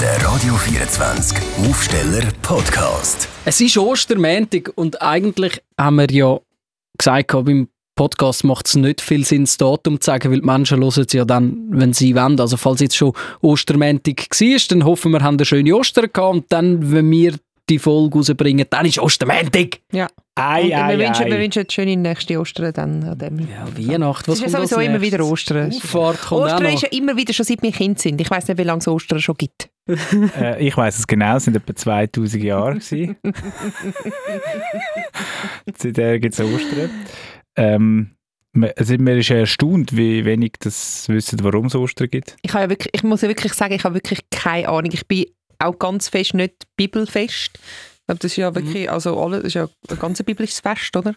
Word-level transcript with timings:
Der 0.00 0.24
Radio 0.24 0.54
24 0.54 1.38
Aufsteller 1.68 2.22
Podcast. 2.40 3.28
Es 3.44 3.60
ist 3.60 3.76
Ostermäntig 3.76 4.70
und 4.76 5.02
eigentlich 5.02 5.60
haben 5.76 5.96
wir 5.96 6.08
ja 6.08 6.38
gesagt, 6.96 7.32
beim 7.32 7.68
Podcast 7.96 8.44
macht 8.44 8.68
es 8.68 8.76
nicht 8.76 9.00
viel 9.00 9.24
Sinn, 9.24 9.42
das 9.42 9.56
Datum 9.56 10.00
zu 10.00 10.06
sagen, 10.06 10.30
weil 10.30 10.38
die 10.38 10.46
Menschen 10.46 10.84
hören 10.84 11.04
es 11.04 11.12
ja 11.12 11.24
dann, 11.24 11.66
wenn 11.70 11.94
sie 11.94 12.14
wollen. 12.14 12.38
Also 12.38 12.56
falls 12.56 12.80
jetzt 12.80 12.96
schon 12.96 13.12
Ostermäntig 13.40 14.28
war, 14.30 14.60
dann 14.68 14.84
hoffen 14.84 15.10
wir, 15.10 15.20
haben 15.20 15.36
eine 15.36 15.44
schöne 15.44 15.74
Ostern 15.74 16.10
gehabt 16.12 16.34
und 16.34 16.44
dann, 16.52 16.92
wenn 16.92 17.10
wir 17.10 17.34
die 17.68 17.80
Folge 17.80 18.18
rausbringen, 18.18 18.66
dann 18.70 18.86
ist 18.86 19.00
Ostermäntig. 19.00 19.82
Ja. 19.90 20.06
Ei, 20.36 20.72
ei, 20.76 20.96
wir, 20.96 21.06
wünschen, 21.06 21.24
ei. 21.24 21.30
wir 21.32 21.38
wünschen 21.40 21.60
eine 21.60 21.70
schöne 21.72 21.96
nächste 21.96 22.38
Ostern 22.38 22.72
dann 22.72 23.02
an 23.02 23.18
dem. 23.18 23.40
Ja, 23.40 23.66
Weihnachten, 23.76 24.30
Es 24.30 24.40
ist 24.40 24.52
sowieso 24.52 24.78
immer 24.78 25.00
wieder 25.00 25.24
Ostern. 25.24 25.72
Auffahrt 25.72 26.20
kommt 26.20 26.42
Ostern 26.42 26.72
ist 26.72 26.82
ja 26.82 26.88
immer 26.90 27.16
wieder, 27.16 27.32
schon 27.32 27.44
seit 27.44 27.60
wir 27.62 27.72
Kind 27.72 27.98
sind. 27.98 28.20
Ich 28.20 28.30
weiß 28.30 28.46
nicht, 28.46 28.58
wie 28.58 28.62
lange 28.62 28.78
es 28.78 28.86
Ostern 28.86 29.18
schon 29.18 29.34
gibt. 29.36 29.68
Äh, 29.88 30.66
ich 30.66 30.76
weiß 30.76 30.98
es 30.98 31.06
genau, 31.06 31.36
es 31.36 31.44
sind 31.44 31.56
etwa 31.56 31.74
2000 31.74 32.42
Jahre. 32.44 32.78
Seither 35.76 36.18
gibt 36.18 36.34
es 36.34 36.40
Ostern. 36.40 36.90
Ähm, 37.56 38.10
man- 38.52 38.70
also 38.76 38.94
mir 38.98 39.16
ist 39.18 39.30
erstaunt, 39.30 39.96
wie 39.96 40.24
wenig 40.24 40.52
das 40.60 41.08
wissen, 41.08 41.38
warum 41.42 41.66
es 41.66 41.74
Ostern 41.74 42.08
gibt. 42.08 42.36
Ich, 42.42 42.52
ja 42.52 42.68
wirklich, 42.68 42.90
ich 42.94 43.02
muss 43.02 43.22
ja 43.22 43.28
wirklich 43.28 43.54
sagen, 43.54 43.74
ich 43.74 43.84
habe 43.84 43.94
wirklich 43.94 44.20
keine 44.30 44.68
Ahnung. 44.68 44.90
Ich 44.92 45.06
bin 45.06 45.26
auch 45.58 45.78
ganz 45.78 46.08
fest 46.08 46.34
nicht 46.34 46.66
bibelfest. 46.76 47.52
Ich 47.58 48.06
glaube, 48.06 48.18
das 48.20 48.30
ist 48.32 48.36
ja 48.36 48.54
wirklich, 48.54 48.90
also 48.90 49.20
alle, 49.22 49.38
das 49.38 49.46
ist 49.48 49.54
ja 49.54 49.68
ein 49.90 49.98
ganz 49.98 50.22
biblisches 50.22 50.60
Fest, 50.60 50.96
oder? 50.96 51.14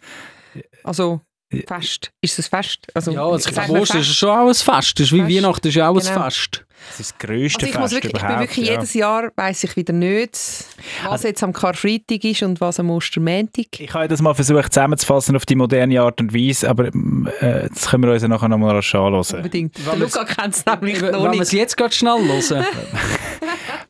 Also, 0.83 1.21
Fest. 1.67 2.11
Ist 2.21 2.39
es 2.39 2.47
ein 2.47 2.49
Fest? 2.63 2.87
Also, 2.93 3.11
Ja, 3.11 3.23
also 3.25 3.35
ich 3.37 3.43
sagt 3.43 3.55
glaube, 3.67 3.73
man 3.73 3.81
Ostern 3.81 4.01
ist 4.01 4.07
schon 4.15 4.29
auch 4.29 4.47
ein 4.47 4.53
Fest. 4.53 4.99
Das 4.99 5.05
ist 5.07 5.11
wie 5.13 5.19
Fest. 5.21 5.35
Weihnachten 5.35 5.67
ist 5.67 5.75
ja 5.75 5.89
auch 5.89 5.95
ein 5.97 6.01
Genau. 6.05 6.23
Fest. 6.23 6.65
Das 6.89 6.99
ist 6.99 7.11
das 7.11 7.17
grösste 7.27 7.65
Also 7.65 7.67
ich, 7.67 7.79
muss 7.79 7.91
Fest 7.91 7.93
wirklich, 7.93 8.13
ich 8.13 8.19
bin 8.19 8.29
überhaupt. 8.29 8.41
wirklich 8.49 8.67
ja. 8.67 8.73
jedes 8.73 8.93
Jahr 8.93 9.29
weiß 9.35 9.63
ich 9.63 9.75
wieder 9.75 9.93
nicht, 9.93 10.31
was 10.33 11.11
Also- 11.11 11.27
jetzt 11.27 11.43
am 11.43 11.53
Karfreitag 11.53 12.23
ist 12.23 12.43
und 12.43 12.59
was 12.59 12.79
am 12.79 12.89
Ostermäntig. 12.89 13.67
Ich 13.79 13.93
habe 13.93 14.07
das 14.07 14.21
mal 14.21 14.33
versucht 14.33 14.73
zusammenzufassen 14.73 15.35
auf 15.35 15.45
die 15.45 15.55
moderne 15.55 16.01
Art 16.01 16.19
und 16.19 16.33
Weise, 16.33 16.69
aber 16.69 16.87
äh, 16.87 17.69
das 17.69 17.89
können 17.89 18.03
wir 18.03 18.11
uns 18.13 18.21
ja 18.21 18.27
nachher 18.27 18.49
nochmal 18.49 18.75
anschauen. 18.75 19.13
Unbedingt. 19.13 19.77
Wenn 19.85 19.99
Der 19.99 20.07
Luca 20.07 20.25
kennt 20.25 20.55
es 20.55 20.65
nämlich 20.65 21.01
noch 21.01 21.31
wir 21.31 21.41
es 21.41 21.51
nicht. 21.51 21.53
jetzt 21.53 21.77
gerade 21.77 21.93
schnell 21.93 22.19
hören. 22.27 22.65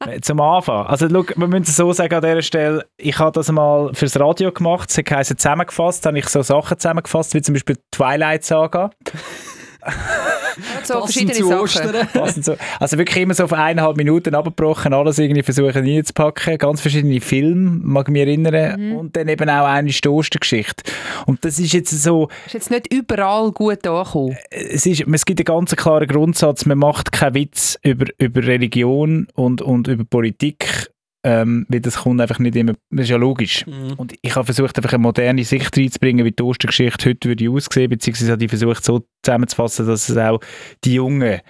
Zum 0.22 0.40
Anfang. 0.42 0.88
Also, 0.88 1.08
schau, 1.10 1.24
wir 1.36 1.48
müssen 1.48 1.64
es 1.64 1.76
so 1.76 1.94
sagen 1.94 2.14
an 2.16 2.22
dieser 2.22 2.42
Stelle. 2.42 2.86
Ich 2.98 3.20
habe 3.20 3.32
das 3.34 3.52
mal 3.52 3.94
fürs 3.94 4.20
Radio 4.20 4.52
gemacht. 4.52 4.90
Es 4.90 4.98
heisst 4.98 5.40
zusammengefasst. 5.40 6.06
Habe 6.06 6.18
ich 6.20 6.28
so 6.28 6.42
Sachen 6.42 6.78
zusammengefasst, 6.80 7.34
wie 7.36 7.42
zum 7.42 7.54
Beispiel 7.54 7.76
die 7.76 7.82
Twilight 7.92 8.44
Saga. 8.44 8.90
So 10.84 10.94
Passend 10.94 11.30
verschiedene 11.30 11.34
zu 11.34 11.48
Sachen. 11.48 11.62
Ostern. 11.62 12.08
Passend 12.14 12.46
so. 12.46 12.56
Also 12.80 12.98
wirklich 12.98 13.24
immer 13.24 13.34
so 13.34 13.44
auf 13.46 13.54
eineinhalb 13.54 13.98
Minuten 13.98 14.36
abgebrochen, 14.36 14.94
alles 14.94 15.20
irgendwie 15.20 15.44
versuchen 15.44 15.72
reinzupacken. 15.72 16.58
Ganz 16.58 16.82
verschiedene 16.82 17.22
Filme, 17.22 17.80
mag 17.84 18.08
ich 18.08 18.12
mich 18.12 18.22
erinnern. 18.22 18.94
Und 18.94 19.16
dann 19.16 19.28
eben 19.28 19.50
auch 19.50 19.66
eine 19.66 19.90
die 19.90 20.10
Ostergeschichte. 20.10 20.84
Und 21.26 21.44
das 21.46 21.60
ist 21.60 21.74
jetzt 21.74 21.92
so, 21.92 22.30
Ist 22.46 22.54
jetzt 22.54 22.72
nicht 22.72 22.94
überall 22.94 23.52
gut 23.52 23.86
angekommen. 23.88 24.38
es, 24.50 24.86
ist, 24.86 25.02
es 25.02 25.26
gibt 25.26 25.40
einen 25.40 25.46
ganz 25.46 25.76
klaren 25.76 26.08
Grundsatz, 26.08 26.66
man 26.66 26.78
macht 26.78 27.12
keinen 27.12 27.36
Witz 27.36 27.78
über, 27.84 28.06
über 28.18 28.44
Religion 28.44 29.28
und, 29.34 29.62
und 29.62 29.88
über 29.88 30.04
Politik, 30.04 30.91
ähm, 31.24 31.66
weil 31.70 31.82
das 31.82 31.98
kommt 31.98 32.20
einfach 32.20 32.40
nicht 32.40 32.56
immer, 32.56 32.74
das 32.90 33.04
ist 33.04 33.10
ja 33.10 33.18
logisch. 33.18 33.66
Mhm. 33.66 33.94
Und 33.98 34.16
ich 34.22 34.36
habe 34.36 34.46
versucht, 34.46 34.78
einfach 34.78 34.94
eine 34.94 35.02
moderne 35.02 35.44
Sicht 35.44 35.78
reinzubringen, 35.78 36.26
wie 36.26 36.32
die 36.32 36.44
Ostergeschichte 36.44 37.10
heute 37.10 37.30
würde 37.30 37.50
aussehen, 37.50 37.90
beziehungsweise 37.90 38.32
habe 38.32 38.44
ich 38.44 38.50
versucht, 38.50 38.84
so 38.84 39.06
zusammenzufassen, 39.24 39.86
dass 39.86 40.10
es 40.10 40.18
auch 40.18 40.40
die 40.84 40.96
Jungen 40.96 41.42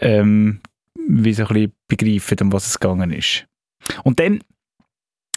ähm, 0.00 0.60
wie 1.08 1.32
so 1.32 1.44
ein 1.46 1.48
bisschen 1.48 1.72
begreifen, 1.88 2.38
um 2.42 2.52
was 2.52 2.66
es 2.66 2.78
gegangen 2.78 3.12
ist. 3.12 3.46
Und 4.04 4.20
dann, 4.20 4.42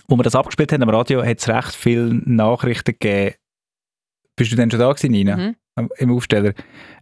wo 0.07 0.17
wir 0.17 0.23
das 0.23 0.35
abgespielt 0.35 0.73
haben 0.73 0.83
am 0.83 0.89
Radio, 0.89 1.23
hat 1.23 1.39
es 1.39 1.47
recht 1.47 1.75
viele 1.75 2.13
Nachrichten 2.25 2.94
gegeben. 3.00 3.35
Bist 4.35 4.51
du 4.51 4.56
denn 4.56 4.72
schon 4.72 4.79
da 4.79 4.91
gewesen, 4.91 5.12
Nina? 5.12 5.38
Mhm. 5.38 5.56
Im 5.97 6.12
Aufsteller? 6.12 6.53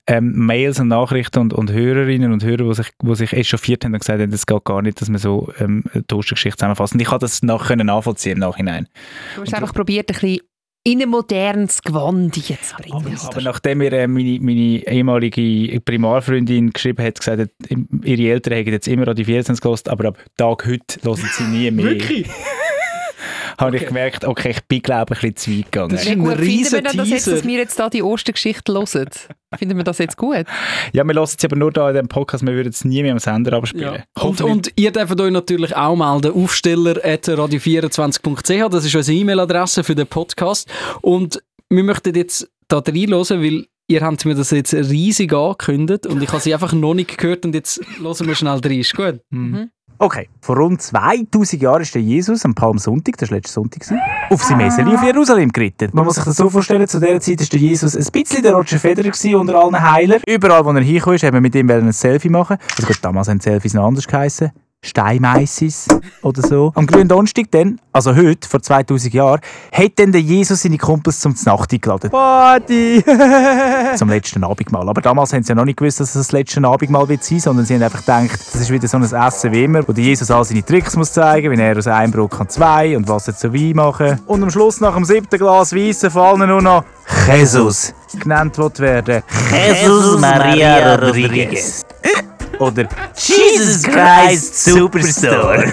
Ähm, 0.07 0.33
Mails 0.33 0.79
und 0.79 0.87
Nachrichten 0.87 1.39
und, 1.39 1.53
und 1.53 1.71
Hörerinnen 1.71 2.31
und 2.31 2.43
Hörer, 2.43 2.63
die 2.69 2.73
sich, 2.73 2.89
die 3.01 3.15
sich 3.15 3.33
echauffiert 3.33 3.83
haben 3.83 3.93
und 3.93 3.99
gesagt 3.99 4.21
haben, 4.21 4.31
es 4.31 4.45
geht 4.45 4.63
gar 4.63 4.81
nicht, 4.81 5.01
dass 5.01 5.09
man 5.09 5.19
so 5.19 5.51
ähm, 5.59 5.83
die 5.93 6.15
Ostergeschichte 6.15 6.57
zusammenfasst. 6.57 6.93
Und 6.93 7.01
ich 7.01 7.11
habe 7.11 7.19
das 7.19 7.41
nach, 7.43 7.67
können 7.67 7.87
nachvollziehen 7.87 8.33
im 8.33 8.39
Nachhinein. 8.39 8.87
Du 9.35 9.41
hast 9.41 9.53
einfach 9.53 9.73
probiert, 9.73 10.09
ein 10.09 10.13
bisschen 10.13 10.39
in 10.87 11.01
ein 11.01 11.09
modernes 11.09 11.81
Gewand 11.81 12.33
zu 12.33 12.55
bringen. 12.77 13.17
Aber 13.21 13.41
nachdem 13.41 13.79
mir 13.79 13.91
äh, 13.91 14.07
meine, 14.07 14.39
meine 14.39 14.87
ehemalige 14.87 15.81
Primarfreundin 15.81 16.71
geschrieben 16.71 17.03
hat, 17.03 17.19
gesagt 17.19 17.41
hat, 17.41 17.49
ihre 18.03 18.31
Eltern 18.31 18.53
hätten 18.53 18.71
jetzt 18.71 18.87
immer 18.87 19.09
an 19.09 19.15
die 19.15 19.25
14 19.25 19.57
gelost, 19.57 19.89
aber 19.89 20.09
ab 20.09 20.17
Tag 20.37 20.65
heute 20.65 21.01
hören 21.03 21.29
sie 21.37 21.43
nie 21.43 21.71
mehr. 21.71 21.85
Wirklich? 21.85 22.29
Habe 23.59 23.75
ich 23.75 23.81
Okay. 23.83 23.87
gemerkt, 23.87 24.25
okay, 24.25 24.49
ich 24.51 24.61
bin 24.65 24.81
glaube 24.81 25.15
ich 25.15 25.23
ein 25.23 25.33
bisschen 25.33 25.53
zu 25.53 25.59
weit 25.59 25.71
gegangen. 25.71 25.89
Das 25.89 26.03
ist 26.03 26.09
ein 26.11 26.19
gut 26.19 26.35
finden 26.37 26.71
wir 26.73 26.81
das 26.81 27.09
jetzt, 27.09 27.27
dass 27.27 27.43
wir 27.43 27.57
jetzt 27.57 27.79
da 27.79 27.89
die 27.89 28.03
Ostergeschichte 28.03 28.73
hören? 28.73 29.09
Finden 29.57 29.77
wir 29.77 29.83
das 29.83 29.97
jetzt 29.97 30.17
gut? 30.17 30.45
Ja, 30.93 31.03
wir 31.03 31.13
hören 31.15 31.23
es 31.23 31.43
aber 31.43 31.55
nur 31.55 31.71
da 31.71 31.89
in 31.89 31.95
diesem 31.95 32.07
Podcast, 32.09 32.45
wir 32.45 32.53
würden 32.53 32.69
es 32.69 32.85
nie 32.85 33.01
mehr 33.01 33.13
am 33.13 33.19
Sender 33.19 33.53
abspielen. 33.53 33.95
Ja. 33.95 34.03
Und, 34.23 34.41
und 34.41 34.71
ihr 34.75 34.91
dürft 34.91 35.19
euch 35.19 35.31
natürlich 35.31 35.75
auch 35.75 35.95
melden, 35.95 36.33
aufsteller.radio24.ch, 36.33 38.69
das 38.69 38.85
ist 38.85 38.95
unsere 38.95 39.17
E-Mail-Adresse 39.17 39.83
für 39.83 39.95
den 39.95 40.07
Podcast. 40.07 40.69
Und 41.01 41.41
wir 41.69 41.83
möchten 41.83 42.13
jetzt 42.15 42.47
da 42.67 42.77
reinhören, 42.79 43.41
weil 43.41 43.65
ihr 43.87 44.01
habt 44.01 44.25
mir 44.25 44.35
das 44.35 44.51
jetzt 44.51 44.73
riesig 44.73 45.33
angekündigt 45.33 46.05
und 46.05 46.21
ich 46.21 46.29
habe 46.29 46.41
sie 46.41 46.53
einfach 46.53 46.73
noch 46.73 46.93
nicht 46.93 47.17
gehört 47.17 47.45
und 47.45 47.55
jetzt 47.55 47.79
hören 47.99 48.27
wir 48.27 48.35
schnell 48.35 48.59
rein. 48.63 48.79
Ist 48.79 48.95
gut? 48.95 49.21
Okay, 49.99 50.29
vor 50.41 50.57
rund 50.57 50.79
2000 50.79 51.61
Jahren 51.61 51.81
ist 51.81 51.95
der 51.95 52.01
Jesus 52.03 52.45
am 52.45 52.53
Palmsonntag, 52.53 53.17
das 53.17 53.31
war 53.31 53.37
letzte 53.37 53.53
Sonntag, 53.53 53.81
auf 54.29 54.43
sein 54.43 54.57
Meseli 54.57 54.93
auf 54.93 55.03
Jerusalem 55.03 55.51
geritten. 55.51 55.89
Man 55.93 56.05
muss 56.05 56.15
sich 56.15 56.23
das 56.23 56.35
so 56.35 56.49
vorstellen, 56.49 56.87
zu 56.87 56.99
dieser 56.99 57.19
Zeit 57.19 57.39
war 57.39 57.47
der 57.47 57.59
Jesus 57.59 57.95
ein 57.95 58.05
bisschen 58.11 58.43
der 58.43 58.53
Roger 58.53 58.77
Federer 58.77 59.39
unter 59.39 59.55
allen 59.55 59.91
Heilern. 59.91 60.21
Überall, 60.27 60.63
wo 60.63 60.71
er 60.71 60.81
hingekommen 60.81 61.15
ist, 61.15 61.23
haben 61.23 61.33
wir 61.33 61.41
mit 61.41 61.55
ihm 61.55 61.69
ein 61.69 61.91
Selfie 61.91 62.29
machen. 62.29 62.57
Also 62.75 62.87
gut, 62.87 62.99
damals 63.01 63.27
haben 63.27 63.39
Selfies 63.39 63.73
noch 63.73 63.87
anders 63.87 64.05
geheissen. 64.05 64.51
Steinmeissis 64.83 65.87
oder 66.21 66.41
so. 66.41 66.71
Am 66.75 66.85
grünen 66.85 67.07
Donnerstag 67.07 67.45
dann, 67.51 67.79
also 67.91 68.15
heute, 68.15 68.47
vor 68.47 68.61
2000 68.61 69.13
Jahren, 69.13 69.41
hat 69.71 69.91
dann 69.95 70.11
der 70.11 70.21
Jesus 70.21 70.61
seine 70.61 70.77
Kumpels 70.77 71.19
zum 71.19 71.35
Znacht 71.35 71.73
eingeladen. 71.73 72.09
Party! 72.11 73.03
zum 73.95 74.09
letzten 74.09 74.43
Abendmahl. 74.43 74.87
Aber 74.87 75.01
damals 75.01 75.33
haben 75.33 75.43
sie 75.43 75.49
ja 75.49 75.55
noch 75.55 75.65
nicht 75.65 75.77
gewusst, 75.77 75.99
dass 75.99 76.09
es 76.09 76.27
das 76.27 76.31
letzte 76.31 76.63
Abendmahl 76.63 77.09
wird 77.09 77.23
sein, 77.23 77.39
sondern 77.39 77.65
sie 77.65 77.73
haben 77.75 77.83
einfach 77.83 78.01
gedacht, 78.01 78.39
das 78.53 78.61
ist 78.61 78.69
wieder 78.69 78.87
so 78.87 78.97
ein 78.97 79.03
Essen 79.03 79.51
wie 79.51 79.63
immer, 79.63 79.87
wo 79.87 79.91
der 79.91 80.03
Jesus 80.03 80.31
all 80.31 80.45
seine 80.45 80.63
Tricks 80.63 80.95
muss 80.95 81.11
zeigen, 81.11 81.51
wie 81.51 81.61
er 81.61 81.77
aus 81.77 81.87
einem 81.87 82.11
Brot 82.11 82.31
kann 82.31 82.49
zwei 82.49 82.95
und 82.95 83.07
was 83.07 83.27
er 83.27 83.35
zu 83.35 83.53
Wein 83.53 83.75
machen. 83.75 84.19
Und 84.27 84.43
am 84.43 84.49
Schluss 84.49 84.79
nach 84.79 84.95
dem 84.95 85.05
siebten 85.05 85.37
Glas 85.37 85.73
Weissen 85.73 86.11
fallen 86.11 86.47
nur 86.47 86.61
noch 86.61 86.83
Jesus 87.27 87.93
genannt 88.19 88.57
wird 88.57 88.79
werden. 88.79 89.23
Jesus 89.51 90.19
Maria 90.19 90.95
Rodriguez. 90.95 91.85
Oder 92.59 92.87
Jesus 93.15 93.83
Christ 93.83 94.63
Superstar. 94.65 95.63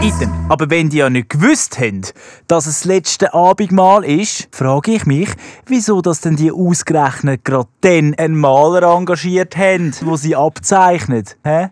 Item. 0.00 0.30
Aber 0.48 0.70
wenn 0.70 0.90
die 0.90 0.98
ja 0.98 1.10
nicht 1.10 1.30
gewusst 1.30 1.78
haben, 1.78 2.02
dass 2.46 2.66
es 2.66 2.80
das 2.80 2.84
letzte 2.84 3.34
Abendmahl 3.34 4.04
ist, 4.04 4.48
frage 4.52 4.92
ich 4.92 5.06
mich, 5.06 5.28
wieso 5.66 6.02
das 6.02 6.20
denn 6.20 6.36
die 6.36 6.52
ausgerechnet 6.52 7.44
gerade 7.44 7.68
dann 7.80 8.14
einen 8.14 8.36
Maler 8.36 8.82
engagiert 8.94 9.56
haben, 9.56 9.92
wo 10.02 10.16
sie 10.16 10.36
abzeichnet. 10.36 11.36
Hä? 11.44 11.68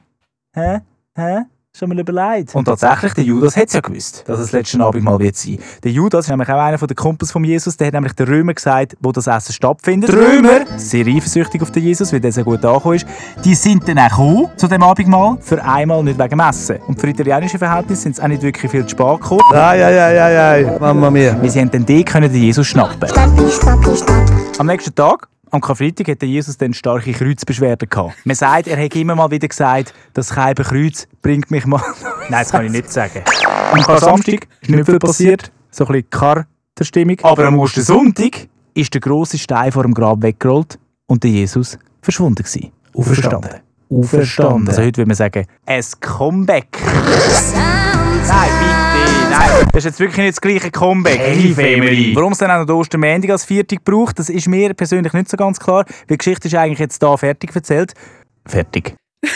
Hä? 0.54 0.80
Hä? 1.16 1.42
Schon 1.78 1.88
mal 1.88 2.00
überlegt. 2.00 2.52
Und 2.56 2.64
tatsächlich, 2.64 3.14
der 3.14 3.22
Judas 3.22 3.56
hat 3.56 3.68
es 3.68 3.74
ja 3.74 3.80
gewusst, 3.80 4.24
dass 4.26 4.40
es 4.40 4.46
das 4.46 4.52
letzte 4.52 4.80
Abendmahl 4.80 5.20
wird 5.20 5.36
sein. 5.36 5.58
Der 5.84 5.92
Judas 5.92 6.24
ist 6.24 6.28
nämlich 6.30 6.48
auch 6.48 6.58
einer 6.58 6.76
der 6.76 6.96
Kumpels 6.96 7.30
von 7.30 7.44
Jesus, 7.44 7.76
der 7.76 7.86
hat 7.86 7.94
nämlich 7.94 8.12
den 8.12 8.26
Römer 8.26 8.54
gesagt, 8.54 8.96
wo 9.00 9.12
das 9.12 9.28
Essen 9.28 9.52
stattfindet. 9.52 10.10
Die 10.10 10.16
Römer, 10.16 10.66
sehr 10.76 11.06
eifersüchtig 11.06 11.62
auf 11.62 11.70
den 11.70 11.84
Jesus, 11.84 12.12
weil 12.12 12.18
der 12.18 12.32
so 12.32 12.42
gut 12.42 12.64
angekommen 12.64 12.96
ist, 12.96 13.06
die 13.44 13.54
sind 13.54 13.88
dann 13.88 13.98
auch 14.00 14.08
gekommen 14.08 14.50
zu 14.56 14.66
dem 14.66 14.82
Abendmahl, 14.82 15.38
für 15.40 15.62
einmal 15.64 16.02
nicht 16.02 16.18
wegen 16.18 16.30
dem 16.30 16.40
Essen. 16.40 16.78
Und 16.88 17.00
für 17.00 17.08
italienische 17.08 17.58
Verhältnisse 17.58 18.02
sind 18.02 18.16
sie 18.16 18.22
auch 18.22 18.28
nicht 18.28 18.42
wirklich 18.42 18.68
viel 18.68 18.82
zu 18.82 18.90
spät 18.90 19.20
gekommen. 19.20 19.40
Ai, 19.52 19.84
ai, 19.84 20.02
ai, 20.02 20.22
ai, 20.22 20.38
ai, 20.66 20.78
mamma 20.80 21.08
mia. 21.08 21.40
Wir 21.40 21.50
sie 21.50 21.60
haben 21.60 21.70
dann 21.70 21.86
den 21.86 22.04
können 22.04 22.32
den 22.32 22.42
Jesus 22.42 22.66
schnappen. 22.66 23.08
Am 24.58 24.66
nächsten 24.66 24.94
Tag, 24.96 25.28
am 25.50 25.60
Karfreitag, 25.60 26.08
hat 26.08 26.22
der 26.22 26.28
Jesus 26.28 26.56
dann 26.56 26.74
starke 26.74 27.12
Kreuzbeschwerden 27.12 27.88
gehabt. 27.88 28.14
Man 28.24 28.36
sagt, 28.36 28.68
er 28.68 28.76
hätte 28.76 28.98
immer 28.98 29.14
mal 29.14 29.30
wieder 29.30 29.48
gesagt, 29.48 29.94
das 30.14 30.30
Kreuz 30.30 31.08
bringt 31.22 31.50
mich 31.50 31.66
mal... 31.66 31.82
Nein, 32.28 32.42
das 32.42 32.50
kann 32.50 32.64
ich 32.66 32.72
nicht 32.72 32.90
sagen. 32.90 33.22
Am 33.72 33.98
Samstag 33.98 34.46
ist 34.60 34.70
nicht 34.70 34.84
viel 34.84 34.98
passiert, 34.98 35.52
so 35.70 35.86
ein 35.86 35.92
bisschen 35.92 36.10
Karterstimmung. 36.10 37.18
Aber 37.22 37.46
am 37.46 37.58
Ostersonntag 37.58 38.48
ist 38.74 38.94
der 38.94 39.00
grosse 39.00 39.38
Stein 39.38 39.72
vor 39.72 39.82
dem 39.82 39.94
Grab 39.94 40.22
weggerollt 40.22 40.78
und 41.06 41.24
der 41.24 41.30
Jesus 41.30 41.78
verschwunden 42.00 42.42
gewesen. 42.42 42.72
Auferstanden. 42.94 43.60
Auferstanden. 43.90 44.68
Also 44.68 44.82
heute 44.82 44.98
würde 44.98 45.08
man 45.08 45.16
sagen, 45.16 45.46
ein 45.66 45.84
Comeback. 46.00 46.78
Nein, 48.28 48.69
nein. 49.40 49.68
Das 49.72 49.84
ist 49.84 49.84
jetzt 49.84 50.00
wirklich 50.00 50.18
nicht 50.18 50.30
das 50.30 50.40
gleiche 50.40 50.70
Comeback. 50.70 51.18
Hey, 51.18 51.54
Family. 51.54 52.14
Warum 52.14 52.32
es 52.32 52.38
dann 52.38 52.50
auch 52.50 52.66
noch 52.66 52.74
Ostermäntig 52.74 53.30
als 53.30 53.44
Viertig 53.44 53.84
braucht, 53.84 54.18
das 54.18 54.28
ist 54.28 54.48
mir 54.48 54.74
persönlich 54.74 55.12
nicht 55.12 55.28
so 55.28 55.36
ganz 55.36 55.58
klar. 55.58 55.84
Weil 55.86 56.16
die 56.16 56.18
Geschichte 56.18 56.48
ist 56.48 56.54
eigentlich 56.54 56.78
jetzt 56.78 57.02
da 57.02 57.16
fertig 57.16 57.54
erzählt. 57.54 57.94
Fertig. 58.46 58.94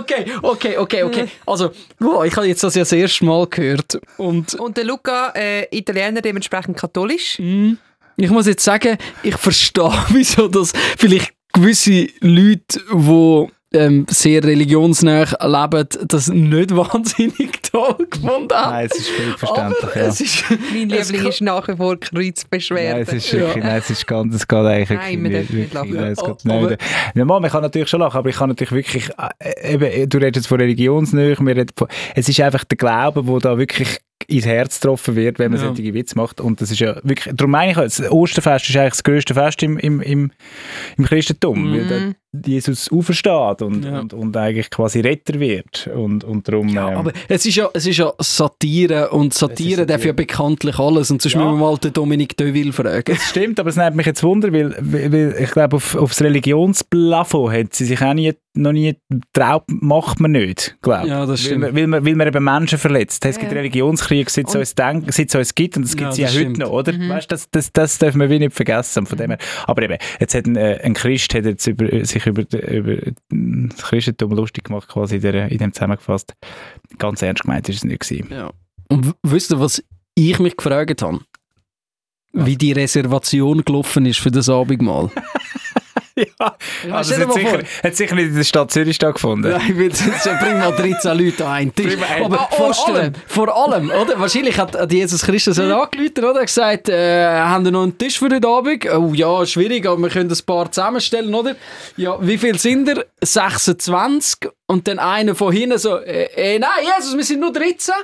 Okay, 0.00 0.32
okay, 0.42 0.76
okay, 0.78 1.02
okay. 1.02 1.28
Also, 1.46 1.70
wow, 1.98 2.24
ich 2.24 2.34
habe 2.36 2.46
jetzt 2.46 2.62
das 2.64 2.74
ja 2.74 2.82
das 2.82 2.92
erste 2.92 3.24
Mal 3.24 3.46
gehört. 3.46 4.00
Und 4.16 4.54
Und 4.54 4.76
der 4.76 4.84
Luca, 4.84 5.32
äh, 5.34 5.66
Italiener, 5.76 6.20
dementsprechend 6.20 6.76
katholisch. 6.76 7.38
ich 7.38 8.30
muss 8.30 8.46
jetzt 8.46 8.64
sagen, 8.64 8.96
ich 9.22 9.36
verstehe, 9.36 9.92
wieso 10.08 10.48
das 10.48 10.72
vielleicht 10.96 11.32
gewisse 11.52 12.08
Leute, 12.20 12.80
die 12.92 13.48
ähm, 13.74 14.06
sehr 14.08 14.42
religionsnah 14.44 15.24
leben, 15.42 15.88
das 16.06 16.28
nicht 16.28 16.74
wahnsinnig 16.76 17.62
toll 17.62 18.06
gefunden 18.10 18.54
haben. 18.54 18.70
Nein, 18.72 18.88
es 18.90 18.98
ist 18.98 19.08
völlig 19.10 19.38
verständlich. 19.38 19.94
Ja. 19.94 20.00
es 20.02 20.20
ist, 20.20 20.44
Mein 20.50 20.90
Es 20.90 21.08
Liebling 21.08 21.20
kann- 21.22 21.30
ist 21.30 21.40
nach 21.42 21.68
wie 21.68 21.76
vor 21.76 21.90
Nein, 21.94 22.00
Kreuzbeschwerde. 22.00 23.00
es 23.02 23.12
ist 23.12 23.32
wirklich, 23.32 23.64
nein, 23.64 23.76
es 23.78 23.90
ist 23.90 24.06
ganz, 24.06 24.34
es 24.34 24.48
geht 24.48 24.58
eigentlich 24.58 24.98
Nein, 24.98 25.22
wir 25.24 25.30
dürfen 25.30 25.56
nicht 25.58 25.74
lachen. 25.74 25.90
Nein, 25.94 26.12
es 26.12 26.24
geht 26.24 26.44
nicht. 26.44 26.78
Ja, 27.14 27.24
man 27.24 27.42
kann 27.50 27.62
natürlich 27.62 27.88
schon 27.88 28.00
lachen, 28.00 28.16
aber 28.16 28.28
ich 28.30 28.36
kann 28.36 28.48
natürlich 28.48 28.72
wirklich, 28.72 29.10
äh, 29.38 29.74
eben, 29.74 30.08
du 30.08 30.18
redest 30.18 30.36
jetzt 30.36 30.46
von 30.46 30.60
Religionsnähe, 30.60 31.36
wir 31.38 31.56
reden 31.56 31.72
von, 31.76 31.88
es 32.14 32.28
ist 32.28 32.40
einfach 32.40 32.64
der 32.64 32.76
Glaube, 32.78 33.26
wo 33.26 33.38
da 33.38 33.58
wirklich 33.58 33.98
ins 34.26 34.46
Herz 34.46 34.80
getroffen 34.80 35.14
wird, 35.16 35.38
wenn 35.38 35.52
man 35.52 35.60
Ja. 35.60 35.66
solche 35.74 35.94
Witze 35.94 36.16
macht 36.16 36.40
und 36.40 36.60
das 36.60 36.70
ist 36.70 36.80
ja 36.80 36.96
wirklich, 37.04 37.34
darum 37.34 37.52
meine 37.52 37.70
ich, 37.72 37.76
das 37.78 38.00
Osterfest 38.10 38.68
ist 38.68 38.76
eigentlich 38.76 38.92
das 38.92 39.04
grösste 39.04 39.34
Fest 39.34 39.62
im, 39.62 39.78
im, 39.78 40.00
im, 40.00 40.30
im 40.96 41.04
Christentum, 41.04 41.72
weil 41.72 41.86
da 41.86 42.12
Jesus 42.46 42.90
aufersteht 42.92 43.62
und, 43.62 43.84
Ja. 43.84 44.00
und, 44.00 44.12
und 44.12 44.36
eigentlich 44.36 44.68
quasi 44.70 45.00
Retter 45.00 45.40
wird 45.40 45.88
und, 45.94 46.24
und 46.24 46.46
darum... 46.48 46.68
Ja, 46.68 46.90
ähm, 46.90 46.98
aber 46.98 47.12
es 47.28 47.46
ist 47.46 47.54
ja, 47.56 47.70
es 47.72 47.86
ist 47.86 47.96
ja 47.96 48.12
Satire 48.18 49.08
und 49.10 49.32
Satire 49.32 49.70
Satire. 49.70 49.86
darf 49.86 50.04
ja 50.04 50.12
bekanntlich 50.12 50.78
alles 50.78 51.10
und 51.10 51.22
sonst 51.22 51.32
Ja. 51.34 51.40
müssen 51.40 51.52
wir 51.58 51.66
mal 51.70 51.78
den 51.78 51.92
Dominik 51.92 52.36
Deville 52.36 52.72
fragen. 52.72 53.04
Das 53.06 53.22
stimmt, 53.30 53.58
aber 53.60 53.70
es 53.70 53.76
nimmt 53.76 53.96
mich 53.96 54.04
jetzt 54.06 54.22
Wunder, 54.22 54.52
weil, 54.52 54.74
weil 54.80 55.10
weil 55.12 55.36
ich 55.42 55.50
glaube, 55.52 55.76
auf, 55.76 55.94
auf 55.94 56.10
das 56.10 56.20
Religionsplafond 56.22 57.52
hat 57.52 57.74
sie 57.74 57.86
sich 57.86 58.02
auch 58.02 58.14
nie, 58.14 58.34
noch 58.58 58.72
nie 58.72 58.96
getraut, 59.08 59.64
macht 59.68 60.20
man 60.20 60.32
nicht, 60.32 60.76
glaube 60.82 61.08
Ja, 61.08 61.20
das 61.20 61.28
Weil 61.30 61.36
stimmt. 61.38 61.60
man, 61.60 61.74
weil, 61.76 61.86
man, 61.86 62.04
weil 62.04 62.14
man 62.16 62.26
eben 62.28 62.44
Menschen 62.44 62.78
verletzt. 62.78 63.24
Es 63.24 63.38
gibt 63.38 63.52
Ja. 63.52 63.58
Religionskriege, 63.58 64.30
seit 64.30 64.54
es 64.54 64.74
denk, 64.74 65.12
seit 65.12 65.28
es 65.28 65.34
uns 65.34 65.54
gibt 65.54 65.76
und 65.76 65.84
das 65.84 65.92
gibt 65.92 66.02
Ja, 66.02 66.08
es 66.10 66.16
ja 66.18 66.26
das 66.26 66.34
heute 66.34 66.40
stimmt. 66.44 66.58
noch, 66.58 66.70
oder? 66.70 66.92
Mhm. 66.92 67.08
Weißt, 67.08 67.30
das, 67.32 67.50
das, 67.50 67.72
das 67.72 67.98
dürfen 67.98 68.20
wir 68.20 68.30
wie 68.30 68.38
nicht 68.38 68.54
vergessen. 68.54 69.06
Von 69.06 69.16
dem 69.18 69.30
her. 69.30 69.38
Aber 69.66 69.82
eben, 69.82 69.96
jetzt 70.20 70.34
hat 70.34 70.46
ein, 70.46 70.56
äh, 70.56 70.80
ein 70.82 70.94
Christ 70.94 71.34
hat 71.34 71.44
jetzt 71.44 71.66
über, 71.66 72.04
sich 72.04 72.26
über, 72.26 72.42
über 72.68 72.96
das 73.30 73.82
Christentum 73.82 74.32
lustig 74.32 74.64
gemacht, 74.64 74.88
quasi 74.88 75.16
in, 75.16 75.22
der, 75.22 75.50
in 75.50 75.58
dem 75.58 75.72
zusammengefasst. 75.72 76.34
Ganz 76.98 77.22
ernst 77.22 77.42
gemeint 77.42 77.68
ist 77.68 77.76
es 77.76 77.84
nicht 77.84 78.00
gewesen. 78.00 78.28
Ja. 78.30 78.50
Und 78.88 79.14
wisst 79.22 79.50
ihr, 79.52 79.60
was 79.60 79.82
ich 80.14 80.38
mich 80.38 80.56
gefragt 80.56 81.02
habe? 81.02 81.20
Wie 82.32 82.56
die 82.56 82.72
Reservation 82.72 83.64
gelaufen 83.64 84.04
ist 84.04 84.18
für 84.18 84.30
das 84.30 84.48
Abendmahl. 84.48 85.10
ja, 86.40 86.56
Ja, 86.86 86.94
also 86.94 87.14
es 87.14 87.18
dir 87.20 87.26
hat 87.26 87.34
sicher, 87.34 87.58
hat 87.84 87.96
sicher 87.96 88.14
nicht 88.14 88.28
in 88.28 88.36
der 88.36 88.44
Stadt 88.44 88.70
Zürich 88.70 88.96
stattgefunden. 88.96 89.54
Ich 89.68 89.76
will 89.76 89.86
jetzt 89.86 90.04
bring 90.40 90.58
mal 90.58 90.72
13 90.72 91.18
Leute 91.18 91.44
an 91.46 91.52
einen 91.52 91.74
Tisch. 91.74 91.96
Aber 92.22 92.40
Ah, 92.40 92.48
vor 92.50 92.68
Ostern. 92.70 92.96
allem, 92.96 93.12
vor 93.26 93.56
allem, 93.56 93.90
oder? 93.90 94.18
Wahrscheinlich 94.18 94.58
hat 94.58 94.90
Jesus 94.92 95.22
Christus 95.22 95.58
Mhm. 95.58 95.68
ja 95.70 95.82
angerufen, 95.82 96.24
oder? 96.24 96.40
gesagt, 96.44 96.88
äh, 96.88 97.26
haben 97.40 97.64
wir 97.64 97.72
noch 97.72 97.82
einen 97.82 97.96
Tisch 97.98 98.18
für 98.18 98.26
heute 98.30 98.46
Abend? 98.48 98.84
Oh 98.92 99.12
ja, 99.14 99.44
schwierig, 99.46 99.86
aber 99.86 100.00
wir 100.02 100.08
können 100.10 100.30
ein 100.30 100.38
paar 100.46 100.70
zusammenstellen, 100.70 101.34
oder? 101.34 101.54
Ja, 101.96 102.16
wie 102.20 102.38
viel 102.38 102.58
sind 102.58 102.88
ihr? 102.88 103.04
26. 103.22 104.48
Und 104.66 104.86
dann 104.86 104.98
einer 104.98 105.34
von 105.34 105.52
hinten 105.52 105.78
so, 105.78 105.96
äh, 105.98 106.24
äh, 106.36 106.58
nein, 106.58 106.68
Jesus, 106.98 107.16
wir 107.16 107.24
sind 107.24 107.40
nur 107.40 107.52
13. 107.52 107.94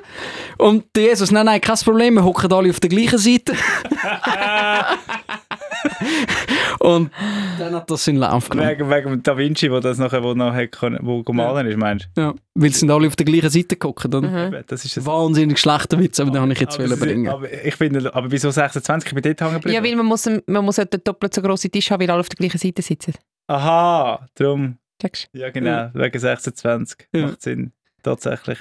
Und 0.57 0.85
Jesus, 0.97 1.31
nein, 1.31 1.47
nein, 1.47 1.61
kein 1.61 1.77
Problem, 1.77 2.15
wir 2.15 2.25
hocken 2.25 2.51
alle 2.53 2.71
auf 2.71 2.81
der 2.81 2.89
gleichen 2.91 3.19
Seite. 3.19 3.53
Und 6.81 7.11
dann 7.59 7.75
hat 7.75 7.91
das 7.91 8.05
seinen 8.05 8.17
Lauf 8.17 8.49
genommen. 8.49 8.71
Wegen, 8.71 8.91
wegen 8.91 9.23
Da 9.23 9.37
Vinci, 9.37 9.71
wo 9.71 9.81
das 9.81 9.99
nachher, 9.99 10.23
wo 10.23 10.35
nachher 10.35 10.69
wo 11.01 11.23
gemahlen 11.23 11.67
ist, 11.67 11.77
meinst 11.77 12.09
Ja, 12.17 12.35
weil 12.55 12.71
sie 12.71 12.81
sind 12.81 12.91
alle 12.91 13.07
auf 13.07 13.17
der 13.17 13.27
gleichen 13.27 13.51
Seite 13.51 13.77
oder? 13.83 14.21
Mhm. 14.21 14.53
du? 14.53 14.65
Das 14.67 14.85
ist 14.85 15.05
Wahnsinnig 15.07 15.59
schlechter 15.59 15.99
Witz, 15.99 16.21
aber 16.21 16.31
den 16.31 16.43
habe 16.43 16.53
ich 16.53 16.61
jetzt 16.61 16.79
aber, 16.79 16.97
bringen. 16.97 17.29
aber 17.29 17.51
ich 17.65 17.75
finde, 17.75 18.15
aber 18.15 18.31
wieso 18.31 18.51
26? 18.51 19.09
Ich 19.09 19.15
bin 19.15 19.23
dort 19.23 19.41
hängen 19.41 19.55
geblieben. 19.61 19.75
Ja, 19.77 19.83
weil 19.89 19.97
man 19.97 20.07
muss, 20.07 20.29
man 20.47 20.65
muss 20.65 20.79
halt 20.79 20.93
einen 20.93 21.05
doppelt 21.05 21.35
so 21.35 21.43
grossen 21.43 21.71
Tisch 21.71 21.91
haben, 21.91 22.01
weil 22.01 22.11
alle 22.11 22.21
auf 22.21 22.29
der 22.29 22.37
gleichen 22.37 22.59
Seite 22.59 22.83
sitzen. 22.83 23.15
Aha, 23.47 24.27
darum. 24.35 24.79
Ja, 25.33 25.51
genau, 25.51 25.91
wegen 25.93 26.19
26. 26.19 27.09
Ja. 27.13 27.27
Macht 27.27 27.43
Sinn. 27.43 27.73
Tatsächlich. 28.05 28.59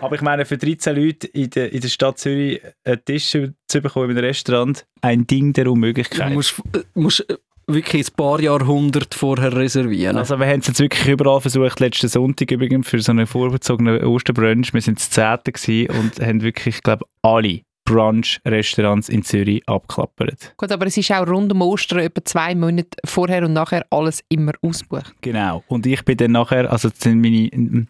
Aber 0.00 0.14
ich 0.14 0.20
meine, 0.20 0.44
für 0.44 0.58
13 0.58 0.94
Leute 0.94 1.26
in 1.28 1.50
der, 1.50 1.72
in 1.72 1.80
der 1.80 1.88
Stadt 1.88 2.18
Zürich 2.18 2.60
einen 2.84 3.04
Tisch 3.04 3.30
zu 3.30 3.80
bekommen 3.80 4.10
in 4.10 4.18
einem 4.18 4.26
Restaurant, 4.26 4.86
ein 5.00 5.26
Ding 5.26 5.52
der 5.54 5.64
Du 5.64 5.72
Unmöglichkeit. 5.72 6.32
musst, 6.32 6.58
äh, 6.74 6.80
musst 6.94 7.28
äh, 7.28 7.36
wirklich 7.66 8.08
ein 8.08 8.14
paar 8.14 8.38
Jahrhunderte 8.40 9.16
vorher 9.16 9.56
reservieren. 9.56 10.16
Also 10.18 10.38
wir 10.38 10.46
haben 10.46 10.60
es 10.60 10.66
jetzt 10.66 10.80
wirklich 10.80 11.08
überall 11.08 11.40
versucht, 11.40 11.80
letzten 11.80 12.08
Sonntag 12.08 12.50
übrigens 12.50 12.86
für 12.86 13.00
so 13.00 13.12
einen 13.12 13.26
vorbezogenen 13.26 14.04
Osterbrunch. 14.04 14.74
Wir 14.74 14.82
sind 14.82 14.98
das 14.98 15.08
Zehnte 15.10 15.52
gewesen 15.52 15.90
und 15.98 16.20
haben 16.20 16.42
wirklich, 16.42 16.76
ich 16.76 16.82
glaube, 16.82 17.06
alle 17.22 17.62
Brunch-Restaurants 17.84 19.08
in 19.08 19.22
Zürich 19.22 19.66
abklappert. 19.68 20.54
Gut, 20.56 20.70
aber 20.70 20.86
es 20.86 20.96
ist 20.96 21.10
auch 21.10 21.26
rund 21.26 21.52
um 21.52 21.62
Ostern 21.62 22.00
etwa 22.00 22.24
zwei 22.24 22.54
Monate 22.54 22.96
vorher 23.04 23.44
und 23.44 23.52
nachher 23.54 23.84
alles 23.90 24.22
immer 24.28 24.52
ausgebucht. 24.62 25.14
Genau. 25.20 25.64
Und 25.66 25.86
ich 25.86 26.04
bin 26.04 26.16
dann 26.16 26.32
nachher, 26.32 26.70
also 26.70 26.90
sind 26.94 27.20
meine 27.20 27.86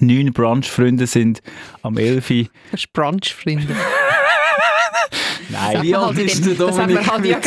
neun 0.00 0.32
Brunch-Freunde 0.32 1.06
sind 1.06 1.42
am 1.82 1.96
11. 1.96 2.30
Uhr- 2.30 2.46
Das 2.70 2.80
ist 2.80 2.92
Brunch-Freunde. 2.92 3.66
Nein, 5.50 5.82
Wie 5.82 5.94
alt 5.94 6.16
halt 6.16 6.18
ist 6.18 6.44
der 6.46 6.54
Dominik 6.54 7.10
halt, 7.10 7.24
ja, 7.26 7.38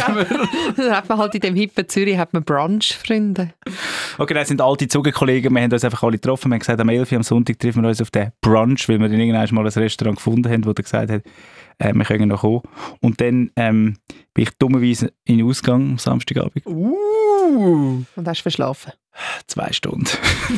das 0.75 0.91
hat 0.91 1.09
man 1.09 1.17
halt 1.17 1.33
in 1.35 1.41
dem 1.41 1.55
hippen 1.55 1.89
Zürich 1.89 2.17
hat 2.17 2.31
man 2.31 2.43
Brunch-Freunde. 2.43 3.53
Okay, 4.17 4.33
das 4.33 4.47
sind 4.47 4.61
alte 4.61 4.87
Zugenkollegen. 4.87 5.53
Wir 5.53 5.61
haben 5.61 5.71
uns 5.71 5.83
einfach 5.83 6.03
alle 6.03 6.13
getroffen. 6.13 6.49
Wir 6.49 6.55
haben 6.55 6.59
gesagt, 6.59 6.79
am 6.79 6.89
11. 6.89 7.11
Uhr 7.11 7.17
am 7.17 7.23
Sonntag 7.23 7.59
treffen 7.59 7.81
wir 7.81 7.89
uns 7.89 8.01
auf 8.01 8.11
den 8.11 8.31
Brunch, 8.41 8.87
weil 8.87 8.99
wir 8.99 9.09
dann 9.09 9.19
irgendwann 9.19 9.55
mal 9.55 9.65
ein 9.65 9.73
Restaurant 9.73 10.17
gefunden 10.17 10.51
haben, 10.51 10.65
wo 10.65 10.73
der 10.73 10.83
gesagt 10.83 11.11
hat, 11.11 11.23
äh, 11.79 11.93
wir 11.93 12.05
können 12.05 12.29
noch 12.29 12.41
kommen. 12.41 12.61
Und 13.01 13.19
dann 13.19 13.51
ähm, 13.55 13.97
bin 14.33 14.43
ich 14.43 14.49
dummerweise 14.57 15.11
in 15.25 15.39
den 15.39 15.47
Ausgang 15.47 15.91
am 15.91 15.97
Samstagabend. 15.97 16.65
Uh, 16.65 18.03
Und 18.15 18.27
hast 18.27 18.41
verschlafen. 18.41 18.93
Zwei 19.47 19.71
Stunden. 19.71 20.07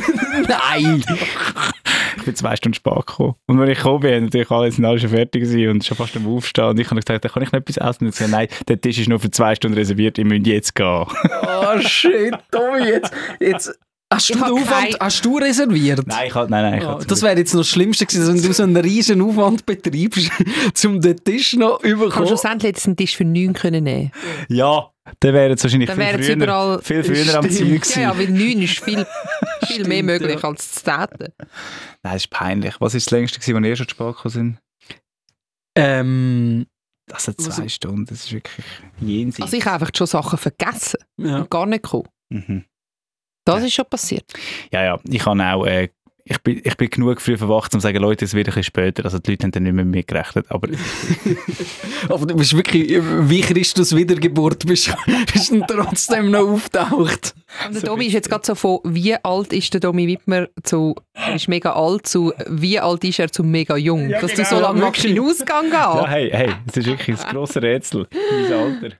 nein! 0.48 1.02
ich 2.16 2.24
bin 2.24 2.34
zwei 2.34 2.56
Stunden 2.56 2.74
spät 2.74 3.06
gekommen. 3.06 3.34
Und 3.46 3.58
wenn 3.60 3.68
ich 3.68 3.78
gekommen 3.78 4.00
bin, 4.00 4.24
natürlich 4.24 4.50
alle 4.50 4.70
sind 4.70 4.84
alle 4.84 4.98
schon 4.98 5.10
fertig 5.10 5.42
und 5.68 5.84
schon 5.84 5.96
fast 5.96 6.16
am 6.16 6.26
Aufstehen. 6.26 6.68
Und 6.68 6.80
ich 6.80 6.90
habe 6.90 7.00
gesagt, 7.00 7.24
da 7.24 7.28
kann 7.28 7.42
ich 7.42 7.52
noch 7.52 7.60
etwas 7.60 7.76
essen. 7.76 8.04
Und 8.04 8.10
ich 8.10 8.14
gesagt, 8.16 8.30
nein, 8.30 8.48
der 8.68 8.80
Tisch 8.80 8.98
ist 8.98 9.08
nur 9.08 9.20
für 9.20 9.30
zwei 9.30 9.54
Stunden 9.54 9.76
reserviert, 9.76 10.18
ihr 10.18 10.24
müsst 10.24 10.46
jetzt 10.46 10.74
gehen. 10.74 11.06
Oh 11.06 11.78
shit, 11.80 12.34
Tommy, 12.50 12.84
jetzt, 12.84 13.12
jetzt 13.40 13.78
hast 14.12 14.28
du 14.30 14.34
den 14.34 14.42
hab 14.42 14.50
Aufwand, 14.52 14.90
kein- 14.90 14.96
hast 15.00 15.24
du 15.24 15.38
reserviert? 15.38 16.06
nein, 16.06 16.26
ich 16.28 16.34
habe, 16.34 16.50
nein, 16.50 16.62
nein. 16.64 16.78
Ich 16.78 16.82
Ja, 16.84 16.90
habe 16.90 17.04
das 17.06 17.22
wäre 17.22 17.36
jetzt 17.38 17.54
noch 17.54 17.60
das 17.60 17.68
Schlimmste 17.68 18.06
gewesen, 18.06 18.28
wenn 18.34 18.42
du 18.42 18.52
so 18.52 18.62
einen 18.62 18.76
riesen 18.76 19.20
Aufwand 19.22 19.64
betreibst, 19.66 20.30
um 20.86 21.00
den 21.00 21.16
Tisch 21.24 21.54
noch 21.54 21.80
Kannst 21.80 21.84
du 21.84 21.88
überkommen. 21.88 22.28
schlussendlich 22.28 22.72
jetzt 22.74 22.86
einen 22.86 22.96
Tisch 22.96 23.16
für 23.16 23.24
neun 23.24 23.52
können 23.52 23.84
nehmen. 23.84 24.10
ja, 24.48 24.90
dann 25.20 25.34
wäre 25.34 25.52
es 25.54 25.62
wahrscheinlich 25.62 25.88
Dann 25.88 25.96
viel 25.98 26.06
wären 26.06 26.20
es 26.20 26.26
früher, 26.26 26.36
überall- 26.36 26.82
viel 26.82 27.04
früher 27.04 27.34
am 27.36 27.44
Stimmt. 27.44 27.52
Ziel 27.54 27.68
Ja, 27.72 27.78
gewesen. 27.80 28.02
ja, 28.02 28.18
weil 28.18 28.28
neun 28.28 28.62
ist 28.62 28.78
viel, 28.84 29.06
viel 29.66 29.86
mehr 29.88 30.02
möglich 30.02 30.40
ja. 30.42 30.48
als 30.48 30.72
das 30.72 30.84
Zehnte. 30.84 31.32
Nein, 31.38 31.48
das 32.02 32.14
ist 32.16 32.30
peinlich. 32.30 32.74
Was 32.80 32.94
ist 32.94 33.06
das 33.06 33.10
längste, 33.12 33.38
gewesen, 33.40 33.62
wo 33.62 33.66
ihr 33.66 33.76
schon 33.76 33.88
zu 33.88 33.94
spät 33.94 34.14
sind? 34.32 34.58
Ähm, 35.76 36.66
Das 37.06 37.24
sind 37.24 37.38
Was- 37.46 37.56
zwei 37.56 37.68
Stunden, 37.68 38.06
das 38.06 38.24
ist 38.24 38.32
wirklich 38.32 38.64
jenseits. 39.00 39.42
Also 39.42 39.56
ich 39.56 39.64
habe 39.64 39.74
einfach 39.74 39.90
schon 39.96 40.06
Sachen 40.06 40.38
vergessen 40.38 41.00
ja. 41.16 41.38
und 41.38 41.50
gar 41.50 41.66
nicht 41.66 41.82
gekommen. 41.82 42.08
mhm. 42.30 42.64
Das 43.44 43.62
ist 43.64 43.74
schon 43.74 43.86
passiert. 43.86 44.24
Ja, 44.72 44.82
ja, 44.82 45.00
ich 45.08 45.24
habe 45.24 45.42
auch, 45.44 45.64
äh, 45.66 45.88
ich 46.24 46.38
bin, 46.42 46.60
ich 46.62 46.76
bin 46.76 46.88
genug 46.90 47.20
früh 47.20 47.36
verwacht, 47.36 47.74
um 47.74 47.80
zu 47.80 47.84
sagen, 47.84 47.98
Leute, 47.98 48.24
es 48.24 48.34
wird 48.34 48.46
ein 48.46 48.50
bisschen 48.50 48.64
später. 48.64 49.04
Also 49.04 49.18
die 49.18 49.32
Leute 49.32 49.44
haben 49.44 49.52
dann 49.52 49.62
nicht 49.64 49.72
mehr 49.72 49.84
mit 49.84 49.94
mir 49.94 50.02
gerechnet. 50.04 50.46
Aber 50.48 50.68
Aber 52.08 52.26
du 52.26 52.36
bist 52.36 52.56
wirklich, 52.56 53.00
wie 53.02 53.40
Christus 53.40 53.94
Wiedergeburt, 53.96 54.64
bist, 54.66 54.94
bist 55.32 55.50
du 55.50 55.64
trotzdem 55.66 56.30
noch 56.30 56.48
auftaucht. 56.48 57.34
Und 57.66 57.74
der 57.74 57.82
Domi 57.82 58.06
ist 58.06 58.12
jetzt 58.12 58.28
gerade 58.28 58.46
so 58.46 58.54
von, 58.54 58.78
wie 58.84 59.14
alt 59.16 59.52
ist 59.52 59.72
der 59.74 59.80
Domi 59.80 60.06
Wittmer 60.06 60.46
zu, 60.62 60.94
er 61.14 61.34
ist 61.34 61.48
mega 61.48 61.72
alt, 61.72 62.06
zu, 62.06 62.32
wie 62.46 62.78
alt 62.78 63.02
ist 63.02 63.18
er 63.18 63.32
zu 63.32 63.42
mega 63.42 63.76
jung. 63.76 64.08
Ja, 64.08 64.20
Dass 64.20 64.32
genau. 64.32 64.48
du 64.48 64.54
so 64.54 64.60
lange 64.60 64.80
magst 64.80 65.04
in 65.04 65.16
den 65.16 65.24
Ausgang 65.24 65.64
gehen. 65.64 65.72
ja, 65.72 66.06
hey, 66.06 66.30
hey, 66.32 66.50
es 66.68 66.76
ist 66.76 66.86
wirklich 66.86 67.18
ein 67.18 67.34
grosses 67.34 67.60
Rätsel, 67.60 68.06
mein 68.12 68.52
Alter. 68.52 68.96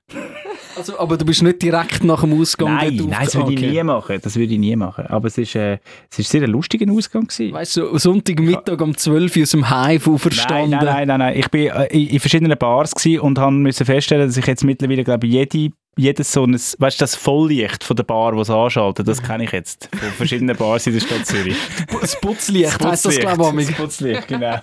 Also, 0.77 0.99
aber 0.99 1.17
du 1.17 1.25
bist 1.25 1.43
nicht 1.43 1.61
direkt 1.63 2.05
nach 2.05 2.21
dem 2.23 2.41
Ausgang 2.41 2.75
Nein, 2.77 2.97
nein, 2.97 3.19
das 3.25 3.35
würde 3.35 3.53
ich 3.53 3.59
Okay. 3.59 3.71
nie 3.71 3.83
machen. 3.83 4.19
Das 4.23 4.37
würde 4.37 4.53
ich 4.53 4.59
nie 4.59 4.77
machen. 4.77 5.07
Aber 5.07 5.27
es 5.29 5.37
ist, 5.39 5.55
äh, 5.55 5.79
es 6.11 6.19
ist 6.19 6.31
sehr 6.31 6.43
ein 6.43 6.51
lustiger 6.51 6.91
Ausgang 6.93 7.27
gewesen. 7.27 7.53
Weißt 7.53 7.77
du, 7.77 7.99
Sonntagmittag 7.99 8.81
um 8.81 8.97
12 8.97 9.37
Uhr 9.37 9.43
aus 9.43 9.51
dem 9.51 9.69
Hive 9.69 10.05
Nein, 10.07 10.15
auferstanden. 10.15 10.71
nein, 10.71 10.85
nein, 10.85 11.09
nein, 11.09 11.19
nein. 11.19 11.37
Ich 11.39 11.49
bin 11.51 11.67
äh, 11.69 11.87
in, 11.87 12.21
verschiedenen 12.21 12.57
Bars 12.57 12.93
und 13.21 13.39
habe 13.39 13.53
müssen 13.53 13.85
feststellen, 13.85 14.27
dass 14.27 14.37
ich 14.37 14.47
jetzt 14.47 14.65
mittlerweile, 14.65 15.05
glaube 15.05 15.27
ich, 15.27 15.33
jede 15.33 15.73
jedes 15.97 16.33
so 16.33 16.45
ein, 16.45 16.55
weißt 16.55 16.79
du, 16.79 17.03
das 17.03 17.15
Volllicht 17.15 17.85
von 17.85 17.97
der 17.97 18.05
Bar, 18.05 18.35
das 18.37 18.49
anschaltet, 18.49 19.07
das 19.07 19.23
kenne 19.23 19.45
ich 19.45 19.53
jetzt 19.53 19.89
von 19.95 20.11
verschiedenen 20.11 20.57
Bars 20.57 20.87
in 20.87 20.95
der 20.95 21.01
Stadt 21.01 21.27
Zürich. 21.27 21.57
Das 22.01 22.19
Putzlicht 22.21 22.83
heisst 22.85 23.05
das, 23.05 23.19
glaube 23.19 23.61
ich. 23.61 23.69
Das 23.69 23.77
Putzlicht, 23.77 24.29
genau. 24.29 24.61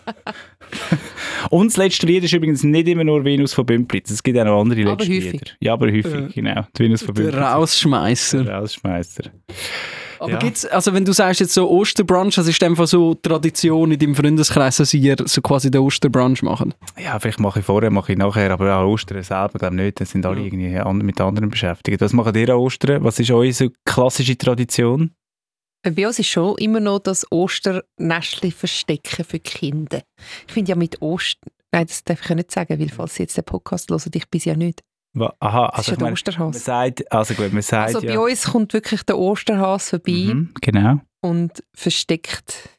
Und 1.50 1.67
das 1.67 1.77
letzte 1.77 2.05
Lied 2.07 2.24
ist 2.24 2.34
übrigens 2.34 2.63
nicht 2.63 2.88
immer 2.88 3.03
nur 3.03 3.24
Venus 3.24 3.53
von 3.53 3.65
Bümplitz. 3.65 4.10
Es 4.10 4.24
gibt 4.24 4.38
auch 4.39 4.46
noch 4.46 4.62
andere 4.62 4.81
letzte. 4.81 5.05
Lieder. 5.12 5.39
Ja, 5.60 5.74
aber 5.74 5.88
häufig, 5.88 6.34
genau. 6.34 6.65
Die 6.77 6.84
Venus 6.84 7.03
von 7.03 7.13
Der 7.13 7.24
Bümplitz. 7.24 7.43
Rausschmeißer. 7.43 8.43
Der 8.43 8.55
Rausschmeißer. 8.55 9.24
Aber 10.20 10.32
Ja. 10.32 10.38
gibt's, 10.40 10.66
also 10.66 10.94
wenn 10.94 11.06
du 11.06 11.12
sagst 11.14 11.40
jetzt 11.42 11.54
so 11.54 11.70
Osterbrunch, 11.70 12.36
das 12.36 12.48
ist 12.48 12.62
einfach 12.64 12.88
so 12.88 13.14
Tradition 13.16 13.92
in 13.92 14.00
deinem 14.00 14.16
Freundeskreis, 14.16 14.78
dass 14.78 14.94
ihr 14.94 15.16
so 15.26 15.42
quasi 15.42 15.70
den 15.72 15.82
Osterbrunch 15.82 16.42
macht? 16.44 16.68
Ja, 16.98 17.20
vielleicht 17.20 17.40
mache 17.40 17.60
ich 17.60 17.66
vorher, 17.66 17.92
mache 17.92 18.14
ich 18.14 18.18
nachher, 18.18 18.52
aber 18.52 18.74
an 18.74 18.86
Ostern 18.86 19.22
selber 19.24 19.60
glaube 19.60 19.76
ich 19.76 19.82
nicht. 19.82 20.00
Dann 20.00 20.08
sind 20.08 20.26
alle 20.26 20.42
irgendwie 20.42 21.04
mit 21.04 21.22
anderen 21.22 21.50
beschäftigt. 21.50 22.02
Was 22.02 22.14
macht 22.14 22.36
ihr 22.36 22.50
an 22.50 22.56
Ostern? 22.58 23.04
Was 23.04 23.20
ist 23.20 23.32
eure 23.32 23.52
so 23.54 23.68
klassische 23.86 24.38
Tradition? 24.38 25.12
Bei 25.84 26.08
uns 26.08 26.20
ist 26.20 26.28
schon 26.28 26.58
immer 26.58 26.80
noch 26.80 27.00
das 27.00 27.26
Osternestli 27.32 28.52
verstecken 28.52 29.24
für 29.24 29.40
die 29.40 29.50
Kinder. 29.50 30.02
Ich 30.48 30.54
finde 30.54 30.70
ja 30.70 30.76
mit 30.76 31.02
Ostern, 31.02 31.52
nein, 31.72 31.86
das 31.88 32.04
darf 32.04 32.22
ich 32.24 32.30
ja 32.30 32.36
nicht 32.36 32.52
sagen, 32.52 32.80
weil 32.80 32.90
falls 32.90 33.16
sie 33.16 33.24
jetzt 33.24 33.38
den 33.38 33.44
Podcast 33.46 33.90
hören, 33.90 34.02
ich 34.14 34.28
bin 34.30 34.42
ja 34.44 34.56
nicht. 34.56 34.82
Aha, 35.40 35.68
Das 35.76 35.88
ist 35.88 35.90
also 35.90 35.92
ja 35.92 35.94
ich 35.94 35.98
der 35.98 35.98
meine, 35.98 36.02
man 36.02 36.14
Osterhase. 36.14 36.60
sagt, 36.60 37.12
also 37.12 37.34
gut, 37.34 37.54
man 37.54 37.62
sagt 37.62 37.96
Also 37.96 38.02
bei 38.08 38.14
ja. 38.14 38.20
uns 38.20 38.44
kommt 38.52 38.74
wirklich 38.74 39.04
der 39.04 39.18
Osterhase 39.18 39.90
vorbei 39.92 40.12
Mhm, 40.34 40.54
genau, 40.62 41.00
und 41.22 41.64
versteckt 41.74 42.70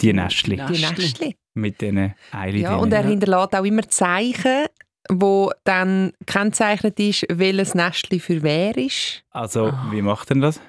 die 0.00 0.12
Nestli 0.12 0.56
Ja. 0.56 0.66
die 0.66 0.80
Nestli. 0.80 1.36
Mit 1.54 1.80
diesen 1.80 2.14
Eilen 2.32 2.60
Ja, 2.60 2.76
und 2.76 2.92
er 2.92 3.00
drinnen. 3.00 3.20
hinterlässt 3.20 3.56
auch 3.56 3.64
immer 3.64 3.82
Zeichen, 3.88 4.66
wo 5.10 5.50
dann 5.64 6.12
kennzeichnet 6.26 7.00
ist, 7.00 7.24
welches 7.30 7.74
Nestli 7.74 8.20
für 8.20 8.42
wer 8.42 8.76
ist. 8.76 9.24
Also, 9.30 9.66
Ah. 9.66 9.88
wie 9.90 10.02
macht 10.02 10.30
er 10.30 10.36
das? 10.36 10.60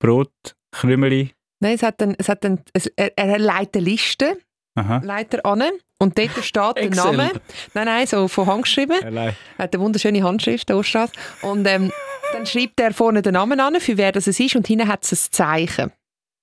Brot, 0.00 0.32
Krümeli? 0.72 1.30
Nein, 1.60 1.74
es 1.76 1.82
hat 1.82 2.00
dann, 2.00 2.14
es 2.18 2.28
hat 2.28 2.44
dann, 2.44 2.60
es, 2.74 2.86
er, 2.88 3.16
er 3.16 3.38
leitet 3.38 3.76
eine 3.76 3.84
Liste, 3.90 4.36
Aha. 4.76 5.00
leitet 5.04 5.34
er 5.34 5.46
an 5.46 5.62
und 5.98 6.18
dort 6.18 6.30
steht 6.42 6.76
der. 6.76 6.90
Name. 6.90 7.30
Nein, 7.74 7.84
nein, 7.84 8.06
so 8.06 8.28
von 8.28 8.46
Hand 8.46 8.62
geschrieben. 8.64 9.02
Allein. 9.04 9.34
Er 9.56 9.64
hat 9.64 9.74
eine 9.74 9.82
wunderschöne 9.82 10.22
Handschrift, 10.22 10.68
der 10.68 10.76
Osterhase. 10.76 11.12
Und 11.42 11.66
ähm, 11.66 11.92
dann 12.32 12.46
schreibt 12.46 12.80
er 12.80 12.92
vorne 12.92 13.22
den 13.22 13.34
Namen 13.34 13.60
an, 13.60 13.80
für 13.80 13.96
wer 13.96 14.12
das 14.12 14.26
es 14.26 14.40
ist, 14.40 14.56
und 14.56 14.66
hinten 14.66 14.88
hat 14.88 15.04
es 15.04 15.12
ein 15.12 15.32
Zeichen. 15.32 15.92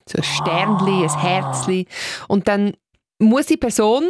So 0.09 0.17
ein 0.17 0.23
Sternli, 0.23 1.03
ein 1.03 1.19
Herzli. 1.19 1.87
Und 2.27 2.47
dann 2.47 2.73
muss 3.19 3.47
die 3.47 3.57
Person 3.57 4.05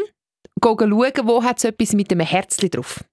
schauen, 0.63 1.27
wo 1.27 1.43
hat 1.43 1.57
es 1.57 1.63
etwas 1.65 1.93
mit 1.93 2.11
einem 2.11 2.25
Herzli 2.25 2.69
drauf. 2.69 3.03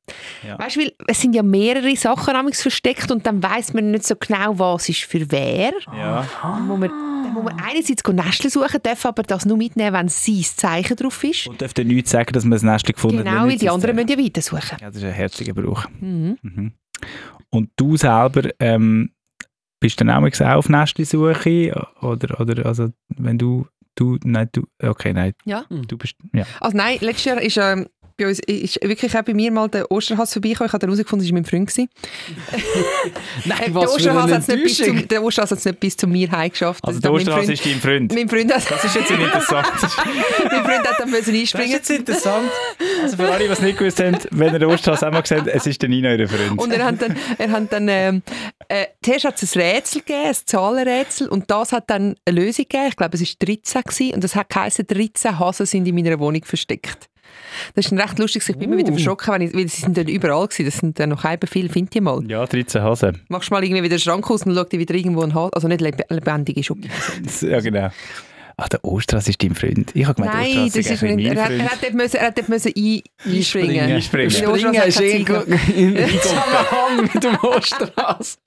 Ja. 0.47 0.59
Weißt 0.59 0.77
du, 0.77 0.81
weil 0.81 0.93
es 1.07 1.21
sind 1.21 1.35
ja 1.35 1.43
mehrere 1.43 1.97
Sachen 1.97 2.35
amigs 2.35 2.63
versteckt 2.63 3.11
und 3.11 3.27
dann 3.27 3.43
weiß 3.43 3.75
man 3.75 3.91
nicht 3.91 4.05
so 4.05 4.15
genau, 4.17 4.59
was 4.59 4.89
ist 4.89 5.03
für 5.03 5.31
wer. 5.31 5.73
Ja. 5.97 6.27
Dann 6.43 6.67
muss 6.67 6.79
man, 6.79 6.89
dann 6.91 7.33
muss 7.35 7.45
man 7.45 7.61
einerseits 7.61 8.07
Nestli 8.07 8.51
suchen, 8.51 8.81
darf 8.83 9.07
aber 9.07 9.23
das 9.23 9.47
nur 9.47 9.57
mitnehmen, 9.57 9.93
wenn 9.95 10.09
sein 10.09 10.43
Zeichen 10.43 10.97
drauf 10.97 11.23
ist. 11.25 11.47
Und 11.47 11.61
dürfte 11.61 11.85
nichts 11.85 12.11
sagen, 12.11 12.33
dass 12.33 12.45
man 12.45 12.53
das 12.53 12.63
Nestli 12.63 12.95
gefunden 12.95 13.19
Genau, 13.19 13.31
hat. 13.31 13.41
weil 13.41 13.47
nicht 13.49 13.63
die 13.63 13.71
anderen 13.71 13.97
müssen 13.97 14.09
ja 14.09 14.19
weitersuchen. 14.19 14.79
Ja, 14.81 14.89
das 14.89 14.97
ist 14.97 15.05
ein 15.05 15.13
herziger 15.13 15.55
Brauch. 15.55 15.87
Mhm. 16.01 16.39
Mhm. 16.43 16.73
Und 17.51 17.71
du 17.77 17.97
selber 17.97 18.51
ähm, 18.61 19.13
bist 19.81 20.01
dann 20.01 20.11
auch 20.11 20.23
auf 20.23 20.69
Nestli-Suche? 20.69 21.89
Oder, 22.03 22.41
oder 22.41 22.67
also, 22.67 22.89
wenn 23.17 23.39
du, 23.39 23.67
du, 23.99 24.19
nein, 24.25 24.49
du, 24.53 24.63
okay, 24.83 25.13
nein, 25.13 25.33
Ja. 25.45 25.65
du 25.69 25.97
bist, 25.99 26.15
ja. 26.33 26.45
Also 26.61 26.77
nein, 26.77 26.99
letztes 27.01 27.25
Jahr 27.25 27.41
ist, 27.43 27.57
ähm, 27.57 27.89
bei 28.19 28.27
uns, 28.27 28.41
ist 28.41 28.79
wirklich 28.83 29.17
auch 29.17 29.23
bei 29.23 29.33
mir 29.33 29.51
mal 29.53 29.69
der 29.69 29.91
Osterhase 29.91 30.33
vorbeigekommen. 30.35 30.67
Ich 30.69 30.73
habe 30.73 30.81
dann 30.81 30.91
herausgefunden, 30.91 31.25
es 31.27 31.33
war 31.33 31.35
mein 31.41 31.45
Freund. 31.45 31.69
gewesen. 31.69 31.89
Nein, 33.45 33.59
was 33.75 33.81
der 33.83 33.89
für 33.89 33.95
Osterhase 33.95 34.25
eine 34.25 34.35
hat 34.35 34.41
es 34.43 34.49
nicht, 34.49 34.63
bis 34.65 34.79
Enttäuschung. 34.81 34.99
zum- 35.01 35.09
der 35.09 35.23
Osterhase 35.23 35.51
hat 35.53 35.59
es 35.61 35.65
nicht 35.65 35.81
bis 35.81 35.97
zu 35.97 36.07
mir 36.07 36.31
heimgeschafft. 36.31 36.85
Also 36.85 37.01
Das 37.01 37.11
der 37.13 37.35
Freund- 37.35 37.49
ist 37.49 37.65
dein 37.67 37.81
Freund. 37.81 38.15
Mein 38.15 38.29
Freund, 38.29 38.53
hat, 38.55 38.71
Das 38.71 38.85
ist 38.85 38.95
jetzt 38.95 39.11
ein 39.13 39.21
interessant. 39.21 39.67
mein 40.51 40.65
Freund 40.65 40.89
hat 40.89 40.99
dann 41.01 41.11
müssen 41.11 41.35
einspringen. 41.35 41.81
interessant. 41.89 42.51
Also 43.03 43.17
für 43.17 43.29
alle, 43.31 43.45
die 43.45 43.51
es 43.53 43.61
nicht 43.63 43.79
gewusst 43.79 44.01
haben, 44.01 44.19
wenn 44.33 44.53
ihr 44.53 44.59
den 44.59 44.69
Osterhase 44.69 45.07
einmal 45.07 45.23
gesehen 45.23 45.39
habt, 45.39 45.49
es 45.49 45.67
ist 45.67 45.81
der 45.81 45.89
Nina, 45.89 46.09
euer 46.11 46.29
Freund. 46.29 46.59
Und 46.61 46.73
er 46.73 46.85
hat 46.85 47.01
dann, 47.01 47.17
er 47.39 47.51
hat 47.51 47.73
dann 47.73 47.89
ähm, 47.89 48.23
äh, 48.69 48.87
zuerst 49.03 49.25
hat 49.27 49.43
es 49.43 49.55
ein 49.57 49.63
Rätsel 49.63 50.01
gegeben, 50.03 50.27
ein 50.29 50.35
Zahlenrätsel, 50.45 51.29
und 51.29 51.51
das 51.51 51.73
hat 51.73 51.89
dann 51.89 52.17
eine 52.25 52.41
Lösung 52.41 52.65
gegeben. 52.69 52.89
Ich 52.89 52.97
glaube, 52.97 53.17
es 53.17 53.21
war 53.23 53.29
13 53.47 53.83
gewesen, 53.83 54.15
und 54.15 54.25
das 54.25 54.35
hat 54.35 54.49
geheißen, 54.49 54.87
13 54.87 55.39
Hasen 55.39 55.67
sind 55.67 55.87
in 55.87 55.95
meiner 55.95 56.19
Wohnung 56.19 56.45
versteckt. 56.45 57.09
Das 57.75 57.87
ist 57.87 57.93
recht 57.93 58.19
lustig, 58.19 58.43
ich 58.49 58.57
bin 58.57 58.69
immer 58.69 58.79
wieder 58.79 58.93
verschrocken, 58.93 59.33
weil, 59.35 59.43
ich, 59.43 59.55
weil 59.55 59.69
sie 59.69 59.83
sind 59.83 59.97
dann 59.97 60.09
überall 60.09 60.47
gewesen. 60.47 60.65
Das 60.67 60.77
sind 60.77 60.99
dann 61.01 61.11
noch 61.11 61.25
eben 61.25 61.47
viele, 61.47 61.69
findet 61.69 61.95
ihr 61.97 62.03
mal. 62.03 62.23
ja, 62.29 62.47
13 62.47 62.83
Hasen. 62.83 63.21
Machst 63.29 63.51
mal 63.51 63.63
irgendwie 63.65 63.83
wieder 63.83 63.97
den 63.97 64.01
Schrank 64.01 64.31
aus 64.31 64.45
und 64.45 64.55
schau 64.55 64.65
dir 64.65 64.79
wieder 64.79 64.95
irgendwo 64.95 65.23
ein 65.23 65.35
Hase, 65.35 65.53
also 65.53 65.69
nicht 65.69 65.81
leb 65.81 65.99
lebendig 66.11 66.57
ist. 66.57 66.71
Okay. 66.71 66.89
Ja, 67.49 67.61
genau. 67.61 67.89
Ach, 68.61 68.69
der 68.69 68.85
Osterhase 68.85 69.31
ist 69.31 69.41
dein 69.41 69.55
Freund. 69.55 69.93
Ich 69.95 70.05
habe 70.05 70.15
gemeint, 70.21 70.35
Nein, 70.35 70.47
Osterhase 70.67 70.79
das 70.83 70.91
ist 70.91 71.03
nicht. 71.03 71.15
mein 71.15 71.37
Er 71.37 71.45
hat, 71.45 71.51
er 71.53 71.57
Freund. 71.59 71.71
hat 71.71 71.79
dort 71.83 71.95
müssen, 71.95 72.17
er 72.17 72.27
hat 72.27 72.39
dort 72.39 72.49
müssen 72.49 72.73
ein, 72.77 73.03
einspringen. 73.25 73.81
Einspringen. 73.93 74.29
Der 74.31 74.41
Springen 74.59 74.75
ist 74.83 75.01
eh 75.01 75.17
in 75.77 76.21
Zusammenhang 76.21 77.11
mit 77.13 77.23
dem 77.25 77.37
Osterhase. 77.41 78.37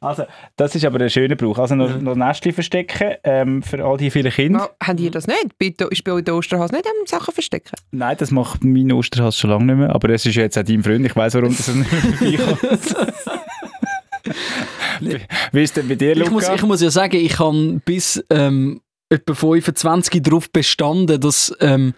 Also, 0.00 0.24
das 0.56 0.74
ist 0.74 0.84
aber 0.84 1.00
ein 1.00 1.10
schöner 1.10 1.34
Brauch. 1.34 1.58
Also 1.58 1.74
noch, 1.74 2.00
noch 2.00 2.14
Nestli 2.14 2.52
verstecken 2.52 3.14
ähm, 3.24 3.62
für 3.62 3.84
all 3.84 3.96
die 3.96 4.10
vielen 4.10 4.30
Kinder. 4.30 4.60
Ja, 4.80 4.86
habt 4.86 5.00
ihr 5.00 5.10
das 5.10 5.26
nicht? 5.26 5.58
Bei, 5.58 5.74
ist 5.90 6.04
bei 6.04 6.12
euch 6.12 6.22
der 6.24 6.36
Osterhase 6.36 6.72
nicht 6.74 6.86
am 6.86 7.06
Sachen 7.06 7.34
verstecken? 7.34 7.74
Nein, 7.90 8.14
das 8.18 8.30
macht 8.30 8.62
mein 8.62 8.92
Osterhase 8.92 9.36
schon 9.38 9.50
lange 9.50 9.64
nicht 9.64 9.76
mehr. 9.78 9.90
Aber 9.94 10.08
es 10.10 10.24
ist 10.24 10.36
jetzt 10.36 10.56
auch 10.58 10.62
dein 10.62 10.82
Freund. 10.84 11.04
Ich 11.06 11.16
weiß, 11.16 11.34
warum 11.34 11.56
das 11.56 11.66
nicht 11.74 11.90
mehr 12.20 12.38
vorbeikommt. 12.40 12.96
Wie- 15.52 15.62
ist 15.62 15.76
denn 15.76 15.88
bei 15.88 15.94
dir, 15.94 16.12
Ich 16.12 16.18
Luca? 16.18 16.30
muss, 16.30 16.48
ich 16.48 16.62
muss 16.62 16.80
ja 16.80 16.90
sagen, 16.90 17.16
ich 17.16 17.38
habe 17.38 17.80
bis 17.84 18.22
ähm, 18.30 18.80
etwa 19.08 19.34
25 19.34 20.22
darauf 20.22 20.50
bestanden, 20.50 21.20
dass 21.20 21.54
ähm, 21.60 21.94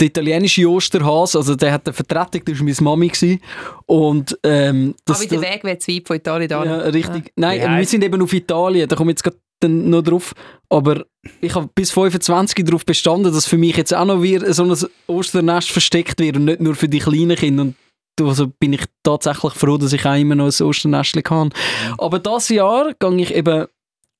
der 0.00 0.06
italienische 0.08 0.68
Osterhase, 0.68 1.38
also 1.38 1.54
der 1.54 1.72
hat 1.72 1.86
eine 1.86 1.92
Vertretung, 1.92 2.42
das 2.46 2.58
war 2.58 2.64
meine 2.64 2.76
Mami. 2.80 3.08
Gewesen, 3.08 3.40
und 3.86 4.38
ähm, 4.42 4.94
das, 5.04 5.20
Aber 5.20 5.28
der 5.28 5.42
Weg 5.42 5.64
wäre 5.64 5.78
zu 5.78 5.92
weit 5.92 6.06
von 6.06 6.16
Italien 6.16 6.48
da. 6.48 6.64
Ja, 6.64 6.76
richtig. 6.78 7.32
Nein, 7.36 7.60
Wie 7.60 7.78
wir 7.78 7.84
sind 7.84 8.04
eben 8.04 8.22
auf 8.22 8.32
Italien, 8.32 8.88
da 8.88 8.96
komme 8.96 9.12
ich 9.12 9.18
jetzt 9.18 9.24
gerade 9.24 9.38
noch 9.68 10.02
drauf. 10.02 10.34
Aber 10.68 11.04
ich 11.40 11.54
habe 11.54 11.68
bis 11.74 11.90
25 11.90 12.64
darauf 12.64 12.84
bestanden, 12.84 13.32
dass 13.32 13.46
für 13.46 13.58
mich 13.58 13.76
jetzt 13.76 13.94
auch 13.94 14.04
noch 14.04 14.22
wieder 14.22 14.52
so 14.52 14.64
ein 14.64 14.76
Osternest 15.06 15.70
versteckt 15.70 16.20
wird 16.20 16.36
und 16.36 16.46
nicht 16.46 16.60
nur 16.60 16.74
für 16.74 16.88
die 16.88 16.98
kleinen 16.98 17.36
Kinder. 17.36 17.62
Und 17.62 17.76
also 18.20 18.46
bin 18.58 18.72
ich 18.72 18.84
tatsächlich 19.02 19.52
froh, 19.52 19.76
dass 19.76 19.92
ich 19.92 20.06
auch 20.06 20.18
immer 20.18 20.34
noch 20.34 20.46
ein 20.46 20.66
Osternestchen 20.66 21.22
kann. 21.22 21.50
Aber 21.98 22.18
das 22.18 22.48
Jahr 22.48 22.94
gehe 22.98 23.20
ich 23.20 23.34
eben 23.34 23.66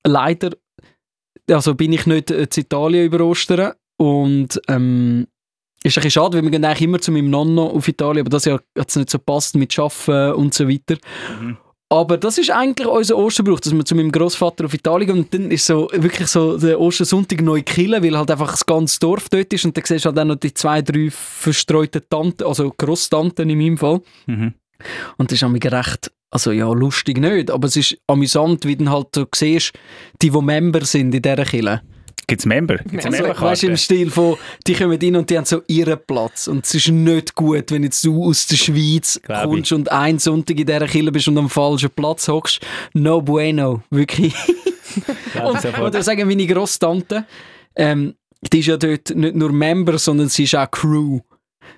leider, 0.04 0.50
also 1.50 1.74
bin 1.74 1.92
ich 1.92 2.06
nicht 2.06 2.30
äh, 2.30 2.48
zu 2.48 2.60
Italien 2.60 3.06
über 3.06 3.24
Ostern 3.24 3.72
und 3.96 4.60
ähm, 4.68 5.26
ist 5.82 5.96
ein 5.96 6.02
bisschen 6.02 6.22
schade, 6.22 6.36
weil 6.36 6.42
wir 6.42 6.50
gehen 6.50 6.64
eigentlich 6.64 6.82
immer 6.82 7.00
zu 7.00 7.12
meinem 7.12 7.30
Nonno 7.30 7.66
auf 7.66 7.86
Italien, 7.86 8.20
aber 8.20 8.30
das 8.30 8.44
Jahr 8.44 8.60
hat 8.78 8.88
es 8.88 8.96
nicht 8.96 9.10
so 9.10 9.18
passt 9.18 9.54
mit 9.54 9.78
Arbeiten 9.78 10.34
und 10.34 10.54
so 10.54 10.68
weiter. 10.68 10.96
Mhm. 11.40 11.56
Aber 11.88 12.16
das 12.16 12.36
ist 12.38 12.50
eigentlich 12.50 12.88
unser 12.88 13.16
Osterbrauch, 13.16 13.60
dass 13.60 13.72
wir 13.72 13.84
zu 13.84 13.94
meinem 13.94 14.10
Großvater 14.10 14.64
auf 14.64 14.74
Italien 14.74 15.06
gehen 15.06 15.18
und 15.18 15.32
dann 15.32 15.50
ist 15.52 15.66
so 15.66 15.88
wirklich 15.92 16.26
so 16.26 16.58
der 16.58 16.80
Ostersonntag 16.80 17.42
neu 17.42 17.62
killen, 17.62 18.02
weil 18.02 18.18
halt 18.18 18.30
einfach 18.30 18.50
das 18.50 18.66
ganze 18.66 18.98
Dorf 18.98 19.28
dort 19.28 19.52
ist 19.52 19.64
und 19.64 19.76
dann 19.76 19.84
siehst 19.84 20.04
du 20.04 20.08
halt 20.08 20.18
auch 20.18 20.24
noch 20.24 20.34
die 20.34 20.52
zwei, 20.52 20.82
drei 20.82 21.08
verstreuten 21.10 22.02
Tanten, 22.10 22.42
also 22.42 22.72
Grosstanten 22.76 23.48
in 23.48 23.58
meinem 23.58 23.78
Fall. 23.78 24.00
Mhm. 24.26 24.54
Und 25.16 25.30
das 25.30 25.36
ist 25.36 25.44
amig 25.44 25.64
recht, 25.70 26.10
also 26.30 26.52
ja, 26.52 26.70
lustig 26.72 27.18
nicht, 27.18 27.50
aber 27.50 27.68
es 27.68 27.76
ist 27.76 27.96
amüsant, 28.06 28.64
wie 28.66 28.76
du 28.76 28.88
halt 28.90 29.08
so 29.14 29.26
siehst, 29.34 29.72
die, 30.22 30.30
die 30.30 30.40
Member 30.42 30.84
sind 30.84 31.14
in 31.14 31.22
dieser 31.22 31.44
Kille. 31.44 31.82
Gibt 32.28 32.40
es 32.40 32.46
Member? 32.46 32.78
Gibt's 32.78 33.06
Also, 33.06 33.18
weißt 33.18 33.20
du, 33.20 33.24
Memberkarte? 33.28 33.66
im 33.68 33.76
Stil 33.76 34.10
von, 34.10 34.36
die 34.66 34.74
kommen 34.74 34.98
rein 35.00 35.14
und 35.14 35.30
die 35.30 35.38
haben 35.38 35.44
so 35.44 35.62
ihren 35.68 35.96
Platz. 36.08 36.48
Und 36.48 36.64
es 36.66 36.74
ist 36.74 36.88
nicht 36.88 37.36
gut, 37.36 37.70
wenn 37.70 37.84
jetzt 37.84 38.02
du 38.04 38.24
aus 38.24 38.48
der 38.48 38.56
Schweiz 38.56 39.20
Glaub 39.22 39.44
ich. 39.44 39.50
kommst 39.50 39.72
und 39.72 39.92
einen 39.92 40.18
Sonntag 40.18 40.58
in 40.58 40.66
dieser 40.66 40.86
Kille 40.88 41.12
bist 41.12 41.28
und 41.28 41.38
am 41.38 41.48
falschen 41.48 41.90
Platz 41.90 42.26
hockst. 42.26 42.60
No 42.94 43.22
bueno, 43.22 43.82
wirklich. 43.90 44.34
Und, 45.40 45.64
einfach- 45.64 45.78
oder 45.82 46.02
sagen 46.02 46.26
meine 46.26 46.46
Grosstante, 46.48 47.26
ähm, 47.76 48.14
die 48.52 48.58
ist 48.60 48.66
ja 48.66 48.76
dort 48.76 49.14
nicht 49.14 49.36
nur 49.36 49.52
Member, 49.52 49.96
sondern 49.98 50.28
sie 50.28 50.44
ist 50.44 50.54
auch 50.56 50.70
Crew. 50.70 51.20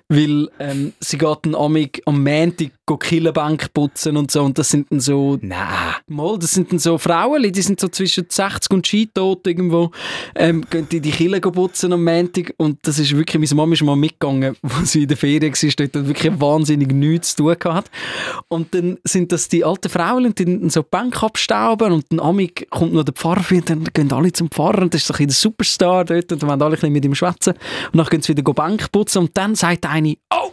Weil 0.09 0.49
ähm, 0.59 0.93
sie 0.99 1.17
geht 1.17 1.37
dann 1.43 1.55
amig 1.55 2.01
am 2.05 2.23
Montag 2.23 2.71
go 2.89 2.97
Killenbank 2.97 3.71
putzen 3.73 4.17
und 4.17 4.31
so. 4.31 4.41
Und 4.41 4.57
das 4.57 4.69
sind 4.69 4.91
dann 4.91 4.99
so 4.99 5.37
Nein. 5.41 5.93
Mal, 6.07 6.39
das 6.39 6.51
sind 6.51 6.71
dann 6.71 6.79
so 6.79 6.97
Frauen, 6.97 7.43
die 7.43 7.61
sind 7.61 7.79
so 7.79 7.87
zwischen 7.87 8.25
60 8.27 8.71
und 8.71 8.87
Skitot 8.87 9.45
irgendwo, 9.45 9.91
ähm, 10.33 10.65
gehen 10.67 10.87
die 10.89 10.99
die 10.99 11.11
Kille 11.11 11.39
putzen 11.39 11.93
am 11.93 12.03
Montag 12.03 12.53
und 12.57 12.79
das 12.81 12.97
ist 12.97 13.15
wirklich, 13.15 13.39
meine 13.39 13.55
Mama 13.55 13.73
ist 13.73 13.83
mal 13.83 13.95
mitgegangen, 13.95 14.55
wo 14.63 14.83
sie 14.83 15.03
in 15.03 15.07
der 15.07 15.17
Ferien 15.17 15.53
war, 15.53 15.71
dort 15.77 15.95
hat 15.95 16.07
wirklich 16.07 16.41
wahnsinnig 16.41 16.91
nichts 16.91 17.35
zu 17.35 17.43
tun 17.43 17.55
gehabt. 17.59 17.91
Und 18.47 18.73
dann 18.73 18.97
sind 19.03 19.31
das 19.31 19.47
die 19.47 19.63
alten 19.63 19.89
Frauen, 19.89 20.33
die 20.33 20.45
dann 20.45 20.69
so 20.71 20.81
die 20.81 20.87
Bank 20.89 21.21
abstauben 21.21 21.91
und 21.91 22.05
dann 22.09 22.19
amig 22.19 22.67
kommt 22.71 22.93
noch 22.93 23.03
der 23.03 23.13
Pfarrer 23.13 23.45
und 23.51 23.69
dann 23.69 23.83
gehen 23.93 24.11
alle 24.11 24.31
zum 24.31 24.49
Pfarrer 24.49 24.81
und 24.81 24.93
das 24.95 25.01
ist 25.01 25.07
so 25.07 25.13
ein 25.13 25.27
der 25.27 25.35
Superstar 25.35 26.05
dort 26.05 26.31
und 26.31 26.41
dann 26.41 26.49
wollen 26.49 26.61
alle 26.61 26.71
ein 26.71 26.79
bisschen 26.79 26.93
mit 26.93 27.05
ihm 27.05 27.13
schwätzen 27.13 27.53
und 27.91 27.97
dann 27.97 28.07
gehen 28.07 28.23
sie 28.23 28.35
wieder 28.35 28.41
Bank 28.53 28.91
putzen 28.91 29.19
und 29.19 29.37
dann 29.37 29.53
sagt 29.53 29.85
eine, 29.99 30.17
oh, 30.33 30.51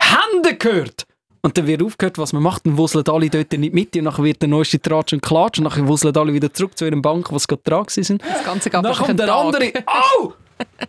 Hände 0.00 0.56
gehört! 0.56 1.06
Und 1.42 1.58
dann 1.58 1.66
wird 1.66 1.82
aufgehört, 1.82 2.16
was 2.16 2.32
man 2.32 2.42
macht, 2.42 2.64
dann 2.64 2.78
wuseln 2.78 3.06
alle 3.06 3.28
dort 3.28 3.52
nicht 3.52 3.74
mit 3.74 3.94
und 3.96 4.04
dann 4.04 4.24
wird 4.24 4.40
der 4.40 4.48
neueste 4.48 4.80
Tratsch 4.80 5.12
und 5.12 5.20
Klatsch 5.20 5.58
und 5.58 5.64
dann 5.64 5.86
wuseln 5.86 6.16
alle 6.16 6.32
wieder 6.32 6.50
zurück 6.50 6.78
zu 6.78 6.86
ihrem 6.86 7.02
Bank, 7.02 7.30
was 7.30 7.46
gerade 7.46 7.62
dran 7.62 7.84
sind. 7.88 8.22
Das 8.22 8.44
Ganze 8.44 8.70
gab 8.70 8.82
Dann 8.82 8.94
kommt 8.94 9.18
der 9.18 9.34
andere, 9.34 9.72
oh! 9.86 10.32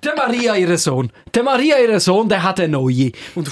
Der 0.03 0.15
Maria, 0.15 0.55
ihr 0.55 0.77
Sohn. 0.77 1.11
Der 1.33 1.43
Maria, 1.43 1.77
ihr 1.79 1.99
Sohn, 1.99 2.27
der 2.29 2.43
hat 2.43 2.59
eine 2.59 2.69
neue. 2.69 3.11
Und 3.33 3.49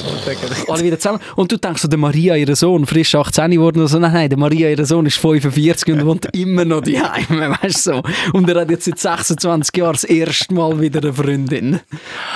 alle 0.70 0.84
wieder 0.84 1.00
zusammen. 1.00 1.20
Und 1.36 1.52
du 1.52 1.58
denkst 1.58 1.82
so, 1.82 1.88
der 1.88 1.98
Maria, 1.98 2.36
ihr 2.36 2.56
Sohn, 2.56 2.86
frisch 2.86 3.16
18 3.16 3.52
geworden. 3.52 3.82
Also, 3.82 3.98
nein, 4.00 4.14
nein, 4.14 4.30
der 4.30 4.38
Maria, 4.38 4.70
ihr 4.70 4.86
Sohn 4.86 5.06
ist 5.06 5.18
45 5.18 5.94
und 5.94 6.06
wohnt 6.06 6.28
immer 6.36 6.66
noch 6.66 6.82
daheim. 6.82 7.26
Weißt 7.62 7.88
du 7.88 7.94
so. 7.94 8.04
Und 8.34 8.50
er 8.50 8.62
hat 8.62 8.70
jetzt 8.70 8.86
seit 8.86 9.00
26 9.00 9.76
Jahren 9.78 9.94
das 9.94 10.04
erste 10.04 10.54
Mal 10.54 10.80
wieder 10.80 11.02
eine 11.02 11.14
Freundin. 11.14 11.80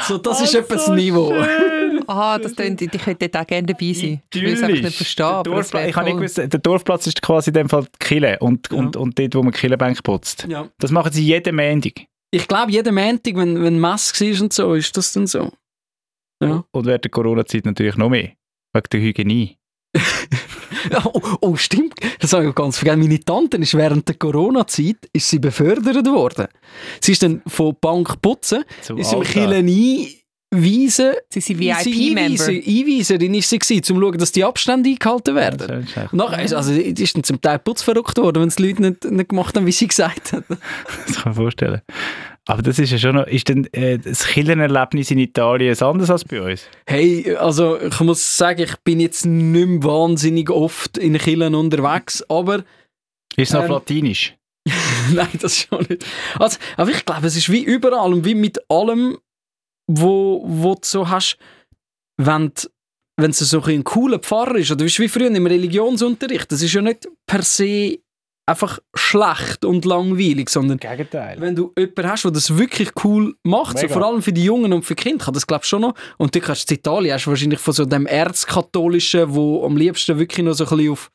So, 0.08 0.18
das 0.18 0.42
ist 0.42 0.56
etwa 0.56 0.76
das 0.76 0.88
Niveau. 0.90 1.34
Aha, 2.08 2.38
das 2.40 2.56
klingt, 2.56 2.82
ich 2.82 2.90
könnte 2.92 3.28
dort 3.28 3.44
auch 3.44 3.48
gerne 3.48 3.68
dabei 3.68 3.92
sein. 3.94 4.22
Ich 4.34 4.42
will 4.42 4.54
es 4.54 4.64
einfach 4.64 4.82
nicht 4.82 4.96
verstehen. 4.96 5.26
Der, 5.26 5.36
aber 5.36 5.60
es 5.60 5.70
Dorfpla- 5.72 5.74
wäre 5.80 5.90
ich 5.90 5.96
nicht 5.98 6.16
gewusst, 6.18 6.38
der 6.38 6.48
Dorfplatz 6.48 7.08
ist 7.08 7.22
quasi 7.22 7.50
in 7.50 7.54
dem 7.56 7.70
Fall 7.70 7.84
die 7.84 8.06
Kille 8.06 8.38
und, 8.40 8.72
und, 8.72 8.96
und 8.96 9.20
dort, 9.20 9.36
wo 9.36 9.44
man 9.44 9.52
die 9.52 9.60
Killenbank 9.60 10.02
putzt. 10.04 10.46
Ja. 10.50 10.68
Das 10.80 10.92
machen 10.92 11.12
sie 11.12 11.24
jeden 11.26 11.56
Montag. 11.56 11.94
Ich 12.32 12.48
glaube, 12.48 12.72
jeden 12.72 12.96
Montag, 12.96 13.36
wenn, 13.36 13.62
wenn 13.62 13.80
Mess 13.80 14.20
war 14.20 14.42
und 14.42 14.54
so, 14.54 14.74
ist 14.74 14.96
das 14.98 15.14
dann 15.14 15.28
so. 15.28 15.52
Ja. 16.42 16.64
Und 16.72 16.86
während 16.86 17.04
der 17.04 17.12
Corona-Zeit 17.12 17.66
natürlich 17.66 17.96
noch 17.96 18.10
mehr. 18.10 18.34
Wegen 18.74 18.88
der 18.92 19.00
Hygiene. 19.02 19.56
Oh, 21.04 21.22
oh, 21.42 21.56
stimmt. 21.56 21.96
Das 22.20 22.34
habe 22.34 22.48
ich 22.48 22.56
ganz 22.56 22.78
vergessen. 22.78 23.00
Meine 23.00 23.20
Tante 23.20 23.58
ist 23.58 23.74
während 23.74 24.08
der 24.08 24.16
Corona-Zeit 24.16 25.10
ist 25.12 25.30
sie 25.30 25.40
befördert 25.40 26.06
worden. 26.06 26.48
Sie 27.02 27.12
ist 27.12 27.24
dann 27.24 27.42
von 27.48 27.76
Bank 27.82 28.22
putzen, 28.22 28.64
Zum 28.82 28.98
ist 28.98 29.12
im 29.12 29.20
Alltag. 29.20 29.34
Einweisen. 30.54 31.14
Sie 31.30 31.42
sind 31.42 31.58
sie 31.58 31.60
VIP-Member. 31.60 32.46
Einweiserin 32.46 33.34
ist 33.34 33.50
sie 33.50 33.60
gewesen, 33.60 33.78
um 33.80 33.84
zu 33.84 34.00
schauen, 34.00 34.18
dass 34.18 34.32
die 34.32 34.44
Abstände 34.44 34.90
eingehalten 34.90 35.36
werden. 35.36 35.68
Das 35.68 36.06
ist 36.06 36.14
nachher, 36.14 36.44
ist- 36.44 36.54
also, 36.54 36.74
die 36.74 37.04
ist 37.04 37.16
dann 37.16 37.24
zum 37.24 37.42
Teil 37.42 37.60
putzverrückt 37.60 38.18
worden, 38.18 38.42
wenn 38.42 38.48
es 38.48 38.56
die 38.56 38.68
Leute 38.68 38.82
nicht, 38.82 39.04
nicht 39.12 39.30
gemacht 39.30 39.56
haben, 39.58 39.66
wie 39.66 39.72
sie 39.72 39.88
gesagt 39.88 40.34
haben. 40.34 40.46
Das 41.08 41.16
kann 41.18 41.24
man 41.26 41.34
vorstellen. 41.36 41.82
Aber 42.46 42.62
das 42.62 42.80
ist 42.80 42.92
ja 42.92 42.98
schon 42.98 43.16
noch, 43.16 43.28
ist 43.28 43.50
denn 43.50 43.68
äh, 43.74 43.98
das 44.00 44.26
Killernerlebnis 44.26 45.12
in 45.12 45.18
Italien 45.20 45.78
anders 45.82 46.10
als 46.10 46.24
bei 46.24 46.42
uns? 46.42 46.62
Hey, 46.86 47.36
also 47.36 47.78
ich 47.82 48.00
muss 48.00 48.38
sagen, 48.38 48.62
ich 48.62 48.76
bin 48.86 49.02
jetzt 49.02 49.26
nicht 49.26 49.68
mehr 49.68 49.84
wahnsinnig 49.84 50.50
oft 50.50 50.98
in 50.98 51.18
Kirchen 51.18 51.56
unterwegs, 51.56 52.24
aber 52.30 52.60
Ist 53.36 53.50
es 53.50 53.54
noch 53.54 53.66
Ähm, 53.66 53.72
latinisch? 53.72 54.34
Nein, 55.14 55.28
das 55.42 55.58
schon 55.58 55.86
nicht. 55.90 56.06
Also, 56.40 56.58
aber 56.78 56.92
ich 56.92 57.06
glaube, 57.06 57.28
es 57.28 57.36
ist 57.36 57.52
wie 57.52 57.64
überall 57.64 58.14
und 58.14 58.24
wie 58.24 58.36
mit 58.36 58.60
allem, 58.70 59.18
wo, 59.88 60.44
wo 60.46 60.74
du 60.76 60.82
so 60.84 61.10
hast, 61.10 61.38
wenn 62.18 62.50
du- 62.54 62.68
wenn 63.20 63.32
es 63.32 63.40
so 63.40 63.62
ein, 63.64 63.84
cooler 63.84 64.20
Pfarrer 64.20 64.56
ist, 64.58 64.72
oder 64.72 64.86
wie 65.00 65.08
früher 65.08 65.32
im 65.34 65.48
Religionsunterricht, 65.48 66.52
das 66.52 66.62
ist 66.62 66.74
ja 66.74 66.82
nicht 66.82 67.08
per 67.26 67.42
se 67.42 67.98
einfach 68.48 68.80
schlecht 68.96 69.66
und 69.66 69.84
langweilig, 69.84 70.50
sondern 70.50 70.78
Gegenteil. 70.78 71.40
wenn 71.40 71.56
du 71.56 71.74
jemanden 71.78 72.08
hast, 72.08 72.24
der 72.24 72.32
das 72.32 72.58
wirklich 72.58 72.92
cool 73.04 73.36
macht, 73.44 73.78
so 73.78 73.88
vor 73.90 74.04
allem 74.04 74.22
für 74.22 74.32
die 74.32 74.46
Jungen 74.46 74.72
und 74.72 74.84
für 74.84 74.96
die 74.96 75.04
Kinder, 75.04 75.26
kann 75.26 75.34
das 75.34 75.46
glaube 75.46 75.64
ich 75.64 75.70
schon 75.70 75.82
noch. 75.82 75.94
Und 76.18 76.34
du 76.34 76.40
kannst 76.40 76.72
in 76.72 76.78
Italien 76.78 77.14
hast 77.14 77.26
du 77.26 77.32
wahrscheinlich 77.32 77.60
von 77.60 77.74
so 77.74 77.84
dem 77.84 78.06
Erzkatholischen, 78.06 79.36
wo 79.36 79.66
am 79.66 79.76
liebsten 79.76 80.18
wirklich 80.18 80.46
noch 80.46 80.54
so 80.54 80.64
ein 80.64 80.70
bisschen 80.70 80.92
auf, 80.92 81.12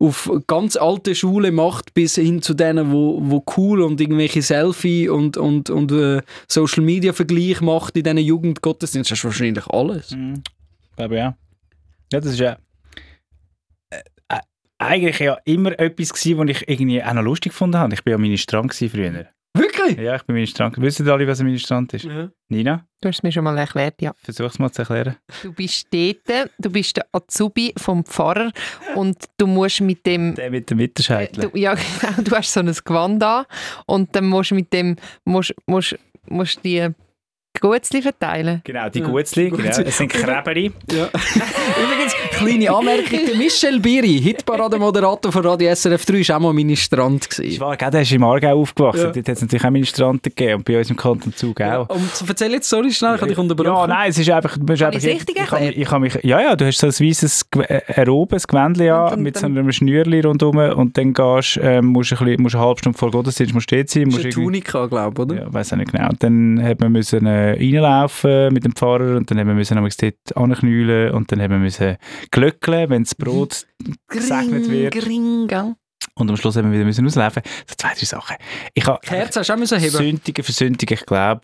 auf 0.00 0.30
ganz 0.48 0.76
alte 0.76 1.14
Schule 1.14 1.52
macht, 1.52 1.94
bis 1.94 2.16
hin 2.16 2.42
zu 2.42 2.52
denen, 2.52 2.90
wo, 2.90 3.20
wo 3.22 3.44
cool 3.56 3.82
und 3.82 4.00
irgendwelche 4.00 4.42
Selfie 4.42 5.08
und, 5.08 5.36
und, 5.36 5.70
und 5.70 5.92
äh, 5.92 6.20
Social 6.48 6.82
Media 6.82 7.12
Vergleich 7.12 7.60
macht 7.60 7.96
in 7.96 8.02
diesen 8.02 8.18
Jugendgottesdiensten, 8.18 9.14
hast 9.14 9.22
du 9.22 9.28
wahrscheinlich 9.28 9.66
alles. 9.68 10.10
Mhm. 10.10 10.42
Glaube 10.96 11.16
ja. 11.16 11.36
Ja, 12.12 12.20
das 12.20 12.32
ist 12.32 12.40
ja 12.40 12.58
eigentlich 14.86 15.18
ja 15.20 15.38
immer 15.44 15.78
etwas 15.78 16.12
gewesen, 16.12 16.38
was 16.38 16.48
ich 16.50 16.68
irgendwie 16.68 17.02
auch 17.02 17.12
noch 17.12 17.22
lustig 17.22 17.52
gefunden 17.52 17.78
habe. 17.78 17.94
Ich 17.94 18.02
bin 18.04 18.12
ja 18.12 18.18
Ministrant 18.18 18.74
früher. 18.74 19.26
Wirklich? 19.54 19.98
Ja, 19.98 20.16
ich 20.16 20.22
bin 20.22 20.34
Ministrant. 20.34 20.80
Wissen 20.80 21.08
alle, 21.10 21.26
was 21.26 21.40
ein 21.40 21.46
Ministrant 21.46 21.92
ist? 21.92 22.04
Ja. 22.04 22.30
Nina, 22.48 22.86
Du 23.02 23.08
hast 23.08 23.16
es 23.16 23.22
mir 23.22 23.32
schon 23.32 23.44
mal 23.44 23.58
erklärt, 23.58 24.00
ja. 24.00 24.12
versuch's 24.16 24.58
mal 24.58 24.70
zu 24.70 24.82
erklären. 24.82 25.16
Du 25.42 25.52
bist 25.52 25.88
dort, 25.92 26.50
du 26.58 26.70
bist 26.70 26.96
der 26.96 27.06
Azubi 27.12 27.74
vom 27.76 28.04
Pfarrer 28.04 28.52
und 28.94 29.24
du 29.36 29.46
musst 29.46 29.80
mit 29.80 30.06
dem... 30.06 30.36
Der 30.36 30.50
mit 30.50 30.70
dem 30.70 30.78
Mitterscheitel. 30.78 31.50
Du, 31.50 31.58
ja, 31.58 31.74
genau, 32.00 32.22
du 32.22 32.30
hast 32.36 32.52
so 32.52 32.60
ein 32.60 32.72
Gewand 32.72 33.22
an 33.22 33.44
und 33.86 34.14
dann 34.14 34.26
musst 34.26 34.52
du 34.52 34.54
mit 34.54 34.72
dem 34.72 34.96
musst, 35.24 35.52
musst, 35.66 35.98
musst 36.28 36.64
die 36.64 36.88
Gutzli 37.60 38.02
verteilen. 38.02 38.60
Genau, 38.64 38.88
die 38.88 39.00
Ja, 39.00 39.06
Gutzli. 39.08 39.50
Genau. 39.50 39.64
Es 39.64 39.98
sind 39.98 40.08
Kreberi. 40.12 40.72
Ja. 40.90 41.08
Übrigens, 41.82 42.14
kleine 42.46 42.70
Anmerkung, 42.70 43.20
der 43.26 43.36
Michel 43.36 43.80
Biri, 43.80 44.20
Hitparade-Moderator 44.20 45.32
von 45.32 45.46
Radio 45.46 45.74
SRF 45.74 46.04
3, 46.04 46.28
war 46.28 46.36
auch 46.36 46.40
mal 46.40 46.52
Ministrant. 46.52 47.24
Ich 47.24 47.36
Gewesen. 47.36 47.60
war, 47.60 47.76
gell, 47.76 47.90
der 47.90 48.02
ist 48.02 48.12
im 48.12 48.24
Aargau 48.24 48.60
aufgewachsen. 48.60 48.98
Ja. 49.06 49.10
Dort 49.12 49.28
hat 49.28 49.36
es 49.36 49.42
natürlich 49.42 49.64
auch 49.64 49.70
Ministranten 49.70 50.32
gegeben. 50.34 50.54
Und 50.56 50.64
bei 50.64 50.78
uns 50.78 50.90
im 50.90 50.96
Kanton 50.96 51.32
Zug 51.34 51.60
auch. 51.60 51.88
Und 51.88 52.24
erzähl 52.28 52.52
jetzt, 52.52 52.68
sorry, 52.68 52.92
schnell, 52.92 53.14
ich 53.14 53.20
habe 53.20 53.28
dich 53.30 53.38
unterbrochen. 53.38 53.66
Ja, 53.68 53.86
nein, 53.86 54.10
es 54.10 54.18
ist 54.18 54.30
einfach... 54.30 54.56
Du 54.58 54.72
einfach 54.72 54.92
ich's 54.92 55.04
richtig 55.04 55.36
ich, 55.38 55.76
ich 55.78 55.88
kann 55.88 56.02
mich, 56.02 56.18
ja, 56.22 56.40
ja, 56.40 56.56
du 56.56 56.66
hast 56.66 56.78
so 56.78 56.86
ein 56.86 56.92
weißes 56.92 57.46
äh, 57.68 57.80
ein 57.94 58.06
robes 58.08 58.46
Gewändchen 58.46 58.90
an, 58.90 59.10
dann- 59.10 59.22
mit 59.22 59.36
so 59.38 59.46
einem 59.46 59.70
Schnürli 59.72 60.20
rundherum 60.20 60.56
und 60.56 60.96
dann 60.98 61.12
gehst, 61.12 61.58
ähm, 61.62 61.86
musst 61.86 62.10
du 62.12 62.16
ein 62.16 62.24
bisschen, 62.24 62.42
musst 62.42 62.54
eine 62.54 62.64
halbe 62.64 62.78
Stunde 62.78 62.98
vor 62.98 63.10
Gottesdienst 63.10 63.54
musst 63.54 63.64
stehen 63.64 63.86
sein. 63.86 64.04
Das 64.04 64.14
Musst 64.14 64.26
ist 64.26 64.36
eine 64.36 64.44
Tunika, 64.44 64.86
glaube 64.86 65.12
ich, 65.14 65.18
oder? 65.20 65.42
Ja, 65.42 65.52
weiß 65.52 65.72
auch 65.72 65.76
nicht 65.76 65.92
genau. 65.92 66.08
Und 66.08 66.22
dann 66.22 66.62
hat 66.62 66.80
man 66.80 66.92
müssen 66.92 67.26
äh, 67.26 67.52
reinlaufen 67.52 68.52
mit 68.52 68.64
dem 68.64 68.72
Pfarrer 68.74 69.16
und 69.16 69.30
dann 69.30 69.38
haben 69.38 69.48
wir 69.48 69.54
müssen 69.54 69.76
dort 69.76 70.36
anknüllen 70.36 71.12
und 71.12 71.30
dann 71.32 71.40
haben 71.40 71.50
wir 71.50 71.58
müssen 71.58 71.96
glöckeln, 72.32 72.90
wenn 72.90 73.04
das 73.04 73.14
Brot 73.14 73.66
gesegnet 74.08 74.68
wird. 74.68 74.92
Gring, 74.94 75.46
gell? 75.46 75.76
Und 76.14 76.28
am 76.28 76.36
Schluss 76.36 76.56
haben 76.56 76.70
wir 76.70 76.78
wieder 76.78 76.84
müssen 76.84 77.06
auslaufen. 77.06 77.42
So 77.66 77.74
zwei, 77.76 77.94
drei 77.94 78.04
Sachen. 78.04 78.36
Ich 78.74 78.84
habe 78.86 78.98
Kerzen 79.00 79.40
hast 79.40 79.48
du 79.48 79.52
auch 79.52 79.58
müssen 79.58 79.78
heben. 79.78 79.96
Sündigen 79.96 80.44
für 80.44 80.52
Sündigen, 80.52 80.98
ich 80.98 81.06
glaube. 81.06 81.42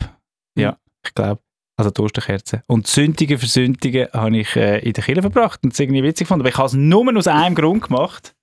Ja, 0.57 0.77
ich 1.07 1.14
glaube. 1.14 1.40
Also 1.77 1.92
die 1.92 2.03
Osterkerze. 2.03 2.64
Und 2.66 2.88
Sündigen 2.88 3.38
für 3.38 3.46
Sündigen 3.46 4.09
habe 4.12 4.37
ich 4.37 4.57
äh, 4.57 4.81
in 4.81 4.92
der 4.94 5.05
Kirche 5.05 5.22
verbracht 5.22 5.61
und 5.62 5.72
es 5.72 5.79
irgendwie 5.79 6.03
witzig 6.03 6.27
gefunden. 6.27 6.42
Aber 6.42 6.48
ich 6.48 6.59
habe 6.59 6.66
es 6.66 6.72
nur 6.74 7.16
aus 7.16 7.29
einem 7.29 7.55
Grund 7.55 7.85
gemacht, 7.85 8.35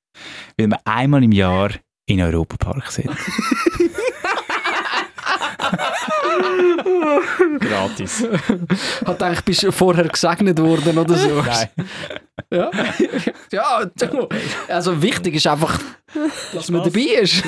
weil 0.58 0.70
wir 0.70 0.80
einmal 0.86 1.22
im 1.22 1.34
Jahr 1.34 1.72
in 2.06 2.18
den 2.18 2.28
Europapark 2.28 2.90
sind. 2.92 3.10
Gratis. 7.60 8.28
Hat 9.06 9.20
gedacht, 9.20 9.46
bist 9.46 9.64
du 9.64 9.72
vorher 9.72 10.08
gesegnet 10.08 10.60
worden 10.60 10.98
oder 10.98 11.16
so. 11.16 11.42
Nein. 11.42 11.70
Ja. 12.52 12.70
ja, 13.52 13.90
also 14.68 15.02
wichtig 15.02 15.36
ist 15.36 15.48
einfach, 15.48 15.80
dass 16.54 16.70
man 16.70 16.84
dabei 16.84 17.22
ist. 17.22 17.44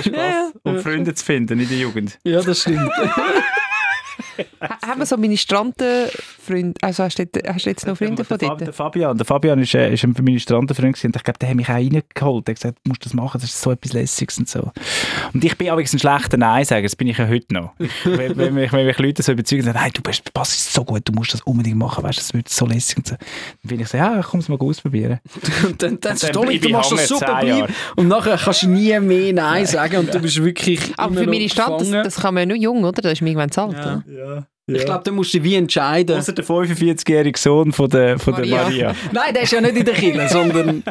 Um 0.63 0.79
Freunde 0.79 1.13
zu 1.13 1.23
finden 1.23 1.59
in 1.59 1.67
der 1.67 1.77
Jugend. 1.77 2.17
Ja, 2.23 2.41
das 2.41 2.61
stimmt. 2.61 2.91
Ha- 4.87 4.91
Haben 4.91 4.99
wir 4.99 5.05
so 5.05 5.17
Ministrantenfreunde? 5.17 6.73
Also 6.81 7.03
hast 7.03 7.19
du, 7.19 7.25
hast 7.47 7.65
du 7.65 7.69
jetzt 7.69 7.85
noch 7.85 7.97
Freunde 7.97 8.23
von 8.23 8.37
dort? 8.37 8.61
der 8.61 8.73
Fabian, 8.73 9.17
der 9.17 9.25
Fabian 9.25 9.59
ist, 9.59 9.73
äh, 9.75 9.93
ist 9.93 10.03
ein 10.03 10.15
Ministrantenfreund 10.19 11.03
und 11.03 11.15
ich 11.15 11.23
glaube, 11.23 11.39
der 11.39 11.49
hat 11.49 11.55
mich 11.55 11.67
auch 11.69 11.73
reingeholt. 11.73 12.47
Er 12.47 12.51
hat 12.51 12.55
gesagt, 12.55 12.77
du 12.83 12.89
musst 12.89 13.05
das 13.05 13.13
machen, 13.13 13.39
das 13.41 13.49
ist 13.49 13.61
so 13.61 13.71
etwas 13.71 13.93
Lässiges 13.93 14.37
und 14.37 14.49
so. 14.49 14.71
Und 15.33 15.43
ich 15.43 15.57
bin 15.57 15.69
aber 15.69 15.81
ein 15.81 15.87
schlechter 15.87 16.37
Nein-Sager, 16.37 16.83
das 16.83 16.95
bin 16.95 17.07
ich 17.07 17.17
ja 17.17 17.27
heute 17.27 17.53
noch. 17.53 17.73
Ich, 17.79 17.89
wenn, 18.05 18.37
wenn, 18.37 18.53
mich, 18.53 18.71
wenn 18.71 18.85
mich 18.85 18.97
Leute 18.97 19.21
so 19.23 19.31
überzeugen, 19.31 19.63
sagen, 19.63 19.79
hey, 19.79 19.91
du 19.91 20.01
bist, 20.01 20.33
passt 20.33 20.73
so 20.73 20.83
gut, 20.83 21.01
du 21.05 21.11
musst 21.13 21.33
das 21.33 21.41
unbedingt 21.41 21.77
machen, 21.77 22.03
weißt 22.03 22.17
du, 22.17 22.21
das 22.21 22.33
wird 22.33 22.49
so 22.49 22.65
lässig 22.65 22.97
und 22.97 23.07
so. 23.07 23.15
Dann 23.15 23.27
bin 23.69 23.79
ich 23.79 23.87
so, 23.87 23.97
ja, 23.97 24.21
komm 24.21 24.39
es 24.39 24.49
mal 24.49 24.57
ausprobieren. 24.59 25.19
Und 25.67 25.81
dann, 25.81 25.99
dann, 25.99 26.13
Und 26.13 26.23
dann 26.23 26.31
Dominik, 26.31 26.61
du 26.61 26.67
ich 26.67 26.73
machst 26.73 26.91
das 26.91 27.07
super, 27.07 27.25
zehn 27.25 27.35
bleib. 27.41 27.59
Jahre. 27.59 27.73
Und 27.95 28.07
nachher 28.07 28.37
kannst 28.37 28.63
du 28.63 28.69
nie 28.69 28.99
mehr 28.99 29.33
Nein 29.33 29.65
sagen 29.65 29.97
und 29.97 30.13
du 30.13 30.19
bist 30.19 30.41
wirklich 30.43 30.93
Aber 30.97 31.13
für 31.15 31.27
Ministranten, 31.27 31.91
das, 31.91 32.03
das 32.15 32.15
kann 32.21 32.33
man 32.33 32.41
ja 32.43 32.55
nur 32.55 32.57
jung, 32.57 32.83
oder? 32.83 33.01
Da 33.01 33.09
ist 33.11 33.21
man 33.21 33.27
irgendwann 33.27 33.51
zu 33.51 33.61
alt. 33.61 33.77
Ja. 34.07 34.47
Oder? 34.67 34.77
Ich 34.79 34.85
glaube, 34.85 35.03
da 35.05 35.11
musst 35.11 35.33
du 35.33 35.43
wie 35.43 35.55
entscheiden. 35.55 36.17
Außer 36.17 36.33
der 36.33 36.43
45-jährige 36.43 37.39
Sohn 37.39 37.71
von 37.71 37.89
der, 37.89 38.19
von 38.19 38.35
der 38.35 38.45
Maria. 38.45 38.63
Maria. 38.63 38.95
Nein, 39.13 39.33
der 39.33 39.43
ist 39.43 39.51
ja 39.51 39.61
nicht 39.61 39.77
in 39.77 39.85
der 39.85 39.93
Kirche, 39.93 40.27
sondern... 40.31 40.83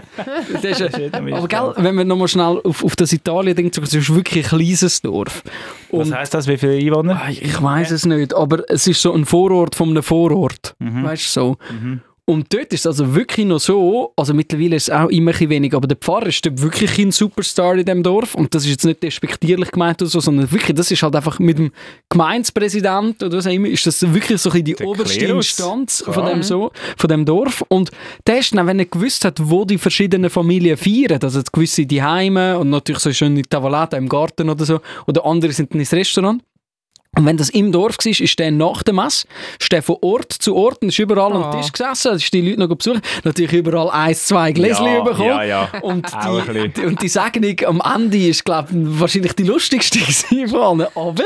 Der 0.63 0.71
ist 0.71 0.81
ja, 0.81 0.89
aber 1.13 1.47
gell, 1.47 1.73
wenn 1.77 1.95
wir 1.95 2.05
nochmal 2.05 2.29
schnell 2.29 2.61
auf, 2.65 2.83
auf 2.83 2.97
das 2.97 3.13
Italien 3.13 3.55
denken, 3.55 3.83
es 3.83 3.93
ist 3.93 4.15
wirklich 4.15 4.47
ein 4.47 4.59
kleines 4.59 5.03
Dorf. 5.03 5.43
Was 5.91 6.09
Und 6.09 6.17
heisst 6.17 6.33
das, 6.33 6.49
wie 6.49 6.57
viele 6.57 6.77
Einwohner? 6.77 7.21
Ah, 7.23 7.29
ich 7.29 7.63
weiß 7.63 7.91
es 7.91 8.07
nicht, 8.07 8.35
aber 8.35 8.65
es 8.71 8.87
ist 8.87 9.03
so 9.03 9.13
ein 9.13 9.27
Vorort 9.27 9.75
von 9.75 9.91
einem 9.91 10.03
Vorort. 10.03 10.75
Mhm. 10.79 11.05
Weißt 11.05 11.27
du 11.37 11.41
so? 11.41 11.57
Mhm. 11.71 12.01
Und 12.29 12.53
dort 12.53 12.73
ist 12.73 12.81
es 12.81 12.87
also 12.89 13.15
wirklich 13.15 13.47
noch 13.47 13.61
so, 13.61 14.13
also 14.17 14.35
mittlerweile 14.35 14.75
ist 14.75 14.89
es 14.89 14.91
auch 14.91 15.09
immer 15.11 15.31
ein 15.33 15.49
wenig, 15.49 15.73
aber 15.75 15.87
der 15.87 15.97
Pfarrer 15.97 16.27
ist 16.27 16.45
dort 16.45 16.61
wirklich 16.61 16.99
ein 16.99 17.13
Superstar 17.13 17.77
in 17.77 17.85
dem 17.85 18.03
Dorf. 18.03 18.35
Und 18.35 18.53
das 18.53 18.65
ist 18.65 18.71
jetzt 18.71 18.85
nicht 18.85 19.01
despektierlich 19.01 19.71
gemeint 19.71 20.03
oder 20.03 20.11
so, 20.11 20.19
sondern 20.19 20.51
wirklich, 20.51 20.75
das 20.75 20.91
ist 20.91 21.05
halt 21.05 21.15
einfach 21.15 21.39
mit 21.39 21.57
dem 21.57 21.71
Gemeindepräsident 22.09 23.23
oder 23.23 23.39
was 23.39 23.47
auch 23.47 23.53
immer, 23.53 23.69
ist 23.69 23.87
das 23.87 24.03
wirklich 24.13 24.43
so 24.43 24.51
ein 24.51 24.55
bisschen 24.55 24.65
die 24.65 24.75
Der 24.75 24.89
oberste 24.89 25.19
Klerus. 25.19 25.47
Instanz 25.51 26.03
von 26.05 26.27
dem, 26.27 26.43
so, 26.43 26.73
von 26.97 27.09
dem 27.09 27.25
Dorf. 27.25 27.63
Und 27.69 27.93
der 28.27 28.41
ist 28.41 28.53
dann, 28.53 28.67
wenn 28.67 28.81
er 28.81 28.87
gewusst 28.87 29.25
hat, 29.25 29.39
wo 29.41 29.65
die 29.65 29.79
verschiedenen 29.79 30.29
Familien 30.29 30.77
feiern, 30.77 31.21
also 31.23 31.41
gewisse 31.53 31.87
die 31.87 32.03
Heime 32.03 32.59
und 32.59 32.71
natürlich 32.71 33.03
so 33.03 33.13
schön 33.13 33.37
in 33.37 33.45
Tavolata 33.45 33.97
im 33.97 34.09
Garten 34.09 34.51
oder 34.51 34.65
so, 34.65 34.81
oder 35.07 35.25
andere 35.25 35.53
sind 35.53 35.73
dann 35.73 35.79
ins 35.79 35.93
Restaurant, 35.93 36.43
und 37.17 37.25
wenn 37.27 37.37
das 37.37 37.51
im 37.51 37.73
Dorf 37.73 37.97
war, 37.99 38.07
ist 38.21 38.39
der 38.39 38.51
nach 38.51 38.83
der 38.83 38.95
Messe, 38.95 39.27
ist 39.61 39.73
der 39.73 39.83
von 39.83 39.97
Ort 40.03 40.33
zu 40.33 40.55
Ort 40.55 40.83
und 40.83 40.89
ist 40.89 40.99
überall 40.99 41.33
am 41.33 41.43
Ah. 41.45 41.51
Tisch 41.61 41.73
gesessen, 41.73 42.15
ist 42.17 42.33
die 42.33 42.41
Leute 42.41 42.61
noch 42.61 42.75
besucht, 42.77 43.03
natürlich 43.25 43.53
überall 43.53 43.91
eins, 43.91 44.27
zwei 44.27 44.53
Gläschen 44.53 44.87
ja, 44.87 45.01
bekommen. 45.03 45.29
ja, 45.29 45.43
ja. 45.43 45.69
Und 45.83 46.13
ein 46.15 46.73
die, 46.77 46.85
und 46.85 47.01
die 47.03 47.09
Segnung 47.09 47.57
am 47.67 47.83
Ende 47.95 48.19
ist, 48.19 48.45
glaube 48.45 48.69
ich, 48.71 48.77
wahrscheinlich 49.01 49.33
die 49.35 49.45
lustigste 49.45 49.99
von 50.49 50.81
allen. 50.81 50.87
Aber 50.95 51.25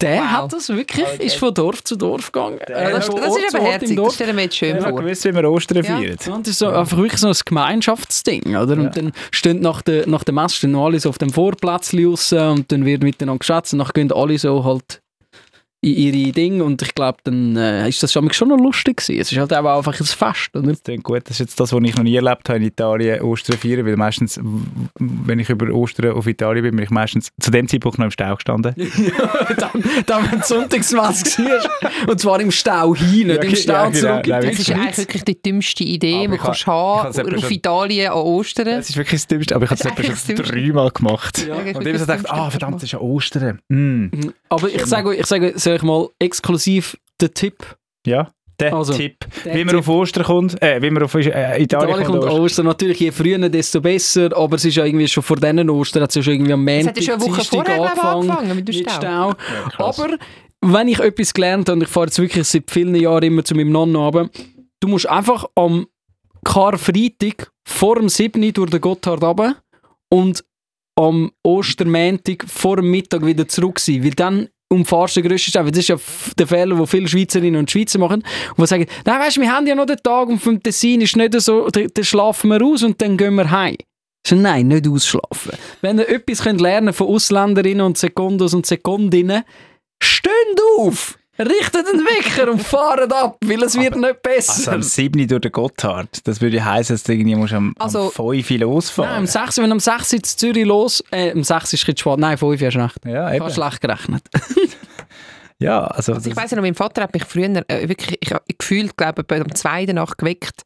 Der 0.00 0.20
Wow. 0.22 0.30
hat 0.30 0.52
das 0.54 0.68
wirklich, 0.70 1.06
ist 1.20 1.36
von 1.36 1.52
Dorf 1.54 1.84
zu 1.84 1.94
Dorf 1.96 2.32
gegangen. 2.32 2.58
Äh, 2.60 2.90
Das, 2.92 3.08
das 3.10 3.36
ist 3.36 3.54
aber 3.54 3.64
herzig, 3.64 3.96
das 3.96 4.14
stellen 4.14 4.36
wir 4.36 4.44
jetzt 4.44 4.56
schön 4.56 4.76
Ich 4.78 4.82
habe 4.82 4.92
vor. 4.94 5.02
gewusst, 5.02 5.24
wie 5.26 5.34
wir 5.34 5.50
Ostern 5.50 5.76
Ja. 5.78 5.82
feiern. 5.84 6.16
Ja, 6.26 6.32
und 6.34 6.46
das 6.46 6.52
ist 6.52 6.58
so 6.58 6.68
einfach 6.68 6.96
wirklich 6.96 7.20
so 7.20 7.28
ein 7.28 7.36
Gemeinschaftsding, 7.44 8.56
oder? 8.56 8.72
Und 8.78 8.96
dann 8.96 9.12
stehen 9.30 9.60
nach 9.60 9.82
der, 9.82 10.06
nach 10.08 10.24
der 10.24 10.34
Messe 10.34 10.56
stehen 10.56 10.72
noch 10.72 10.86
alle 10.86 10.98
so 11.00 11.08
auf 11.10 11.18
dem 11.18 11.30
Vorplatz 11.30 11.94
raus 11.94 12.32
und 12.32 12.70
dann 12.72 12.84
wird 12.84 13.02
miteinander 13.02 13.38
geschätzt 13.38 13.72
und 13.74 13.78
dann 13.80 13.88
gehen 13.94 14.12
alle 14.12 14.38
so 14.38 14.64
halt 14.64 15.00
ihre 15.82 16.32
Dinge 16.32 16.62
und 16.62 16.82
ich 16.82 16.94
glaube, 16.94 17.18
dann 17.24 17.56
äh, 17.56 17.88
ist 17.88 18.02
das 18.02 18.12
schon, 18.12 18.30
schon 18.32 18.48
noch 18.48 18.58
lustig 18.58 18.98
gewesen. 18.98 19.20
Es 19.20 19.32
ist 19.32 19.38
halt 19.38 19.54
auch 19.54 19.78
einfach 19.78 19.98
ein 19.98 20.04
Fest, 20.06 20.50
oder? 20.54 20.68
Das 20.68 20.82
klingt 20.82 21.04
gut. 21.04 21.22
Das 21.24 21.32
ist 21.32 21.38
jetzt 21.38 21.60
das, 21.60 21.72
was 21.72 21.80
ich 21.82 21.96
noch 21.96 22.02
nie 22.02 22.14
erlebt 22.16 22.48
habe 22.50 22.58
in 22.58 22.64
Italien, 22.64 23.22
Ostern 23.22 23.56
feiern. 23.56 23.86
Weil 23.86 23.96
meistens, 23.96 24.38
wenn 24.98 25.38
ich 25.38 25.48
über 25.48 25.72
Ostern 25.72 26.12
auf 26.12 26.26
Italien 26.26 26.64
bin, 26.64 26.76
bin 26.76 26.84
ich 26.84 26.90
meistens 26.90 27.28
zu 27.40 27.50
dem 27.50 27.66
Zeitpunkt 27.66 27.98
noch 27.98 28.04
im 28.04 28.10
Stau 28.10 28.34
gestanden. 28.34 28.74
dann, 29.56 29.70
dann 30.04 30.30
wenn 30.30 30.40
die 30.40 30.46
Sonntagsmesse 30.46 31.44
war. 31.44 32.08
Und 32.10 32.20
zwar 32.20 32.40
im 32.40 32.50
Stau 32.50 32.94
hin, 32.94 33.28
nicht 33.28 33.42
Ja, 33.42 33.48
im 33.48 33.56
Stau 33.56 33.72
ja, 33.72 33.88
genau. 33.88 33.98
zurück 34.00 34.26
in 34.26 34.30
Nein, 34.32 34.42
Das 34.50 34.58
ist 34.58 34.70
eigentlich 34.70 34.98
wirklich 34.98 35.24
die 35.24 35.42
dümmste 35.42 35.84
Idee, 35.84 36.20
die 36.22 36.26
du 36.28 36.34
ich 36.34 36.40
kannst 36.40 36.60
ich 36.60 36.66
haben 36.66 37.10
etwa 37.10 37.36
auf 37.36 37.40
schon- 37.40 37.52
Italien 37.52 38.12
an 38.12 38.18
Ostern. 38.18 38.66
Das 38.66 38.90
ist 38.90 38.96
wirklich 38.96 39.20
das 39.22 39.26
Dümmste, 39.28 39.54
aber 39.56 39.64
ich 39.64 39.70
habe 39.70 40.02
es 40.02 40.26
schon 40.26 40.36
dreimal 40.36 40.90
gemacht. 40.90 41.46
Ja, 41.46 41.54
Und 41.56 41.72
so 41.74 41.80
das 41.80 42.00
gedacht, 42.00 42.30
ah 42.30 42.50
verdammt, 42.50 42.76
das 42.76 42.82
ist 42.84 42.92
ja 42.92 43.00
Ostern. 43.00 43.60
Mm. 43.68 44.08
Aber 44.50 44.68
ich 44.68 44.84
sage, 44.84 45.14
ich 45.14 45.26
sage, 45.26 45.52
soll 45.70 45.76
ich 45.76 45.82
mal 45.82 46.08
exklusiv 46.18 46.96
den 47.20 47.32
Tipp. 47.34 47.76
Ja, 48.06 48.30
der 48.58 48.74
Also, 48.74 48.92
Tipp. 48.94 49.16
der 49.44 49.54
Wie 49.54 49.64
man 49.64 49.68
Tipp. 49.68 49.78
auf 49.80 49.88
Ostern 49.88 50.24
kommt, 50.24 50.60
äh, 50.62 50.82
wie 50.82 50.90
man 50.90 51.02
auf 51.02 51.14
äh, 51.14 51.20
Italien, 51.20 51.62
Italien 51.62 51.96
kommt. 51.96 52.06
kommt 52.08 52.22
Ostern. 52.24 52.40
Ostern. 52.40 52.66
Natürlich, 52.66 53.00
je 53.00 53.10
früher, 53.10 53.48
desto 53.48 53.80
besser. 53.80 54.36
Aber 54.36 54.56
es 54.56 54.64
ist 54.64 54.76
ja 54.76 54.84
irgendwie 54.84 55.08
schon 55.08 55.22
vor 55.22 55.36
diesen 55.36 55.70
Ostern, 55.70 56.02
hat 56.02 56.10
es 56.10 56.16
ja 56.16 56.22
schon 56.22 56.34
irgendwie 56.34 56.52
am 56.52 56.66
Es 56.68 56.84
Montag, 56.84 56.96
hat 56.96 56.96
ja 56.96 57.02
schon 57.02 57.14
eine 57.14 57.22
Woche 57.30 57.36
Dienstag 57.36 57.68
ich, 57.68 58.02
angefangen 58.02 58.56
mit 58.56 58.68
dem 58.68 58.76
mit 58.76 58.90
Stau. 58.90 59.00
Stau. 59.00 59.34
krass. 59.70 59.98
Aber 60.00 60.16
wenn 60.62 60.88
ich 60.88 60.98
etwas 61.00 61.32
gelernt 61.32 61.68
habe, 61.68 61.76
und 61.78 61.82
ich 61.84 61.88
fahre 61.88 62.06
jetzt 62.06 62.18
wirklich 62.18 62.46
seit 62.46 62.70
vielen 62.70 62.94
Jahren 62.94 63.22
immer 63.22 63.44
zu 63.44 63.54
meinem 63.54 63.70
Nonno 63.72 64.08
runter, 64.08 64.30
du 64.80 64.88
musst 64.88 65.08
einfach 65.08 65.46
am 65.54 65.86
Karfreitag 66.44 67.50
vor 67.64 67.96
dem 67.96 68.08
7. 68.08 68.42
Uhr 68.42 68.52
durch 68.52 68.70
den 68.70 68.80
Gotthard 68.80 69.22
runter 69.22 69.56
und 70.10 70.44
am 70.96 71.30
Ostermäntig 71.42 72.44
vor 72.46 72.76
dem 72.76 72.90
Mittag 72.90 73.24
wieder 73.24 73.46
zurück 73.48 73.78
sein, 73.78 74.04
weil 74.04 74.10
dann 74.10 74.48
umfahrst 74.72 75.16
den 75.16 75.24
grössten 75.24 75.50
Stau. 75.50 75.64
Weil 75.64 75.72
Das 75.72 75.80
ist 75.80 75.88
ja 75.88 75.96
der 76.38 76.46
Fehler, 76.46 76.76
den 76.76 76.86
viele 76.86 77.08
Schweizerinnen 77.08 77.58
und 77.58 77.70
Schweizer 77.70 77.98
machen. 77.98 78.22
Und 78.56 78.60
die 78.60 78.66
sagen, 78.66 78.86
nein, 79.04 79.20
weißt 79.20 79.36
du, 79.36 79.40
wir 79.42 79.52
haben 79.52 79.66
ja 79.66 79.74
noch 79.74 79.86
den 79.86 79.98
Tag 80.02 80.28
und 80.28 80.38
vom 80.38 80.62
Tessin 80.62 81.00
ist 81.00 81.16
nicht 81.16 81.38
so, 81.40 81.68
da, 81.68 81.80
da 81.92 82.02
schlafen 82.02 82.50
wir 82.50 82.64
aus 82.64 82.82
und 82.82 83.00
dann 83.02 83.16
gehen 83.16 83.34
wir 83.34 83.50
heim. 83.50 83.76
So, 84.26 84.36
nein, 84.36 84.68
nicht 84.68 84.86
ausschlafen. 84.86 85.52
Wenn 85.80 85.98
ihr 85.98 86.08
etwas 86.08 86.42
könnt 86.42 86.60
lernen 86.60 86.92
von 86.92 87.08
Ausländerinnen 87.08 87.84
und 87.84 87.98
Sekundos 87.98 88.54
und 88.54 88.66
Sekundinnen, 88.66 89.44
steht 90.02 90.60
auf! 90.78 91.18
Richtet 91.40 91.86
den 91.86 92.00
Wecker 92.04 92.50
und 92.50 92.62
fahrt 92.62 93.12
ab, 93.12 93.36
weil 93.44 93.62
es 93.62 93.76
wird 93.78 93.96
nicht 93.96 94.22
besser. 94.22 94.52
Also 94.52 94.70
am 94.72 94.82
7. 94.82 95.26
durch 95.26 95.40
den 95.40 95.52
Gotthard. 95.52 96.26
Das 96.26 96.40
würde 96.40 96.56
ja 96.58 96.64
heißen, 96.66 96.94
dass 96.94 97.02
du 97.02 97.12
irgendwie 97.12 97.34
musst 97.34 97.52
am, 97.54 97.74
Also- 97.78 98.12
am 98.16 98.32
5 98.34 98.50
losfahren 98.50 99.10
Nein, 99.10 99.18
am 99.20 99.26
6, 99.26 99.58
wenn 99.58 99.72
am 99.72 99.80
6 99.80 100.12
in 100.12 100.22
Zürich 100.22 100.66
los, 100.66 101.02
äh, 101.10 101.32
am 101.32 101.42
6 101.42 101.72
ist 101.72 101.88
es 101.88 102.00
spät, 102.00 102.18
nein, 102.18 102.36
5 102.38 102.60
hast 102.62 102.74
du 102.74 102.80
recht. 102.82 102.96
Ja, 103.06 103.28
Ich 103.30 103.36
eben. 103.36 103.44
habe 103.44 103.54
schlecht 103.54 103.80
gerechnet. 103.80 104.22
Ja, 105.62 105.84
also, 105.84 106.14
Also 106.14 106.30
ich 106.30 106.36
ja 106.52 106.56
noch, 106.56 106.62
mein 106.64 106.74
Vater 106.74 107.02
hat 107.02 107.12
mich 107.12 107.22
früher 107.24 107.62
äh, 107.68 107.86
wirklich, 107.86 108.16
ich 108.22 108.32
habe 108.32 108.42
gefühlt, 108.56 108.96
glaube 108.96 109.26
ich, 109.30 109.40
am 109.42 109.54
zweiten 109.54 109.96
Nacht 109.96 110.16
geweckt, 110.16 110.62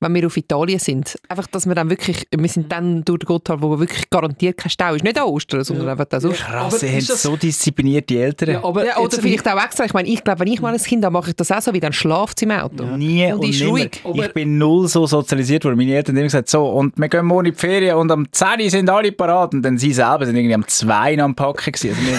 wenn 0.00 0.14
wir 0.14 0.26
auf 0.26 0.36
Italien 0.36 0.78
sind. 0.78 1.18
Einfach, 1.28 1.46
dass 1.48 1.66
wir 1.66 1.74
dann 1.74 1.90
wirklich, 1.90 2.26
wir 2.36 2.48
sind 2.48 2.70
dann 2.70 3.04
durch 3.04 3.18
den 3.20 3.26
Gotthard, 3.26 3.60
wo 3.62 3.78
wirklich 3.78 4.08
garantiert 4.10 4.56
kein 4.56 4.70
Stau 4.70 4.94
ist. 4.94 5.02
Nicht 5.04 5.18
an 5.18 5.24
Ostern, 5.24 5.64
sondern 5.64 5.88
einfach 5.88 6.04
da 6.04 6.20
sonst. 6.20 6.38
krass, 6.40 6.66
Aber 6.66 6.78
sie 6.78 6.88
haben 6.88 7.06
das- 7.06 7.22
so 7.22 7.36
disziplinierte 7.36 8.14
Eltern. 8.18 8.50
Ja, 8.50 8.64
aber 8.64 8.84
Ja, 8.86 8.96
oder 8.98 9.02
jetzt- 9.04 9.20
vielleicht 9.20 9.48
auch 9.48 9.62
extra. 9.62 9.84
Ich 9.84 9.92
meine, 9.94 10.08
ich 10.08 10.22
glaube, 10.22 10.40
wenn 10.40 10.48
ich 10.48 10.60
mal 10.60 10.72
ein 10.72 10.78
Kind 10.80 11.04
habe, 11.04 11.12
mache 11.12 11.30
ich 11.30 11.36
das 11.36 11.50
auch 11.50 11.60
so, 11.60 11.72
wie 11.72 11.80
dann 11.80 11.92
schlaft 11.92 12.40
im 12.42 12.50
Auto. 12.52 12.84
Nie 12.96 13.26
Und 13.26 13.32
und, 13.34 13.44
die 13.44 13.50
ist 13.50 13.58
nimmer. 13.60 13.70
ruhig. 13.72 14.00
Aber- 14.04 14.26
Ich 14.26 14.32
bin 14.32 14.58
null 14.58 14.86
so 14.88 15.06
sozialisiert 15.06 15.64
worden. 15.64 15.76
Meine 15.76 15.94
Eltern 15.94 16.14
haben 16.14 16.18
immer 16.20 16.26
gesagt, 16.26 16.48
so, 16.48 16.66
und 16.68 16.96
wir 16.98 17.08
gehen 17.08 17.26
morgen 17.26 17.46
in 17.46 17.52
die 17.54 17.58
Ferien 17.58 17.96
und 17.96 18.10
am 18.12 18.26
10 18.30 18.60
Uhr 18.62 18.70
sind 18.70 18.88
alle 18.90 19.10
parat. 19.12 19.52
Und 19.54 19.62
dann 19.62 19.78
sie 19.78 19.92
selber 19.92 20.26
sind 20.26 20.36
irgendwie 20.36 20.54
am 20.54 20.66
2 20.66 21.16
Uhr 21.16 21.22
am 21.24 21.34
Packen 21.34 21.72
gewesen. 21.72 21.90
Also 21.90 22.02
wir, 22.02 22.14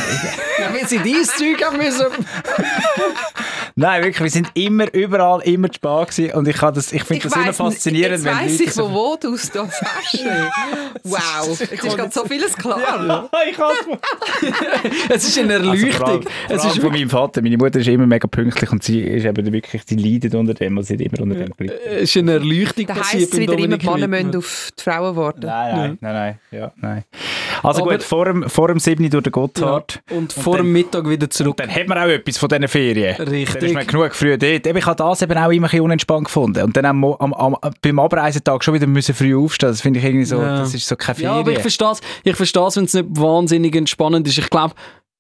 Ja, 0.66 0.74
wenn 0.74 0.86
sie 0.88 1.00
dieses 1.00 1.36
Zeug 1.38 1.64
haben 1.64 1.78
müssen. 1.78 2.06
Nein, 3.80 4.04
wirklich, 4.04 4.22
wir 4.22 4.30
sind 4.30 4.50
immer, 4.54 4.94
überall, 4.94 5.42
immer 5.42 5.70
zu 5.70 5.76
spät 5.76 6.08
gewesen. 6.10 6.32
Und 6.38 6.48
ich, 6.48 6.56
kann 6.58 6.74
das- 6.74 6.92
ich 6.94 7.04
finde 7.04 7.24
das 7.24 7.36
immer 7.36 7.54
faszinierend, 7.54 8.24
jetzt 8.24 8.26
wenn 8.26 8.36
weiss 8.38 8.52
Leute 8.52 8.64
ich, 8.64 8.74
so... 8.74 8.84
von 8.86 8.94
wo 8.94 9.18
du 9.20 9.34
es 9.34 9.50
das 9.52 9.82
hast. 9.82 10.20
wow, 11.04 11.60
jetzt 11.60 11.72
ist 11.84 11.98
gerade 11.98 12.12
so 12.12 12.26
vieles 12.26 12.56
klar. 12.56 13.30
ich 13.50 13.56
kann 13.56 13.70
Es 15.10 15.28
ist 15.28 15.38
eine 15.40 15.56
Also 15.56 15.66
vor 15.70 15.78
Erleuchtung. 15.80 16.06
allem, 16.08 16.22
es 16.22 16.62
vor 16.62 16.64
allem 16.64 16.72
ist 16.78 16.80
von 16.82 16.92
meinem 16.92 17.10
Vater. 17.10 17.42
Meine 17.42 17.58
Mutter 17.58 17.80
ist 17.80 17.88
immer 17.88 18.08
mega 18.08 18.28
pünktlich 18.28 18.72
und 18.72 18.84
sie 18.84 19.02
ist 19.02 19.26
eben 19.26 19.52
wirklich, 19.52 19.82
sie 19.86 19.96
leidet 19.96 20.36
unter 20.36 20.54
dem 20.54 20.78
und 20.78 20.84
sie 20.84 20.94
hat 20.96 21.02
immer 21.02 21.22
unter 21.22 21.36
dem 21.36 21.54
gelitten. 21.58 21.80
es 21.90 22.02
ist 22.04 22.18
eine 22.18 22.34
Erleuchtung 22.34 22.86
Da 22.88 22.96
heisst 22.96 23.04
passiert 23.12 23.34
es 23.34 23.40
wieder 23.40 23.58
immer, 23.58 23.78
die 23.78 23.88
Männer 23.88 24.08
müssen 24.08 24.36
auf 24.36 24.70
die 24.78 24.84
Frauen 24.84 25.16
warten. 25.16 25.46
Nein, 25.46 25.76
nein, 25.76 25.98
nein, 26.02 26.14
nein, 26.14 26.40
ja, 26.52 26.72
nein. 26.78 27.04
Also 27.64 27.82
Aber- 27.82 27.92
gut, 27.94 28.04
vor 28.04 28.26
dem, 28.26 28.50
vor 28.50 28.68
dem 28.70 28.80
7. 28.80 29.10
durch 29.10 29.24
den 29.24 29.32
Gotthard. 29.32 30.00
Ja, 30.10 30.18
und 30.18 30.32
vor 30.34 30.58
dann- 30.58 30.66
dem 30.68 30.74
Mittag 30.74 31.10
wieder 31.10 31.30
zurück. 31.30 31.58
Dann 31.58 31.74
hat 31.74 31.88
man 31.88 31.98
auch 31.98 32.08
etwas 32.08 32.38
von 32.38 32.48
diesen 32.50 32.68
Ferien. 32.68 33.16
Richtig. 33.22 33.69
Ist 33.70 33.76
man 33.76 33.88
genug 33.88 34.14
früh 34.16 34.38
dort. 34.38 34.66
Ich 34.68 34.86
habe 34.86 34.96
das 34.96 35.22
eben 35.22 35.32
auch 35.38 35.50
immer 35.50 35.52
ein 35.52 35.62
bisschen 35.62 35.82
unentspannt 35.82 36.26
gefunden. 36.26 36.64
Und 36.64 36.76
dann 36.78 36.86
am, 36.86 37.04
am, 37.06 37.34
am, 37.34 37.56
beim 37.82 38.00
Abreisetag 38.00 38.64
schon 38.64 38.74
wieder 38.74 38.88
müssen 38.88 39.16
früh 39.16 39.36
aufstehen. 39.36 39.70
Das 39.70 39.82
finde 39.82 40.00
ich 40.00 40.06
irgendwie 40.06 40.26
so, 40.26 40.38
Ja. 40.42 40.60
das 40.60 40.74
ist 40.74 40.88
so 40.88 40.96
keine 40.96 41.18
Ja, 41.20 41.30
Ferien. 41.30 41.40
aber 41.40 41.52
ich 41.52 41.60
verstehe 41.60 41.92
es, 41.92 42.02
ich 42.24 42.36
wenn 42.78 42.86
es 42.86 42.94
nicht 42.94 43.08
wahnsinnig 43.12 43.76
entspannend 43.76 44.28
ist. 44.28 44.38
Ich 44.38 44.50
glaube, 44.50 44.74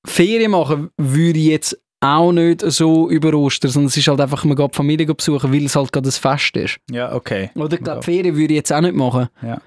Ferien 0.05 0.51
machen 0.51 0.89
würde 0.97 1.39
ich 1.39 1.45
jetzt 1.45 1.79
auch 2.01 2.31
nicht 2.31 2.61
so 2.61 3.09
über 3.09 3.33
Ostern, 3.33 3.71
sondern 3.71 3.87
es 3.89 3.97
ist 3.97 4.07
halt 4.07 4.21
einfach, 4.21 4.45
man 4.45 4.55
geht 4.55 4.71
die 4.71 4.75
Familie 4.77 5.13
besuchen, 5.13 5.51
weil 5.51 5.65
es 5.65 5.75
halt 5.75 5.91
gerade 5.91 6.07
ein 6.07 6.11
Fest 6.11 6.55
ist. 6.55 6.77
ja, 6.89 7.13
okay. 7.13 7.49
Oder 7.55 7.73
ich 7.75 7.83
glaube, 7.83 8.03
Ferien 8.03 8.35
würde 8.37 8.53
ich 8.53 8.57
jetzt 8.57 8.71
auch 8.71 8.79
nicht 8.79 8.95
machen. 8.95 9.27
Ja. 9.41 9.59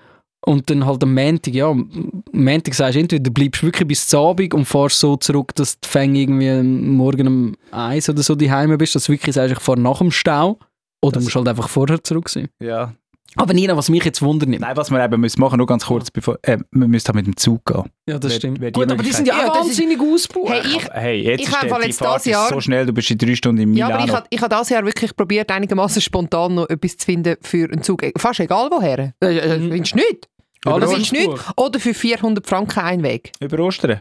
Und 0.44 0.68
dann 0.70 0.84
halt 0.86 1.02
am 1.04 1.14
Montag, 1.14 1.54
ja, 1.54 1.68
am 1.68 2.22
Montag 2.32 2.74
sagst 2.74 2.96
du 2.96 3.00
entweder, 3.00 3.22
du 3.22 3.30
bleibst 3.30 3.62
wirklich 3.62 3.86
bis 3.86 4.08
zum 4.08 4.20
Abend 4.26 4.52
und 4.54 4.64
fährst 4.64 4.98
so 4.98 5.16
zurück, 5.16 5.54
dass 5.54 5.78
du 5.78 5.98
irgendwie 6.00 6.62
morgen 6.62 7.26
um 7.28 7.56
eins 7.70 8.08
oder 8.08 8.22
so 8.24 8.34
daheim 8.34 8.76
bist, 8.76 8.94
dass 8.96 9.04
du 9.04 9.12
wirklich 9.12 9.34
sagst, 9.34 9.52
ich 9.56 9.60
fahre 9.60 9.78
nach 9.80 9.98
dem 9.98 10.10
Stau. 10.10 10.58
Oder 11.00 11.14
Das- 11.14 11.24
musst 11.24 11.36
halt 11.36 11.48
einfach 11.48 11.68
vorher 11.68 12.02
zurück 12.02 12.28
sein. 12.28 12.48
Ja. 12.60 12.92
Aber 13.34 13.54
Nina, 13.54 13.74
was 13.74 13.88
mich 13.88 14.04
jetzt 14.04 14.20
wundert 14.20 14.48
nimmt. 14.50 14.60
Nein, 14.60 14.76
was 14.76 14.90
wir 14.90 15.02
eben 15.02 15.18
müssen 15.18 15.40
machen, 15.40 15.56
nur 15.56 15.66
ganz 15.66 15.86
kurz, 15.86 16.10
bevor, 16.10 16.38
äh, 16.42 16.58
wir 16.70 16.86
müssen 16.86 17.06
halt 17.06 17.14
mit 17.16 17.26
dem 17.26 17.34
Zug 17.36 17.64
gehen. 17.64 17.84
Ja, 18.06 18.18
das 18.18 18.32
Wer- 18.32 18.38
stimmt. 18.38 18.60
wer 18.60 18.72
Gut, 18.72 18.92
aber 18.92 19.02
die 19.02 19.10
sind 19.10 19.26
ja, 19.26 19.38
Ja, 19.38 19.48
auch 19.48 19.54
das 19.56 19.68
ist- 19.68 19.78
wahnsinnig 19.80 20.00
ausgebaut. 20.00 20.50
Hey, 20.50 20.60
ich, 20.76 20.88
Hey, 20.92 21.22
jetzt 21.22 21.40
Ich 21.40 21.46
ist 21.48 21.56
habe 21.56 21.68
der, 21.68 21.86
jetzt 21.86 21.98
Fahrt 21.98 22.16
das 22.16 22.24
Jahr- 22.26 22.44
ist 22.44 22.52
so 22.52 22.60
schnell, 22.60 22.84
du 22.84 22.92
bist 22.92 23.10
in 23.10 23.16
drei 23.16 23.34
Stunden 23.34 23.62
in 23.62 23.74
ja, 23.74 23.86
Milano. 23.86 24.02
aber 24.02 24.08
ich 24.10 24.14
habe 24.16 24.26
ich 24.28 24.42
habe 24.42 24.54
dieses 24.54 24.68
Jahr 24.68 24.84
wirklich 24.84 25.16
probiert, 25.16 25.50
einigermaßen 25.50 26.02
spontan 26.02 26.56
noch 26.56 26.68
etwas 26.68 26.96
zu 26.98 27.06
finden 27.06 27.36
für 27.40 27.70
einen 27.72 27.82
Zug. 27.82 28.02
Fast 28.18 28.40
egal 28.40 28.68
woher. 28.70 29.14
Äh, 29.24 29.26
äh. 29.38 29.58
Findest 29.60 29.92
du 29.92 29.96
nicht? 29.96 30.28
Alles 30.64 30.90
Findest 30.90 31.12
du 31.12 31.16
nicht? 31.16 31.44
Oder 31.56 31.80
für 31.80 31.94
400 31.94 32.46
Franken 32.46 32.80
ein 32.80 33.02
Weg. 33.02 33.32
Über 33.40 33.58
Ostern. 33.60 34.00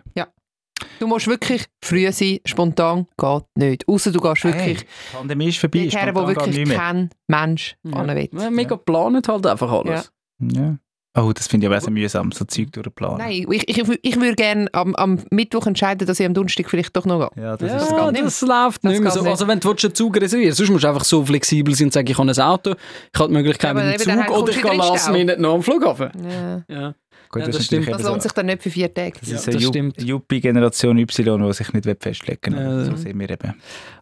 Du 1.00 1.08
musst 1.08 1.28
wirklich 1.28 1.66
früh 1.84 2.12
sein, 2.12 2.40
spontan 2.46 3.08
geht 3.18 3.44
nicht. 3.56 3.88
Außer 3.88 4.12
du 4.12 4.20
gehst 4.20 4.44
wirklich 4.44 4.64
Hey, 4.64 4.76
die 4.76 5.16
Pandemie 5.16 5.50
ist 5.50 5.58
vorbei, 5.60 5.88
dorthin, 5.92 6.16
wo 6.16 6.28
wirklich 6.28 6.70
kein 6.70 7.10
Mensch 7.28 7.76
Ja. 7.84 8.04
ja. 8.04 8.16
will. 8.16 8.30
Ja, 8.34 8.50
mega 8.50 8.76
geplant 8.76 9.28
halt 9.28 9.46
einfach 9.46 9.72
alles. 9.72 10.12
Ja. 10.40 10.78
Oh, 11.14 11.32
das 11.34 11.48
finde 11.48 11.66
ich 11.66 11.70
aber 11.70 11.78
auch 11.78 11.84
so 11.84 11.92
mühsam, 11.92 12.32
so 12.32 12.46
Zeug 12.46 12.72
durchplanen. 12.72 13.18
Nein, 13.18 13.46
ich, 13.52 13.68
ich, 13.68 13.78
ich 14.02 14.16
würde 14.16 14.36
gerne 14.36 14.68
am, 14.72 14.96
am 14.96 15.20
Mittwoch 15.30 15.68
entscheiden, 15.68 16.08
dass 16.08 16.20
ich 16.22 16.26
am 16.26 16.34
Donnerstag 16.34 16.70
vielleicht 16.70 16.96
doch 16.96 17.06
noch 17.06 17.32
gehe. 17.34 17.44
Ja, 17.44 17.58
das 17.58 17.70
Ja, 17.70 17.78
ist 17.78 17.90
so. 17.90 18.12
nicht. 18.12 18.24
das 18.24 18.42
läuft 18.42 18.86
Das 18.86 18.92
nicht 18.92 19.02
mehr 19.02 19.12
geht 19.12 19.12
so. 19.12 19.22
nicht. 19.24 19.30
Also 19.32 19.48
wenn 19.48 19.60
du 19.60 19.70
einen 19.72 19.94
Zug 19.96 20.16
reservieren 20.22 20.54
sonst 20.56 20.70
musst 20.70 20.84
du 20.86 20.88
einfach 20.88 21.04
so 21.04 21.26
flexibel 21.26 21.76
sein 21.76 21.88
und 21.88 21.94
sagen, 21.94 22.08
ich 22.10 22.18
habe 22.18 22.32
ein 22.32 22.40
Auto, 22.40 22.76
ich 23.14 23.20
habe 23.20 23.28
die 23.28 23.34
Möglichkeit 23.34 23.76
Ja, 23.76 23.84
mit 23.84 24.06
dem 24.06 24.26
Zug 24.26 24.38
oder 24.38 24.52
ich 24.54 24.62
den 24.62 24.78
last 24.78 25.12
minute 25.12 25.42
noch 25.42 25.56
am 25.56 25.64
Flughafen. 25.64 26.12
Ja. 26.30 26.64
Ja. 26.74 26.96
Gut, 27.30 27.42
Ja, 27.42 27.46
das, 27.48 27.56
das 27.56 27.62
ist 27.62 27.66
stimmt. 27.68 27.88
Das 27.90 28.00
eben 28.00 28.08
lohnt 28.10 28.22
so. 28.22 28.28
sich 28.28 28.32
dann 28.34 28.46
nicht 28.46 28.64
für 28.64 28.70
vier 28.70 28.94
Tage. 28.94 29.14
Das 29.20 29.30
Ja, 29.30 29.36
ist 29.36 29.48
das 29.48 29.56
eine 29.56 29.64
Ju- 29.66 29.68
stimmt. 29.70 30.02
Juppie-Generation 30.02 30.98
Y, 30.98 31.46
die 31.46 31.54
sich 31.54 31.74
nicht 31.74 31.88
festlegen 32.04 32.56
will. 32.56 32.62
Ja. 32.64 32.86
So 32.86 32.96
sehen 32.96 33.20
wir 33.20 33.30
eben. 33.30 33.54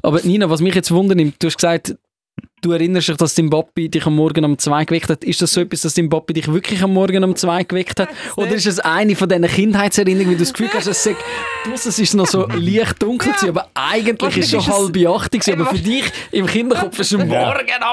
Aber 0.03 0.19
Nina, 0.21 0.47
was 0.49 0.61
mich 0.61 0.75
jetzt 0.75 0.91
wundert, 0.91 1.17
du 1.19 1.47
hast 1.47 1.57
gesagt, 1.57 1.95
du 2.61 2.71
erinnerst 2.71 3.09
dich, 3.09 3.17
dass 3.17 3.35
dein 3.35 3.49
Papi 3.49 3.89
dich 3.89 4.05
am 4.05 4.15
Morgen 4.15 4.45
um 4.45 4.57
zwei 4.57 4.85
geweckt 4.85 5.09
hat. 5.09 5.23
Ist 5.23 5.41
das 5.41 5.53
so 5.53 5.61
etwas, 5.61 5.81
dass 5.81 5.93
dein 5.93 6.09
Papi 6.09 6.33
dich 6.33 6.51
wirklich 6.51 6.81
am 6.83 6.93
Morgen 6.93 7.23
um 7.23 7.35
zwei 7.35 7.63
geweckt 7.63 7.99
hat? 7.99 8.09
Oder 8.35 8.51
ist 8.51 8.67
es 8.67 8.79
eine 8.79 9.15
von 9.15 9.29
diesen 9.29 9.47
Kindheitserinnerungen, 9.47 10.31
wie 10.31 10.35
du 10.35 10.43
das 10.43 10.53
Gefühl 10.53 10.69
hast, 10.73 10.87
es 10.87 11.03
sei, 11.03 11.15
draussen 11.65 11.89
ist 11.89 11.99
es 11.99 12.13
noch 12.13 12.27
so 12.27 12.47
leicht 12.47 13.01
dunkel 13.01 13.31
gewesen, 13.33 13.49
aber 13.49 13.69
eigentlich 13.73 14.37
ist 14.37 14.53
es 14.53 14.63
schon 14.63 14.73
halb 14.73 14.97
acht 15.07 15.31
gewesen, 15.31 15.53
aber 15.53 15.65
für 15.67 15.79
dich 15.79 16.05
im 16.31 16.45
Kinderkopf 16.45 16.99
ist 16.99 17.11
es 17.11 17.17
morgen 17.17 17.29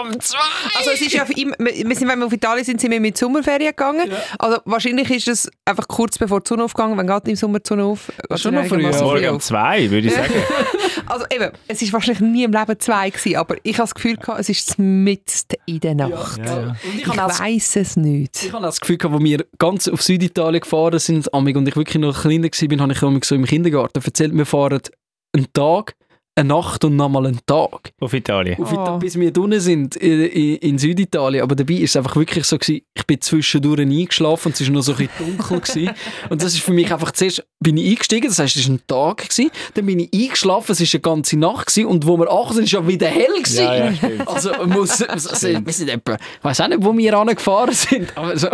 um 0.05 0.21
zwei. 0.21 0.39
Also 0.79 0.91
es 0.93 1.01
ist 1.01 1.13
ja 1.13 1.27
wir 1.29 1.97
sind, 1.97 2.09
wenn 2.09 2.19
wir 2.19 2.27
auf 2.27 2.33
Italien 2.33 2.65
sind, 2.65 2.81
sind 2.81 2.91
wir 2.91 3.01
mit 3.01 3.17
Sommerferien 3.17 3.71
gegangen. 3.71 4.11
Also 4.39 4.59
wahrscheinlich 4.65 5.11
ist 5.11 5.29
es 5.29 5.51
einfach 5.65 5.87
kurz 5.89 6.19
bevor 6.19 6.41
die 6.41 6.49
Sonne 6.49 6.65
aufgegangen. 6.65 6.97
Wann 6.97 7.07
geht 7.07 7.29
im 7.29 7.37
Sommer 7.37 7.61
die 7.61 7.69
Sonne 7.69 7.85
auf? 7.85 8.13
Schon 8.37 8.55
noch 8.55 8.67
früh, 8.67 8.83
ja. 8.83 9.03
Morgen 9.03 9.29
um 9.29 9.41
zwei, 9.41 9.91
würde 9.91 10.09
ich 10.09 10.15
sagen. 10.15 10.33
Also 11.07 11.25
eben, 11.31 11.51
es 11.69 11.83
ist 11.83 11.93
wahrscheinlich 11.93 12.21
nie 12.21 12.45
im 12.45 12.53
Leben 12.53 12.79
zwei 12.79 13.11
gewesen, 13.11 13.37
aber 13.37 13.57
ich 13.63 13.75
habe 13.75 13.85
das 13.85 13.95
Gefühl 13.95 14.17
gehabt, 14.17 14.41
es 14.41 14.49
ist 14.49 14.56
mitten 14.79 15.57
in 15.67 15.81
der 15.81 15.95
Nacht. 15.95 16.39
Ja. 16.39 16.69
Und 16.69 16.77
ich 16.95 17.07
Ich 17.07 17.17
weiss 17.17 17.77
es 17.77 17.97
nicht. 17.97 18.45
Ich 18.45 18.53
habe 18.53 18.63
das 18.63 18.81
Gefühl, 18.81 18.99
gehabt, 18.99 19.15
wo 19.15 19.23
wir 19.23 19.45
ganz 19.59 19.89
auf 19.89 20.03
Süditalien 20.03 20.61
gefahren 20.61 20.99
sind, 20.99 21.33
amig, 21.33 21.57
und 21.57 21.69
ich 21.69 21.77
wirklich 21.77 22.01
noch 22.01 22.21
kleiner 22.21 22.49
war, 22.49 22.79
habe 22.81 22.93
ich 22.93 23.03
amig 23.03 23.25
so 23.25 23.35
im 23.35 23.45
Kindergarten 23.45 24.03
erzählt, 24.03 24.35
wir 24.35 24.47
fahren 24.47 24.81
einen 25.33 25.53
Tag, 25.53 25.95
eine 26.39 26.49
Nacht 26.51 26.85
und 26.85 26.97
nochmal 26.97 27.27
einen 27.27 27.41
Tag. 27.47 27.93
Auf 27.99 28.13
Italien. 28.13 28.61
Auf 28.63 28.71
Oh. 28.71 28.75
Ita- 28.75 28.97
bis 28.99 29.19
wir 29.19 29.33
drinnen 29.33 29.59
sind 29.59 29.97
in, 29.97 30.21
in, 30.27 30.57
in 30.57 30.79
Süditalien. 30.79 31.43
Aber 31.43 31.55
dabei 31.55 31.75
ist 31.75 31.91
es 31.91 31.97
einfach 31.97 32.15
wirklich 32.17 32.45
so 32.45 32.59
gewesen, 32.59 32.83
ich 32.95 33.07
bin 33.07 33.21
zwischendurch 33.23 33.81
eingeschlafen 33.81 34.49
und 34.49 34.61
es 34.61 34.67
war 34.67 34.75
noch 34.75 34.83
so 34.83 34.93
ein 34.93 34.99
bisschen 34.99 35.37
dunkel. 35.39 35.61
gewesen. 35.61 35.91
Und 36.31 36.43
das 36.43 36.53
ist 36.55 36.63
für 36.63 36.73
mich 36.73 36.93
einfach, 36.93 37.13
zuerst 37.13 37.47
bin 37.61 37.77
ich 37.79 37.89
eingestiegen, 37.91 38.29
das 38.29 38.39
heisst, 38.39 38.57
es 38.57 38.69
war 38.69 38.75
ein 38.75 38.81
Tag, 38.87 39.29
gewesen, 39.29 39.51
dann 39.75 39.87
bin 39.87 39.99
ich 40.01 40.13
eingeschlafen, 40.13 40.73
es 40.73 40.81
war 40.81 40.87
eine 40.93 41.01
ganze 41.01 41.39
Nacht 41.39 41.67
gewesen, 41.69 41.87
und 41.87 42.07
wo 42.07 42.19
wir 42.19 42.31
acht 42.31 42.53
sind, 42.55 42.65
ist 42.65 42.73
ja 42.73 42.87
wieder 42.87 43.07
hell 43.09 43.33
gewesen. 43.39 43.65
Ja, 43.65 43.91
ja. 43.91 43.95
Also, 44.27 44.51
man 44.51 44.71
muss, 44.71 45.01
also, 45.03 45.31
wir 45.49 45.73
sind 45.73 45.89
etwa, 45.89 46.15
ich 46.15 46.45
weiß 46.45 46.61
auch 46.61 46.69
nicht, 46.69 46.83
wo 46.85 46.97
wir 46.97 47.17
angefahren 47.17 47.73
sind, 47.73 48.17
aber 48.17 48.37
so, 48.37 48.49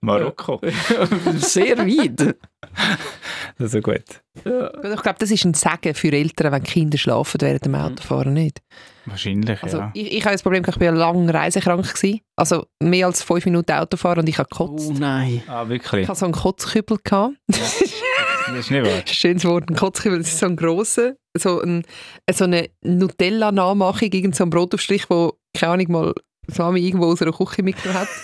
Marokko. 0.00 0.60
sehr 1.38 1.78
weit. 1.78 2.36
Das 3.58 3.74
ist 3.74 3.84
gut. 3.84 4.22
Ich 4.36 4.42
glaube, 4.42 5.16
das 5.18 5.30
ist 5.30 5.44
ein 5.44 5.52
Segen 5.52 5.94
für 5.94 6.10
Eltern, 6.12 6.52
wenn 6.52 6.62
Kinder 6.62 6.96
schlafen 6.96 7.42
während 7.42 7.66
dem 7.66 7.74
Autofahren 7.74 8.32
nicht. 8.32 8.60
Wahrscheinlich, 9.04 9.62
Also 9.62 9.78
ja. 9.78 9.90
ich, 9.92 10.12
ich 10.12 10.24
habe 10.24 10.32
das 10.32 10.42
Problem, 10.42 10.64
ich 10.66 10.76
war 10.76 10.82
ja 10.82 10.90
lange 10.92 11.34
reisekrank. 11.34 11.86
Gewesen. 11.86 12.20
Also 12.36 12.64
mehr 12.82 13.06
als 13.06 13.22
fünf 13.22 13.44
Minuten 13.44 13.72
Autofahren 13.72 14.20
und 14.20 14.28
ich 14.30 14.38
habe 14.38 14.48
gekotzt. 14.48 14.88
Oh 14.90 14.94
nein. 14.98 15.42
Ah, 15.46 15.68
wirklich? 15.68 16.02
Ich 16.02 16.08
hatte 16.08 16.20
so 16.20 16.24
einen 16.24 16.32
Kotzkübel. 16.32 16.98
Gehabt. 17.04 17.34
Das 17.48 17.80
ist 17.80 18.70
nicht 18.70 18.84
wahr. 18.84 19.02
Schönes 19.06 19.44
Wort, 19.44 19.68
ein 19.68 19.76
Kotzkübel. 19.76 20.18
Das 20.18 20.28
ist 20.28 20.38
so 20.38 20.46
ein 20.46 20.56
grosser, 20.56 21.16
so, 21.36 21.60
ein, 21.60 21.84
so 22.32 22.44
eine 22.44 22.70
Nutella-Nachmachung, 22.82 24.10
irgend 24.10 24.36
so 24.36 24.44
ein 24.44 24.50
Brotaufstrich, 24.50 25.10
wo, 25.10 25.34
keine 25.54 25.72
Ahnung, 25.72 25.92
mal 25.92 26.14
das 26.50 26.58
Mami 26.58 26.80
irgendwo 26.80 27.06
aus 27.06 27.22
einer 27.22 27.32
Küche 27.32 27.62
mitgenommen 27.62 28.00
hat. 28.00 28.08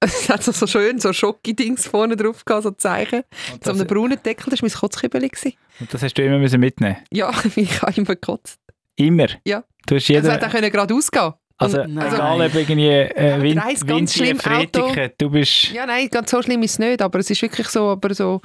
Es 0.00 0.28
hat 0.28 0.42
so, 0.42 0.52
so 0.52 0.66
schön 0.66 0.98
so 0.98 1.12
Schocki-Dings 1.14 1.86
vorne 1.86 2.16
drauf 2.16 2.44
gehabt, 2.44 2.64
so 2.64 2.70
Zeichen. 2.72 3.22
Und 3.52 3.64
So 3.64 3.70
das, 3.70 3.80
einen 3.80 3.86
braunen 3.86 4.18
Deckel, 4.22 4.50
das 4.50 4.60
war 4.60 4.68
mein 4.68 4.78
Kotzkübel. 4.78 5.22
und 5.22 5.94
das 5.94 6.02
hast 6.02 6.14
du 6.14 6.22
immer 6.22 6.38
müssen 6.38 6.60
mitnehmen 6.60 6.96
Ja, 7.10 7.30
ich 7.56 7.80
habe 7.80 7.92
immer 7.96 8.06
gekotzt. 8.08 8.58
Immer? 8.96 9.28
Ja. 9.46 9.64
Du 9.86 9.94
hast 9.94 10.08
jeder... 10.08 10.30
hätte 10.30 10.46
auch 10.46 10.50
können 10.50 10.70
geradeaus 10.70 11.10
gehen 11.10 11.32
Also, 11.56 11.78
Nein. 11.86 12.12
egal 12.12 12.40
ob 12.42 12.54
irgendwie 12.54 12.88
äh, 12.88 13.40
Wind, 13.40 13.64
Reis 13.64 13.86
ganz 13.86 14.14
schlimm. 14.14 14.38
Fretiken, 14.38 15.10
du 15.16 15.30
bist... 15.30 15.70
Ja, 15.72 15.86
nein, 15.86 16.08
ganz 16.10 16.30
so 16.30 16.42
schlimm 16.42 16.62
ist 16.62 16.72
es 16.72 16.78
nicht, 16.80 17.00
aber 17.00 17.20
es 17.20 17.30
ist 17.30 17.40
wirklich 17.40 17.68
so, 17.68 17.88
aber 17.90 18.12
so, 18.14 18.42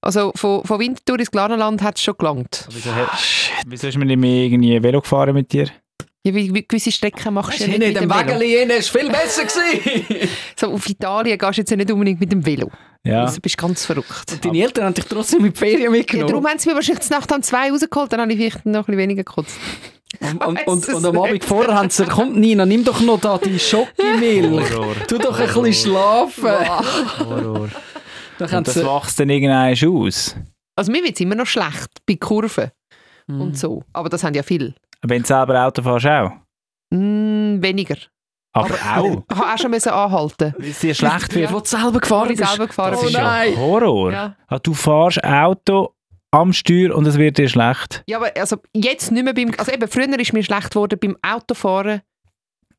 also 0.00 0.32
von, 0.36 0.64
von 0.64 0.80
Winterthur 0.80 1.18
ins 1.18 1.30
Glanerland 1.30 1.82
hat 1.82 1.96
es 1.96 2.02
schon 2.02 2.14
gelangt. 2.16 2.66
Wieso, 2.70 2.90
wieso 3.66 3.88
ist 3.88 3.98
man 3.98 4.06
nicht 4.06 4.18
mehr 4.18 4.44
irgendwie 4.44 4.82
Velo 4.82 5.00
gefahren 5.00 5.34
mit 5.34 5.52
dir? 5.52 5.68
Ja, 6.26 6.34
wie, 6.34 6.52
wie 6.52 6.66
gewisse 6.66 6.90
Strecken 6.92 7.32
machst 7.34 7.60
du 7.60 7.64
ja 7.64 7.70
Hey, 7.70 7.78
nicht 7.78 7.94
mit 7.94 8.02
dem 8.02 8.10
Velo. 8.10 8.20
Wägeli 8.28 8.58
rein, 8.58 8.70
ist 8.70 8.90
viel 8.90 9.08
besser 9.08 9.44
gewesen. 9.44 10.28
So, 10.58 10.72
auf 10.72 10.88
Italien 10.88 11.38
gehst 11.38 11.56
du 11.58 11.60
jetzt 11.62 11.70
ja 11.70 11.76
nicht 11.76 11.90
unbedingt 11.92 12.20
mit 12.20 12.32
dem 12.32 12.44
Velo. 12.44 12.70
Ja. 13.06 13.22
Also, 13.22 13.36
du 13.36 13.40
bist 13.42 13.56
ganz 13.56 13.86
verrückt. 13.86 14.44
Deine 14.44 14.60
Eltern 14.62 14.86
haben 14.86 14.94
dich 14.94 15.04
trotzdem 15.04 15.42
mit 15.42 15.56
Ferien 15.56 15.82
Ja, 15.82 15.90
mitgenommen. 15.90 16.28
darum 16.30 16.46
haben 16.46 16.58
sie 16.58 16.68
mir 16.68 16.74
wahrscheinlich 16.74 17.06
die 17.06 17.12
Nacht 17.14 17.30
um 17.32 17.40
zwei 17.42 17.70
rausgeholt, 17.70 18.12
dann 18.12 18.20
habe 18.20 18.32
ich 18.32 18.38
vielleicht 18.38 18.66
noch 18.66 18.80
ein 18.80 18.84
bisschen 18.86 18.98
weniger 18.98 19.22
gekotzt. 19.24 19.56
und, 20.20 20.44
und, 20.44 20.66
und, 20.66 20.88
und 20.88 21.04
am 21.06 21.16
Abend 21.18 21.32
nicht. 21.34 21.44
vorher 21.44 21.74
haben 21.74 21.88
sie 21.90 22.02
gesagt, 22.02 22.10
komm 22.18 22.40
Nina, 22.40 22.66
nimm 22.66 22.82
doch 22.84 23.00
noch 23.00 23.20
da 23.20 23.38
die 23.38 23.58
Schokimilch. 23.58 24.68
Tu 25.06 25.18
doch 25.18 25.38
ein 25.38 25.46
bisschen 25.46 25.92
schlafen. 25.92 26.68
Horror. 27.20 27.68
Dann 28.38 28.50
haben 28.50 28.58
Und 28.58 28.66
das 28.66 28.74
sie... 28.74 28.84
wächst 28.84 29.20
dann 29.20 29.30
irgendwann 29.30 29.72
aus. 30.04 30.36
Also 30.76 30.90
mir 30.92 31.02
wird 31.04 31.14
es 31.14 31.20
immer 31.20 31.34
noch 31.36 31.46
schlecht 31.46 31.88
bei 32.06 32.16
Kurven 32.16 32.70
Mhm. 33.30 33.40
und 33.42 33.58
so. 33.58 33.84
Aber 33.92 34.08
das 34.08 34.24
haben 34.24 34.32
ja 34.34 34.42
viele. 34.42 34.74
Wenn 35.02 35.22
du 35.22 35.28
selber 35.28 35.64
Auto 35.64 35.82
fährst, 35.82 36.06
auch. 36.06 36.32
Mm, 36.90 37.62
weniger. 37.62 37.96
Aber 38.52 38.74
auch. 38.74 39.22
Ich 39.30 39.36
habe 39.36 39.54
auch 39.54 39.58
schon 39.58 39.70
müssen 39.70 39.90
anhalten. 39.90 40.54
Weil 40.58 40.70
es 40.70 40.80
dir 40.80 40.94
schlecht 40.94 41.34
wird. 41.34 41.52
Wo 41.52 41.60
du 41.60 41.66
selber 41.66 42.00
gefahren 42.00 42.28
bist. 42.28 42.46
selber 42.46 42.66
gefahren 42.66 42.92
Das 42.92 43.02
Oh 43.02 43.06
ist 43.06 43.12
ja 43.12 43.22
nein. 43.22 43.56
Horror. 43.56 44.12
Ja. 44.12 44.36
Ah, 44.48 44.58
du 44.58 44.74
fährst 44.74 45.22
Auto 45.22 45.94
am 46.30 46.52
Steuer 46.52 46.94
und 46.94 47.06
es 47.06 47.18
wird 47.18 47.38
dir 47.38 47.48
schlecht. 47.48 48.02
Ja, 48.08 48.18
aber 48.18 48.30
also 48.36 48.56
jetzt 48.74 49.12
nicht 49.12 49.24
mehr 49.24 49.34
beim... 49.34 49.52
Also 49.56 49.72
eben, 49.72 49.88
früher 49.88 50.18
ist 50.18 50.32
mir 50.32 50.42
schlecht 50.42 50.70
geworden 50.70 50.98
beim 51.00 51.16
Autofahren. 51.22 52.02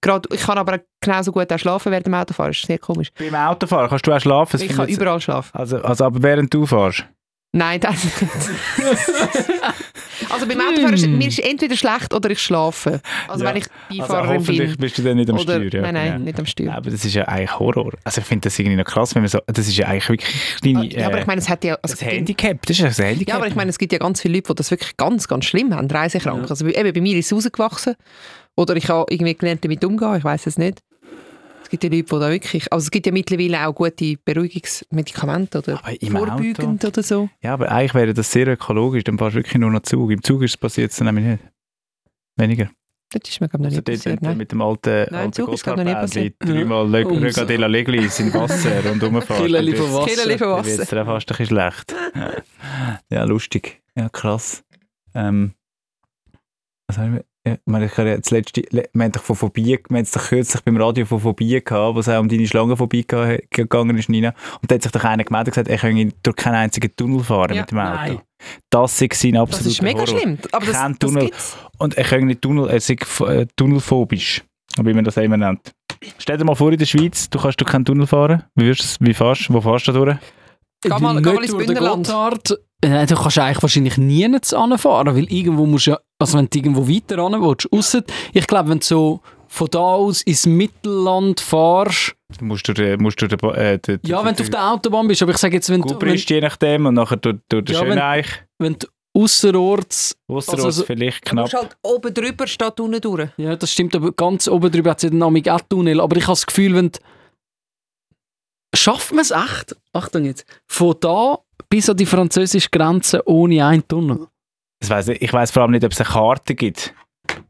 Gerade, 0.02 0.30
ich 0.34 0.42
kann 0.42 0.58
aber 0.58 0.80
genauso 1.02 1.32
gut 1.32 1.52
auch 1.52 1.60
schlafen 1.60 1.92
während 1.92 2.06
dem 2.06 2.14
Autofahren. 2.14 2.52
Das 2.52 2.58
ist 2.58 2.68
sehr 2.68 2.80
komisch. 2.80 3.12
Beim 3.18 3.36
Autofahren 3.36 3.90
kannst 3.90 4.08
du 4.08 4.14
auch 4.14 4.20
schlafen. 4.20 4.52
das 4.54 4.62
ich 4.62 4.76
kann 4.76 4.88
überall 4.88 5.20
schlafen. 5.20 5.58
Also, 5.58 5.82
also 5.82 6.06
aber 6.06 6.24
während 6.24 6.54
du 6.54 6.66
fährst. 6.66 7.06
Nein, 7.52 7.80
das 7.80 8.04
nicht. 8.04 8.16
also 10.30 10.46
beim 10.46 10.62
Autofahren 10.62 10.94
ist 10.94 11.08
mir 11.08 11.28
ist 11.28 11.40
entweder 11.40 11.76
schlecht 11.76 12.14
oder 12.14 12.30
ich 12.30 12.40
schlafe. 12.40 13.02
Also 13.28 13.44
Ja. 13.44 13.50
wenn 13.50 13.58
ich 13.58 13.66
Also 13.90 14.02
Beifahrerin 14.14 14.40
hoffentlich 14.40 14.70
bin. 14.70 14.78
bist 14.78 14.98
du 15.00 15.02
dann 15.02 15.18
nicht 15.18 15.30
am 15.32 15.36
Oder, 15.38 15.56
Steuer. 15.56 15.74
Ja, 15.74 15.82
nein, 15.82 15.94
nein, 15.94 16.12
genau. 16.14 16.26
nicht 16.26 16.40
am 16.40 16.46
Steuer. 16.46 16.76
Aber 16.76 16.92
das 16.92 17.04
ist 17.04 17.16
ja 17.16 17.28
eigentlich 17.28 17.58
Horror. 17.58 17.94
Also 18.04 18.22
ich 18.22 18.28
finde 18.28 18.50
das 18.50 18.60
irgendwie 18.60 18.78
noch 18.78 18.86
krass, 18.86 19.16
wenn 19.16 19.24
man 19.24 19.30
so... 19.30 19.40
Das 19.48 19.68
ist 19.68 19.76
ja 19.76 19.88
eigentlich 19.88 20.10
wirklich 20.10 20.36
kleine... 20.62 20.86
ja, 20.94 21.08
aber 21.08 21.18
äh, 21.18 21.22
ich 21.22 21.28
meine, 21.28 21.42
es 21.42 21.50
hat 21.50 21.64
ja... 21.64 21.76
Also 21.82 21.96
das 21.96 22.06
Handicap, 22.06 22.64
das 22.68 22.80
ist 22.80 22.82
ja 22.82 22.88
ein 23.06 23.10
Handicap. 23.10 23.30
Ja, 23.30 23.36
aber 23.38 23.48
ich 23.48 23.56
meine, 23.56 23.72
es 23.72 23.80
gibt 23.80 23.94
ja 23.94 23.98
ganz 24.00 24.22
viele 24.22 24.36
Leute, 24.36 24.50
die 24.54 24.56
das 24.56 24.70
wirklich 24.70 24.96
ganz, 24.98 25.28
ganz 25.28 25.46
schlimm 25.46 25.74
haben, 25.76 25.90
reisekrank. 25.90 26.48
Also 26.52 26.68
eben, 26.68 26.94
bei 26.94 27.02
mir 27.02 27.18
ist 27.18 27.32
es 27.32 27.34
rausgewachsen. 27.34 27.96
Oder 28.56 28.76
ich 28.76 28.90
habe 28.90 29.12
irgendwie 29.12 29.34
gelernt, 29.34 29.66
damit 29.66 29.84
umzugehen, 29.84 30.18
ich 30.18 30.24
weiß 30.24 30.46
es 30.46 30.60
nicht. 30.60 30.82
Es 31.72 31.78
gibt 31.80 31.84
ja 31.84 31.90
Leute, 31.92 32.04
die 32.16 32.20
da 32.20 32.30
wirklich... 32.32 32.74
Also 32.74 32.86
es 32.86 32.90
gibt 32.92 33.06
ja 33.06 33.12
mittlerweile 33.12 33.68
auch 33.68 33.76
gute 33.76 34.16
Beruhigungsmedikamente 34.26 35.60
oder 35.60 35.78
vorbeugend 35.78 36.84
oder 36.84 37.04
so. 37.04 37.30
Ja, 37.44 37.54
aber 37.54 37.72
eigentlich 37.72 37.94
wäre 37.94 38.14
das 38.16 38.32
sehr 38.32 38.48
ökologisch, 38.48 39.04
dann 39.04 39.20
fährst 39.20 39.36
du 39.36 39.40
wirklich 39.40 39.56
nur 39.60 39.70
noch 39.70 39.82
Zug. 39.84 40.10
Im 40.10 40.24
Zug 40.24 40.42
ist 40.42 40.52
es 40.52 40.58
passiert 40.58 40.92
es 40.92 41.00
nämlich 41.00 41.26
nicht. 41.26 41.44
Weniger. 42.38 42.72
Das 43.12 43.22
ist 43.30 43.40
mir, 43.40 43.46
ich, 43.48 43.54
noch 43.54 43.66
Also 43.66 43.76
nicht 43.78 43.88
dort 43.88 43.98
passiert. 43.98 44.16
mit, 44.16 44.22
Nein. 44.24 44.38
mit 44.38 44.52
dem 44.52 44.62
alten, 44.64 44.90
Nein, 45.12 45.14
alten 45.14 45.34
Zug 45.34 45.54
ist 45.54 45.64
gerade 45.64 45.78
noch 45.78 45.84
nie 45.86 45.92
Gotthardbändli 45.94 46.30
passiert. 46.32 46.58
dreimal 46.58 46.90
Le 46.90 47.06
Ums- 47.08 47.22
Regadela 47.38 47.68
Leglis 47.68 48.20
in 48.20 48.34
Wasser 48.34 48.92
und 48.92 49.04
rumfahren. 49.04 49.46
Killerli 49.46 49.76
von 49.76 49.94
Wasser. 49.94 50.08
Killerli 50.10 50.38
von 50.40 50.48
Dann 50.48 50.58
Wasser. 50.66 51.02
auch 51.02 51.06
fast 51.06 51.32
ein 51.32 51.38
bisschen 51.38 51.46
schlecht. 51.46 51.96
Ja, 53.12 53.24
lustig. 53.26 53.82
Ja, 53.96 54.10
krass. 54.10 54.64
Ähm, 55.14 55.54
was 56.88 56.98
haben 56.98 57.14
wir? 57.14 57.26
Ja, 57.50 57.54
ich 57.56 57.60
meine, 57.66 57.86
ich 57.86 57.98
habe 57.98 58.10
ja 58.10 58.18
das 58.18 58.32
letzte, 58.32 58.62
le- 58.72 58.90
wir 58.94 59.04
haben 59.04 59.12
doch 59.12 59.24
von 59.24 59.36
Phobie, 59.36 59.80
wir 59.90 59.98
haben 59.98 60.04
es 60.04 60.12
doch 60.12 60.28
kürzlich 60.28 60.62
beim 60.64 60.78
Radio 60.78 61.06
von 61.06 61.20
Phobie 61.20 61.62
gehabt, 61.64 61.96
wo 61.96 62.00
es 62.00 62.10
auch 62.10 62.20
um 62.20 62.30
deine 62.30 62.48
Schlangenphobie 62.48 63.06
gegangen 63.50 63.98
ist, 63.98 64.10
Nina. 64.10 64.34
Und 64.62 64.70
da 64.70 64.76
hat 64.76 64.84
sich 64.84 64.92
doch 64.92 65.04
einer 65.04 65.24
gemeldet 65.24 65.48
und 65.58 65.66
gesagt, 65.66 65.68
er 65.70 65.78
könne 65.78 66.12
durch 66.24 66.36
keinen 66.36 66.56
einzigen 66.56 66.96
Tunnel 66.96 67.24
fahren 67.24 67.56
Ja, 67.56 67.62
mit 67.62 67.72
dem 67.72 67.80
Auto. 67.80 67.96
nein. 67.96 68.20
Das 68.70 69.02
ist 69.02 69.14
sein 69.22 69.34
Das 69.34 69.42
absoluter 69.42 69.70
ist 69.70 69.82
mega 69.82 70.00
Horror. 70.00 70.20
schlimm. 70.20 70.38
Aber 70.52 70.66
das, 70.66 70.76
Kein 70.78 70.92
das 70.92 71.00
Tunnel. 71.00 71.26
gibt's. 71.26 71.58
Und 71.78 71.98
er 71.98 72.04
könne 72.06 72.26
nicht 72.26 72.42
Tunnel, 72.42 72.70
er 72.70 72.76
f- 72.78 73.20
äh, 73.22 73.46
tunnelphobisch, 73.56 74.44
wie 74.82 74.94
man 74.94 75.04
das 75.04 75.18
immer 75.18 75.38
nennt. 75.38 75.72
Stell 76.18 76.38
dir 76.38 76.46
mal 76.46 76.56
vor, 76.56 76.72
in 76.72 76.78
der 76.78 76.86
Schweiz, 76.86 77.30
du 77.30 77.40
kannst 77.40 77.60
durch 77.60 77.70
keinen 77.72 77.84
Tunnel 77.86 78.08
fahren. 78.08 78.44
Wie, 78.56 78.66
wirst 78.68 78.98
wie 79.02 79.14
fährst 79.14 79.50
du? 79.50 79.54
Wo 79.54 79.62
fährst 79.62 79.88
du 79.88 79.92
da 79.92 80.00
durch? 80.06 80.18
Geh 80.82 80.90
mal- 80.90 81.22
geh 81.22 81.34
mal 81.34 81.44
ins 81.44 81.56
Bündnerland. 81.58 82.08
Äh, 82.82 83.06
du 83.06 83.16
kannst 83.16 83.38
eigentlich 83.38 83.62
wahrscheinlich 83.62 83.98
nie 83.98 84.26
anfahren, 84.26 85.14
weil 85.16 85.26
irgendwo 85.30 85.66
musst 85.66 85.88
du 85.88 85.92
ja, 85.92 86.00
also 86.20 86.38
wenn 86.38 86.50
du 86.50 86.58
irgendwo 86.60 86.88
weiter 86.88 87.18
ran 87.18 87.42
willst, 87.42 87.72
ausser, 87.72 88.04
ich 88.34 88.46
glaube, 88.48 88.70
wenn 88.70 88.80
du 88.80 88.86
so 88.86 89.20
von 89.48 89.68
da 89.72 89.80
aus 89.80 90.22
ins 90.24 90.46
Mittelland 90.46 91.40
fährst, 91.40 92.16
Du 92.38 92.46
musst 92.46 92.68
durch, 92.68 92.76
den- 92.76 93.02
musst 93.02 93.20
durch 93.20 93.30
den, 93.36 93.50
äh, 93.56 93.80
den, 93.80 94.00
ja, 94.04 94.24
wenn 94.24 94.36
du 94.36 94.44
auf 94.44 94.50
der 94.52 94.72
Autobahn 94.72 95.08
bist, 95.08 95.24
aber 95.24 95.32
ich 95.32 95.38
sage 95.40 95.56
jetzt, 95.56 95.70
wenn 95.72 95.82
du, 95.82 95.88
Gubrist, 95.88 96.30
je 96.30 96.40
nachdem, 96.42 96.86
und 96.86 96.94
nachher 96.94 97.18
durch, 97.18 97.38
durch 97.50 97.66
den 97.66 97.74
Ja, 97.76 97.82
wenn- 97.82 97.88
Schöneich. 97.94 98.28
wenn 98.60 98.78
du 98.78 98.86
ausserorts, 99.16 100.16
Ausserorts 100.28 100.66
also 100.66 100.82
so- 100.82 100.86
vielleicht 100.86 101.26
Du 101.26 101.32
knapp. 101.32 101.46
musst 101.46 101.54
halt 101.56 101.78
oben 101.82 102.14
drüber 102.14 102.46
statt 102.46 102.80
unten 102.80 103.02
durch. 103.02 103.30
ja, 103.38 103.56
das 103.56 103.72
stimmt, 103.72 103.96
aber 103.96 104.12
ganz 104.12 104.48
oben 104.48 104.72
drüber 104.72 104.92
hat 104.92 104.98
es 105.00 105.04
ja 105.06 105.10
den 105.10 105.18
Namen 105.18 105.48
auch 105.50 105.62
Tunnel, 105.62 106.00
aber 106.00 106.16
ich 106.18 106.24
habe 106.24 106.34
das 106.34 106.46
Gefühl, 106.46 106.76
wenn 106.76 106.92
du, 106.92 107.00
schafft 108.76 109.12
man 109.12 109.22
es 109.22 109.32
echt, 109.32 109.76
Achtung 109.94 110.26
jetzt, 110.26 110.46
von 110.68 110.96
da 111.00 111.40
bis 111.70 111.90
an 111.90 111.98
die 111.98 112.06
französische 112.06 112.70
Grenze 112.70 113.28
ohne 113.28 113.66
einen 113.66 113.88
Tunnel, 113.88 114.28
Das 114.80 114.90
weiss 114.90 115.08
ich 115.08 115.22
ich 115.22 115.34
weiss 115.34 115.52
vor 115.52 115.64
allem 115.64 115.72
nicht, 115.72 115.84
ob 115.84 115.92
es 115.92 116.00
eine 116.00 116.10
Karte 116.10 116.56
gibt. 116.56 116.94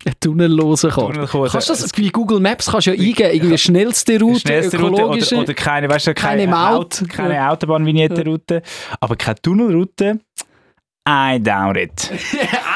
eine 0.06 0.20
tunnellose 0.20 0.90
Karte. 0.90 1.14
Tunnelkurse. 1.14 1.52
Kannst 1.52 1.70
du 1.70 1.74
das 1.74 1.98
wie 1.98 2.10
Google 2.10 2.40
Maps 2.40 2.72
kannst 2.72 2.88
du 2.88 2.92
ja 2.96 3.00
eingeben, 3.02 3.32
irgendwie 3.34 3.58
schnellste 3.58 4.20
Route, 4.20 4.40
Schnellste 4.42 4.80
Route 4.80 5.02
ökologische. 5.02 5.36
oder, 5.36 5.44
oder 5.44 5.54
keine, 5.54 5.90
weißt 5.90 6.08
du, 6.08 6.14
keine, 6.14 6.46
Keine 6.46 6.52
Maut. 6.52 7.02
Auto, 7.02 7.06
keine 7.08 7.50
Autobahnvignettenroute, 7.50 8.62
aber 9.00 9.16
keine 9.16 9.36
Tunnelroute. 9.42 10.20
I 11.08 11.40
doubt 11.42 11.78
it. 11.78 12.12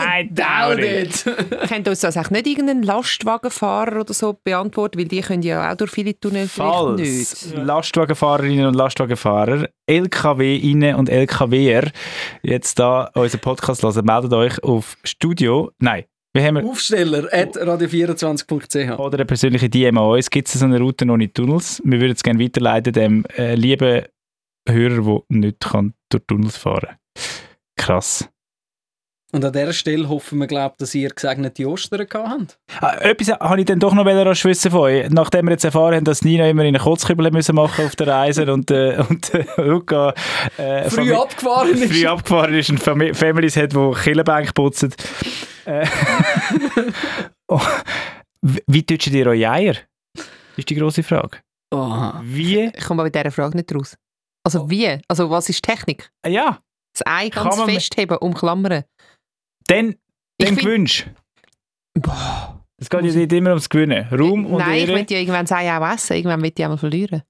I 0.00 0.28
doubt 0.30 0.78
it. 0.78 1.24
Könnte 1.68 1.90
uns 1.90 2.00
das 2.00 2.16
auch 2.16 2.30
nicht 2.30 2.46
irgendein 2.46 2.82
Lastwagenfahrer 2.82 4.00
oder 4.00 4.14
so 4.14 4.38
beantworten, 4.42 4.98
weil 4.98 5.06
die 5.06 5.20
können 5.20 5.42
ja 5.42 5.70
auch 5.70 5.76
durch 5.76 5.90
viele 5.90 6.18
Tunnel 6.18 6.48
vielleicht 6.48 6.72
Falls 6.72 7.00
nicht. 7.00 7.56
Lastwagenfahrerinnen 7.56 8.66
und 8.66 8.74
Lastwagenfahrer, 8.74 9.68
LKW-Innen 9.86 10.96
und 10.96 11.08
LKWer 11.08 11.90
jetzt 12.42 12.78
da 12.78 13.10
unseren 13.14 13.40
Podcast 13.40 13.82
hören, 13.82 14.04
meldet 14.04 14.32
euch 14.32 14.62
auf 14.62 14.96
Studio. 15.04 15.70
Nein? 15.78 16.04
Aufsteller 16.36 17.28
at 17.32 17.56
radio24.ch. 17.56 18.98
Oder 18.98 19.18
eine 19.18 19.24
persönliche 19.24 19.70
DM 19.70 19.96
an 19.96 20.04
uns. 20.04 20.28
Gibt 20.28 20.48
es 20.48 20.54
so 20.54 20.66
eine 20.66 20.78
Route 20.78 21.06
ohne 21.10 21.32
Tunnels? 21.32 21.80
Wir 21.84 21.98
würden 21.98 22.12
es 22.12 22.22
gerne 22.22 22.38
weiterleiten 22.38 22.92
dem 22.92 23.24
äh, 23.38 23.54
lieben 23.54 24.04
Hörer, 24.68 25.22
der 25.30 25.38
nicht 25.38 25.60
kann 25.60 25.94
durch 26.10 26.24
Tunnels 26.26 26.56
fahren 26.56 26.96
Krass. 27.76 28.28
Und 29.36 29.44
an 29.44 29.52
dieser 29.52 29.74
Stelle 29.74 30.08
hoffen 30.08 30.38
wir, 30.38 30.46
glaub, 30.46 30.78
dass 30.78 30.94
ihr 30.94 31.10
gesegnete 31.10 31.68
Ostern 31.68 32.06
gehabt 32.08 32.56
habt. 32.70 32.82
Ah, 32.82 32.96
etwas 33.02 33.28
habe 33.38 33.60
ich 33.60 33.66
dann 33.66 33.78
doch 33.78 33.92
noch 33.92 34.06
wissen 34.06 34.70
von 34.70 34.80
euch. 34.80 35.10
Nachdem 35.10 35.44
wir 35.44 35.50
jetzt 35.52 35.64
erfahren 35.64 35.94
haben, 35.94 36.04
dass 36.06 36.22
Nina 36.22 36.48
immer 36.48 36.62
in 36.62 36.68
einen 36.74 36.82
Kotzkübel 36.82 37.30
müssen 37.30 37.54
machen 37.54 37.84
auf 37.84 37.94
der 37.96 38.06
Reise 38.06 38.50
und, 38.52 38.70
äh, 38.70 38.96
und 39.06 39.34
äh, 39.34 39.44
Luca 39.58 40.14
äh, 40.56 40.88
Früh 40.88 41.12
abgefahren 41.12 41.68
ist. 41.74 41.92
früh 41.92 42.06
abgefahren 42.06 42.54
ist 42.54 42.70
und 42.70 42.78
Fami 42.82 43.12
Families 43.12 43.58
hat, 43.58 43.74
die 43.74 43.92
Killenbänke 44.02 44.54
putzen. 44.54 44.94
Äh, 45.66 45.86
oh, 47.48 47.60
wie- 48.40 48.86
täuscht 48.86 49.08
ihr 49.08 49.26
eure 49.26 49.50
Eier? 49.50 49.74
ist 50.56 50.70
die 50.70 50.74
grosse 50.76 51.02
Frage. 51.02 51.40
Oha. 51.74 52.22
Wie? 52.24 52.70
Ich 52.74 52.84
komme 52.86 53.02
bei 53.02 53.10
dieser 53.10 53.30
Frage 53.30 53.54
nicht 53.54 53.74
raus. 53.74 53.98
Also 54.44 54.70
wie? 54.70 54.98
Also 55.08 55.28
was 55.28 55.50
ist 55.50 55.62
Technik? 55.62 56.08
Ja, 56.26 56.60
Das 56.94 57.02
Ei 57.06 57.28
Kann 57.28 57.50
ganz 57.50 57.60
festheben, 57.70 58.16
umklammern. 58.16 58.84
Dann, 59.66 59.94
Ich 60.38 60.46
dann 60.46 60.56
gewünscht. 60.56 61.06
Boah. 61.94 62.64
Es 62.78 62.90
geht 62.90 63.04
ja 63.04 63.10
nicht 63.12 63.32
immer 63.32 63.50
ums 63.50 63.68
Gewinnen. 63.70 64.06
Raum 64.12 64.44
und 64.46 64.58
Nein, 64.58 64.74
ich 64.74 64.82
Ehre. 64.82 64.92
möchte 64.92 65.14
ja 65.14 65.20
irgendwann 65.20 65.46
Ei 65.50 65.76
auch 65.76 65.94
essen. 65.94 66.16
Irgendwann 66.16 66.40
möchte 66.40 66.60
ich 66.60 66.64
einmal 66.64 66.78
verlieren. 66.78 67.22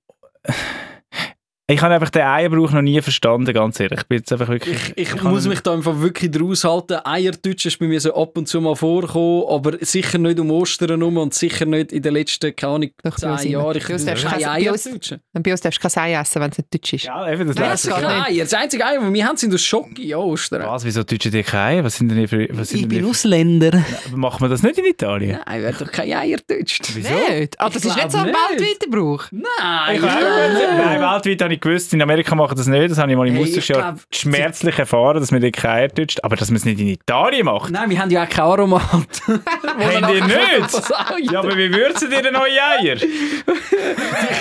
Ich 1.69 1.83
habe 1.83 1.95
einfach 1.95 2.11
den 2.11 2.23
Eierbrauch 2.23 2.71
noch 2.71 2.81
nie 2.83 3.03
verstanden, 3.03 3.53
ganz 3.53 3.81
ehrlich. 3.81 3.99
Ich 3.99 4.07
bin 4.07 4.19
jetzt 4.19 4.31
einfach 4.33 4.47
wirklich... 4.47 4.77
Ich, 4.95 5.11
ich 5.11 5.17
kann- 5.17 5.33
muss 5.33 5.49
mich 5.49 5.59
da 5.63 5.73
einfach 5.73 5.99
wirklich 5.99 6.31
draus 6.31 6.63
halten. 6.63 6.99
Eierdeutsch 7.05 7.67
ist 7.67 7.81
bei 7.81 7.87
mir 7.87 8.01
so 8.01 8.15
ab 8.15 8.39
und 8.39 8.47
zu 8.47 8.61
mal 8.61 8.77
vorgekommen, 8.77 9.43
aber 9.49 9.73
sicher 9.81 10.19
nicht 10.19 10.39
um 10.39 10.53
Ostern 10.53 10.91
herum 11.01 11.17
und 11.17 11.35
sicher 11.35 11.67
nicht 11.67 11.91
in 11.91 12.03
den 12.03 12.15
letzten, 12.15 12.55
keine 12.55 12.73
Ahnung, 12.75 12.91
zehn. 13.17 13.51
Jahren. 13.51 13.77
Ich 13.79 13.85
Bei 13.89 13.95
uns 13.95 14.05
darfst 14.05 14.23
du 14.25 14.29
kein- 14.29 14.39
bei 14.43 14.71
uns- 14.71 14.87
Eierdeutschen. 14.87 15.21
Und 15.33 15.43
bei 15.43 15.51
uns 15.51 15.61
darfst 15.61 15.85
du 15.85 15.89
kein 15.89 16.03
Ei 16.05 16.21
essen, 16.21 16.41
wenn 16.43 16.51
es 16.53 16.59
nicht 16.59 16.73
deutsch 16.75 16.93
ist. 16.93 17.05
Ja, 17.07 17.33
eben, 17.33 17.47
das 17.49 17.57
Nein, 17.57 17.71
das 17.71 17.85
nicht. 17.85 17.97
Eier. 17.97 18.45
Das 18.45 18.55
einzige 18.55 18.87
Eier, 18.87 19.01
das 19.01 19.13
wir 19.13 19.27
haben, 19.27 19.37
sind 19.37 19.53
aus 19.55 19.63
Schoki, 19.63 20.07
ja, 20.07 20.19
Ostern. 20.19 20.63
Was, 20.63 20.85
wieso 20.85 21.03
deutschen 21.03 21.33
die 21.33 21.43
keine 21.43 21.65
Eier? 21.79 21.85
Was 21.85 21.97
sind 21.97 22.11
denn 22.11 22.19
die 22.19 22.29
für... 22.29 22.47
Was 22.53 22.69
sind 22.69 22.83
Ich 22.83 22.87
bin 22.89 23.03
für- 23.03 23.11
Ausländer. 23.11 23.83
Aber 24.07 24.17
Macht 24.17 24.41
man 24.41 24.51
das 24.51 24.63
nicht 24.63 24.79
in 24.79 24.85
Italien? 24.85 25.41
Nein, 25.45 25.63
wird 25.65 25.81
doch 25.81 25.91
kein 25.91 26.13
Eier 26.13 26.39
deutscht. 26.49 26.93
Wieso? 26.95 27.13
Nicht? 27.13 27.59
Ah, 27.61 27.69
das 27.71 27.85
ist 27.85 27.97
nicht 27.97 28.13
so 28.13 28.19
ein 28.19 28.27
weltweiter 28.27 28.89
Brauch. 28.89 29.25
Nein, 29.33 29.97
Ich 29.97 30.01
Nein, 30.01 31.01
weltweit 31.01 31.43
habe 31.43 31.56
ich 31.57 31.61
gewusst, 31.61 31.93
in 31.93 32.03
Amerika 32.03 32.35
machen 32.35 32.57
das 32.57 32.67
nicht. 32.67 32.91
Das 32.91 32.99
habe 32.99 33.11
ich 33.11 33.17
mal 33.17 33.27
im 33.27 33.35
Hey, 33.35 33.45
Austauschjahr 33.45 33.97
schmerzlich 34.11 34.79
erfahren, 34.79 35.21
dass 35.21 35.31
man 35.31 35.41
dort 35.41 35.55
keine 35.55 35.75
Eier 35.75 35.89
täuscht. 35.89 36.21
Aber 36.23 36.37
dass 36.37 36.51
man 36.51 36.57
es 36.57 36.65
nicht 36.65 36.81
in 36.81 36.89
Italien 36.89 37.47
macht. 37.47 37.71
Nein, 37.71 37.91
wir 37.91 37.99
haben 37.99 38.11
ja 38.11 38.25
auch 38.25 38.29
kein 38.29 38.45
Aromat. 38.45 38.83
Haben 39.27 40.07
die 40.13 40.21
nicht? 40.21 41.33
Ja, 41.33 41.41
aber 41.41 41.57
wie 41.57 41.73
würzen 41.73 42.11
ihr 42.13 42.23
denn 42.23 42.37
eure 42.37 42.47
Eier? 42.47 42.97
Die 42.97 43.03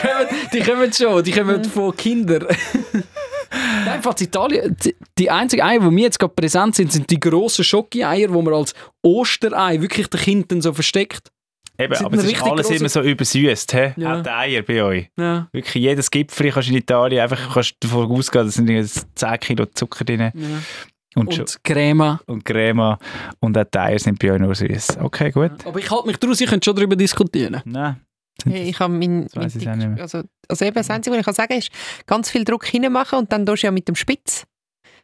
kommen, 0.01 0.27
die 0.53 0.61
kommen 0.61 0.93
schon, 0.93 1.23
die 1.23 1.31
kommen 1.31 1.65
von 1.65 1.95
Kindern. 1.95 2.45
Nein, 3.85 3.99
falls 4.01 4.21
Italien, 4.21 4.75
die, 4.83 4.95
die 5.17 5.29
einzigen 5.29 5.63
Eier, 5.63 5.79
die 5.79 5.91
mir 5.91 6.03
jetzt 6.03 6.19
gerade 6.19 6.33
präsent 6.33 6.75
sind, 6.75 6.91
sind 6.91 7.09
die 7.09 7.19
grossen 7.19 7.63
Schoki-Eier, 7.63 8.27
die 8.27 8.41
man 8.41 8.53
als 8.53 8.73
Osterei 9.01 9.81
wirklich 9.81 10.07
den 10.07 10.19
Kindern 10.19 10.61
so 10.61 10.73
versteckt. 10.73 11.29
Eben, 11.77 11.93
aber 11.95 12.17
es 12.17 12.23
ist 12.23 12.41
alles 12.43 12.67
grosse- 12.67 12.75
immer 12.75 12.89
so 12.89 13.01
übersüßt. 13.01 13.71
He? 13.73 13.93
Ja. 13.97 14.17
Auch 14.19 14.23
die 14.23 14.29
Eier 14.29 14.61
bei 14.61 14.81
euch. 14.83 15.09
Ja. 15.17 15.47
Wirklich 15.51 15.83
jedes 15.83 16.09
Gipfel 16.09 16.51
kannst 16.51 16.69
du 16.69 16.73
in 16.73 16.77
Italien 16.79 17.21
einfach 17.21 17.53
kannst 17.53 17.75
du 17.81 17.87
davon 17.87 18.11
ausgehen, 18.11 18.45
da 18.45 18.51
sind 18.51 18.69
jetzt 18.69 19.07
10 19.15 19.39
Kilo 19.39 19.65
Zucker 19.67 20.05
drin. 20.05 20.31
Und, 21.15 21.33
schon- 21.33 21.41
Und 21.43 21.63
Crema. 21.63 22.19
und 22.27 22.43
Crema. 22.45 22.97
Und 23.39 23.57
auch 23.57 23.63
die 23.63 23.77
Eier 23.77 23.99
sind 23.99 24.19
bei 24.19 24.31
euch 24.31 24.39
nur 24.39 24.53
süß. 24.55 24.97
Okay, 24.99 25.31
gut. 25.31 25.51
Aber 25.65 25.79
ich 25.79 25.89
halte 25.89 26.07
mich 26.07 26.17
draus, 26.17 26.41
ich 26.41 26.49
könnte 26.49 26.65
schon 26.65 26.75
darüber 26.75 26.95
diskutieren. 26.95 27.61
Nein. 27.65 28.01
Hey, 28.45 28.69
ich 28.69 28.79
habe 28.79 28.93
mein, 28.93 29.27
Das 29.33 29.55
mein 29.55 29.77
mehr. 29.77 30.01
also, 30.01 30.23
also 30.49 30.65
eben 30.65 30.75
das 30.75 30.89
Einzige, 30.89 31.13
was 31.13 31.19
ich 31.21 31.25
kann 31.25 31.33
sagen 31.33 31.53
ist, 31.57 31.69
ganz 32.05 32.29
viel 32.29 32.43
Druck 32.43 32.65
hineinmachen 32.65 33.17
und 33.19 33.31
dann 33.31 33.45
tust 33.45 33.63
du 33.63 33.67
ja 33.67 33.71
mit 33.71 33.87
dem 33.87 33.95
Spitz. 33.95 34.45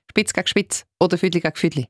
Spitz 0.10 0.34
gegen 0.34 0.48
Spitz 0.48 0.84
oder 1.00 1.18
Füdli 1.18 1.40
gegen 1.40 1.56
Füdli. 1.56 1.88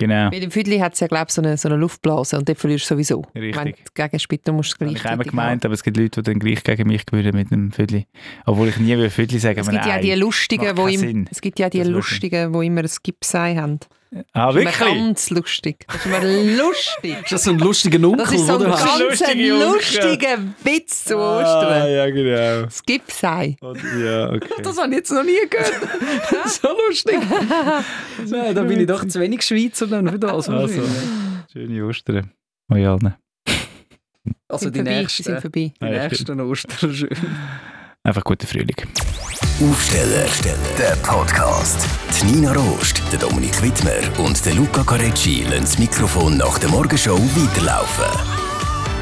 Genau. 0.00 0.30
Bei 0.30 0.40
dem 0.40 0.50
Füdli 0.50 0.78
hat 0.78 0.94
es 0.94 1.00
ja, 1.00 1.08
glaube 1.08 1.26
ich, 1.28 1.34
so 1.34 1.42
eine, 1.42 1.58
so 1.58 1.68
eine 1.68 1.76
Luftblase 1.76 2.38
und 2.38 2.48
dort 2.48 2.58
verlierst 2.58 2.86
du 2.86 2.94
sowieso. 2.94 3.22
Richtig. 3.34 3.54
Wenn 3.54 3.74
gegen 3.94 4.18
Spitz 4.18 4.44
du 4.44 4.52
musst 4.54 4.80
du 4.80 4.86
habe 4.86 4.96
ich 4.96 5.04
einmal 5.04 5.18
gleich 5.18 5.30
gemeint, 5.30 5.64
aber 5.66 5.74
es 5.74 5.82
gibt 5.82 5.98
Leute, 5.98 6.22
die 6.22 6.30
dann 6.30 6.38
gleich 6.38 6.64
gegen 6.64 6.88
mich 6.88 7.04
gewinnen 7.04 7.36
mit 7.36 7.52
einem 7.52 7.70
Viertel. 7.70 8.04
Obwohl 8.46 8.68
ich 8.68 8.78
nie 8.78 8.96
will 8.96 9.10
Viertel 9.10 9.38
sagen 9.38 9.60
Es 9.60 9.68
gibt 9.68 9.84
ja 9.84 9.98
die. 9.98 10.14
Lustigen, 10.14 10.76
wo 10.76 10.86
im, 10.86 11.26
es 11.30 11.42
gibt 11.42 11.58
ja 11.58 11.68
die. 11.68 11.82
Lustigen, 11.82 12.52
die 12.52 12.66
immer 12.66 12.80
ein 12.80 12.90
Gipsei 13.02 13.56
haben. 13.56 13.78
Ah, 14.32 14.46
Das 14.52 14.56
ist 14.56 14.64
wirklich? 14.64 14.80
immer 14.80 14.94
ganz 15.06 15.30
lustig. 15.30 15.86
Das 15.86 15.96
ist 15.96 16.06
immer 16.06 16.20
lustig. 16.62 17.16
Ist 17.22 17.32
das 17.32 17.44
so 17.44 17.50
ein 17.52 17.58
lustiger 17.60 18.08
Onkel, 18.08 18.24
Das 18.24 18.32
ist 18.34 18.46
so 18.46 18.54
ein 18.54 18.60
oder? 18.62 18.74
Ist 18.74 18.84
ganz 18.84 19.00
lustiger 19.00 19.56
lustiger 19.66 20.38
Witz 20.64 21.04
zu 21.04 21.16
Ah, 21.18 21.38
Ostern. 21.40 21.92
ja, 21.92 22.10
genau. 22.10 22.62
Das 22.64 22.82
Gipsei. 22.82 23.56
Ja, 24.02 24.30
okay. 24.30 24.62
Das 24.62 24.78
habe 24.78 24.88
ich 24.90 24.96
jetzt 24.96 25.12
noch 25.12 25.22
nie 25.22 25.38
gehört. 25.48 25.74
so 26.46 26.68
lustig. 26.88 27.18
Nein, 28.26 28.54
da 28.54 28.62
bin 28.64 28.80
ich 28.80 28.86
doch 28.86 29.06
zu 29.06 29.20
wenig 29.20 29.42
Schweizer 29.42 29.86
dann 29.86 30.08
für 30.08 30.18
das. 30.18 30.48
Also, 30.48 30.82
schöne 31.52 31.84
Ostern. 31.86 32.32
Euch 32.72 32.86
allen. 32.86 33.14
Also 34.48 34.64
Sind 34.64 34.74
die 34.74 34.78
vorbei, 34.80 35.00
nächsten, 35.00 35.22
sind 35.22 35.40
vorbei. 35.40 35.72
die 35.80 35.84
Ah, 35.84 35.88
ja, 35.88 36.08
nächsten 36.08 36.40
Ostern 36.40 36.94
schön. 36.94 37.08
Einfach 38.02 38.24
guten 38.24 38.46
Frühling. 38.46 38.76
Aufsteller, 39.60 40.24
der 40.78 40.96
Podcast. 41.02 41.86
Die 42.18 42.32
Nina 42.32 42.52
Rost, 42.54 43.02
der 43.12 43.18
Dominik 43.18 43.60
Wittmer 43.60 44.00
und 44.24 44.42
der 44.46 44.54
Luca 44.54 44.82
Carecci 44.82 45.42
lassen 45.42 45.60
das 45.60 45.78
Mikrofon 45.78 46.38
nach 46.38 46.58
der 46.58 46.70
Morgenshow 46.70 47.18
weiterlaufen. 47.18 48.04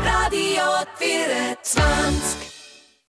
Radio 0.03 0.65
24. 0.99 2.48